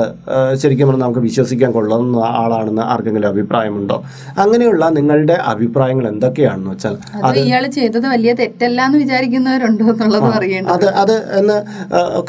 ശരിക്കും 0.55 0.87
പറഞ്ഞാൽ 0.87 1.03
നമുക്ക് 1.03 1.19
വിശ്വസിക്കാൻ 1.19 1.71
കൊള്ളുന്ന 1.71 2.17
ആളാണെന്ന് 2.17 2.81
ആർക്കെങ്കിലും 2.81 3.27
അഭിപ്രായമുണ്ടോ? 3.27 4.03
അങ്ങനെയുള്ള 4.37 4.89
നിങ്ങളുടെ 4.89 5.33
അഭിപ്രായങ്ങൾ 5.33 6.07
എന്തൊക്കെയാണെന്ന് 6.07 6.71
വെച്ചാൽ 6.71 6.97
അത് 7.23 7.39
ഇയാൾ 7.39 7.67
ചെയ്തത് 7.67 8.07
വലിയ 8.07 8.33
തെറ്റല്ല 8.33 8.81
എന്ന് 8.85 8.97
വിചാരിക്കുന്നവരുണ്ടോ 8.97 9.85
എന്നുള്ളത് 9.85 10.69
അത് 10.69 10.85
അത് 10.85 11.39
എന്ന് 11.39 11.57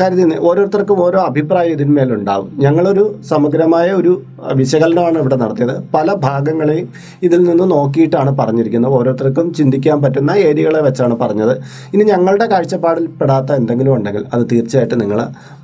കരുതി 0.03 0.39
ഓരോരുത്തർക്കും 0.39 1.05
ഓരോ 1.05 1.21
അഭിപ്രായം 1.21 1.73
ഇതിന്മേലുണ്ടാവും. 1.73 2.53
ഞങ്ങളൊരു 2.57 3.17
സമഗ്രമായ 3.29 3.93
ഒരു 3.93 4.23
വിശകലനമാണ് 4.55 5.19
ഇവിടെ 5.19 5.37
നടത്തിയത്. 5.37 5.85
പല 5.95 6.15
ഭാഗങ്ങളെയും 6.15 6.89
ഇതിൽ 7.23 7.43
നിന്ന് 7.43 7.65
നോക്കിയിട്ടാണ് 7.85 8.31
പറഞ്ഞിരിക്കുന്നത്. 8.39 8.93
ഓരോരുത്തർക്കും 8.93 9.55
ചിന്തിക്കാൻ 9.55 10.03
പറ്റുന്ന 10.03 10.31
ഏരിയകളെ 10.31 10.81
വെച്ചാണ് 10.81 11.15
പറഞ്ഞത്. 11.15 11.55
ഇനി 11.95 12.05
ഞങ്ങളുടെ 12.05 12.47
കാഴ്ചപ്പാടിൽ 12.47 13.07
പെടാത്ത 13.07 13.53
എന്തെങ്കിലും 13.53 13.95
ഉണ്ടെങ്കിൽ 13.95 14.25
അത് 14.35 14.45
തീർച്ചയായിട്ടും 14.53 14.99
നിങ്ങൾ 14.99 15.21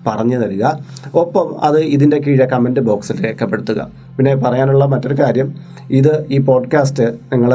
പറഞ്ഞു 0.07 0.39
തരിക. 0.43 0.65
ഒപ്പം 1.15 1.49
അത് 1.63 1.79
ഇതിന്റെ 1.81 2.19
കീഴെ 2.27 2.47
കമന്റ് 2.53 2.81
ബോക്സിൽ 2.81 3.17
രേഖപ്പെടുത്തുക. 3.25 3.81
പിന്നെ 4.17 4.35
പറയാനുള്ള 4.35 4.85
മറ്റൊരു 4.85 5.17
കാര്യം 5.23 5.55
ഇത് 5.91 6.27
ഈ 6.31 6.39
പോഡ്കാസ്റ്റ് 6.39 7.03
നിങ്ങൾ 7.33 7.53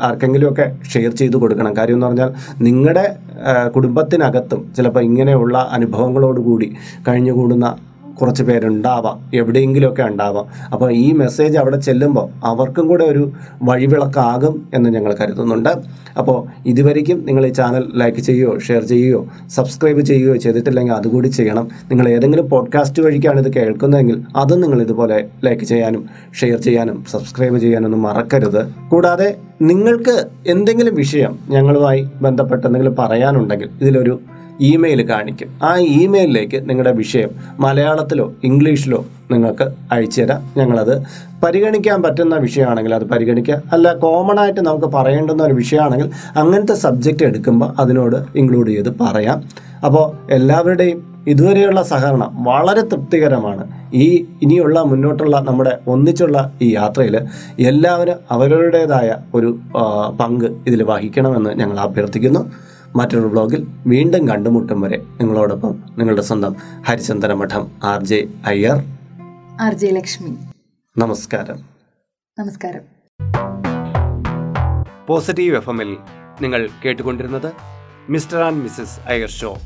ആർക്കെങ്കിലുമൊക്കെ 0.00 0.66
ഷെയർ 0.92 1.10
ചെയ്ത് 1.10 1.36
കൊടുക്കണം. 1.36 1.76
കാര്യം 1.76 1.94
എന്ന് 1.94 2.06
പറഞ്ഞാൽ 2.06 2.32
നിങ്ങളുടെ 2.60 3.16
കുടുംബത്തിനകത്തും 3.76 4.60
ചിലപ്പോൾ 4.76 5.02
ഇങ്ങനെയുള്ള 5.02 5.58
അനുഭവങ്ങളോടുകൂടി 5.72 6.68
കഴിഞ്ഞുകൂടുന്ന 7.08 7.68
കുറച്ച് 8.20 8.42
പേരുണ്ടാവാം 8.42 9.30
എവിടെയെങ്കിലുമൊക്കെ 9.34 10.02
ഉണ്ടാവാം. 10.02 10.46
അപ്പോൾ 10.72 10.92
ഈ 10.92 11.12
മെസ്സേജ് 11.12 11.58
അവിടെ 11.58 11.76
ചെല്ലുമ്പോൾ 11.76 12.46
അവർക്കും 12.46 12.86
കൂടെ 12.86 13.04
ഒരു 13.04 13.32
വഴിവിളക്കാകും 13.62 14.68
എന്ന് 14.74 14.90
ഞങ്ങൾ 14.90 15.16
കരുതുന്നുണ്ട്. 15.20 15.68
അപ്പോൾ 16.18 16.46
ഇതുവരെയ്ക്കും 16.66 17.26
നിങ്ങൾ 17.26 17.46
ഈ 17.46 17.48
ചാനൽ 17.48 17.92
ലൈക്ക് 17.94 18.18
ചെയ്യുകയോ 18.18 18.58
ഷെയർ 18.58 18.82
ചെയ്യുകയോ 18.82 19.26
സബ്സ്ക്രൈബ് 19.48 20.00
ചെയ്യുകയോ 20.00 20.36
ചെയ്തിട്ടില്ലെങ്കിൽ 20.36 20.92
അതുകൂടി 20.92 21.28
ചെയ്യണം. 21.28 21.68
നിങ്ങൾ 21.90 22.08
ഏതെങ്കിലും 22.08 22.48
പോഡ്കാസ്റ്റ് 22.48 23.02
വഴിക്കാണ് 23.02 23.40
ഇത് 23.40 23.52
കേൾക്കുന്നതെങ്കിൽ 23.52 24.22
അതും 24.36 24.60
നിങ്ങൾ 24.60 24.82
ഇതുപോലെ 24.82 25.28
ലൈക്ക് 25.44 25.62
ചെയ്യാനും 25.62 26.06
ഷെയർ 26.40 26.58
ചെയ്യാനും 26.58 27.04
സബ്സ്ക്രൈബ് 27.10 27.58
ചെയ്യാനൊന്നും 27.58 28.02
മറക്കരുത്. 28.02 28.72
കൂടാതെ 28.88 29.36
നിങ്ങൾക്ക് 29.62 30.24
എന്തെങ്കിലും 30.46 30.94
വിഷയം 30.94 31.38
ഞങ്ങളുമായി 31.48 32.08
ബന്ധപ്പെട്ട് 32.22 32.66
എന്തെങ്കിലും 32.66 32.96
പറയാനുണ്ടെങ്കിൽ 32.96 33.68
ഇതിലൊരു 33.82 34.20
ഇമെയിൽ 34.60 35.08
കാണിക്കും. 35.08 35.48
ആ 35.62 35.76
ഇമെയിലിലേക്ക് 35.76 36.70
നിങ്ങളുടെ 36.70 36.92
വിഷയം 36.92 37.30
മലയാളത്തിലോ 37.60 38.32
ഇംഗ്ലീഷിലോ 38.44 39.06
നിങ്ങൾക്ക് 39.30 39.72
അയച്ചു 39.92 40.22
തരാം. 40.22 40.52
ഞങ്ങളത് 40.56 41.02
പരിഗണിക്കാൻ 41.44 42.02
പറ്റുന്ന 42.02 42.36
വിഷയമാണെങ്കിൽ 42.36 42.94
അത് 42.94 43.04
പരിഗണിക്കുക. 43.04 43.62
അല്ല 43.72 43.94
കോമൺ 43.94 44.40
ആയിട്ട് 44.40 44.60
നമുക്ക് 44.60 44.86
പറയേണ്ടുന്ന 44.86 45.42
ഒരു 45.42 45.54
വിഷയമാണെങ്കിൽ 45.54 46.10
അങ്ങനത്തെ 46.36 46.74
സബ്ജക്റ്റ് 46.74 47.24
എടുക്കുമ്പോൾ 47.24 47.74
അതിനോട് 47.78 48.16
ഇൻക്ലൂഡ് 48.36 48.70
ചെയ്ത് 48.70 48.96
പറയാം. 49.00 49.42
അപ്പോൾ 49.84 50.32
എല്ലാവരുടെയും 50.32 51.12
ഇതുവരെയുള്ള 51.28 51.82
സഹകരണം 51.82 52.44
വളരെ 52.44 52.80
തൃപ്തികരമാണ്. 52.80 53.72
ഈ 53.94 54.26
ഇനിയുള്ള 54.42 54.82
മുന്നോട്ടുള്ള 54.82 55.40
നമ്മുടെ 55.40 55.78
ഒന്നിച്ചുള്ള 55.86 56.52
ഈ 56.62 56.74
യാത്രയിൽ 56.74 57.16
എല്ലാവരും 57.58 58.14
അവരവരുടേതായ 58.30 59.14
ഒരു 59.34 59.58
പങ്ക് 60.20 60.44
ഇതിൽ 60.44 60.82
വഹിക്കണമെന്ന് 60.82 61.50
ഞങ്ങൾ 61.50 61.78
അഭ്യർത്ഥിക്കുന്നു. 61.78 62.71
മറ്റൊരു 62.96 63.26
ബ്ലോഗിൽ 63.26 63.66
വീണ്ടും 63.86 64.28
കണ്ടുമുട്ടും 64.28 64.80
വരെ 64.80 64.98
നിങ്ങളോടൊപ്പം 64.98 65.84
നിങ്ങളുടെ 65.98 66.22
സ്വന്തം 66.22 66.56
Harichandana 66.86 67.32
Madham 67.32 67.70
R 67.84 68.04
J 68.04 68.28
Iyer. 68.46 68.84
R 69.60 69.74
J 69.74 69.86
Lakshmi. 69.86 70.36
നമസ്കാരം. 70.98 71.60
നമസ്കാരം. 72.38 72.80
പോസിറ്റീവ് 75.06 75.56
എഫ് 75.56 75.70
എമ്മിൽ 75.70 75.96
നിങ്ങൾ 76.42 76.68
കേട്ടുകൊണ്ടിരുന്നത് 76.84 77.52
Mr 78.10 78.38
and 78.38 78.62
Mrs 78.62 79.00
Iyer 79.06 79.28
show. 79.28 79.56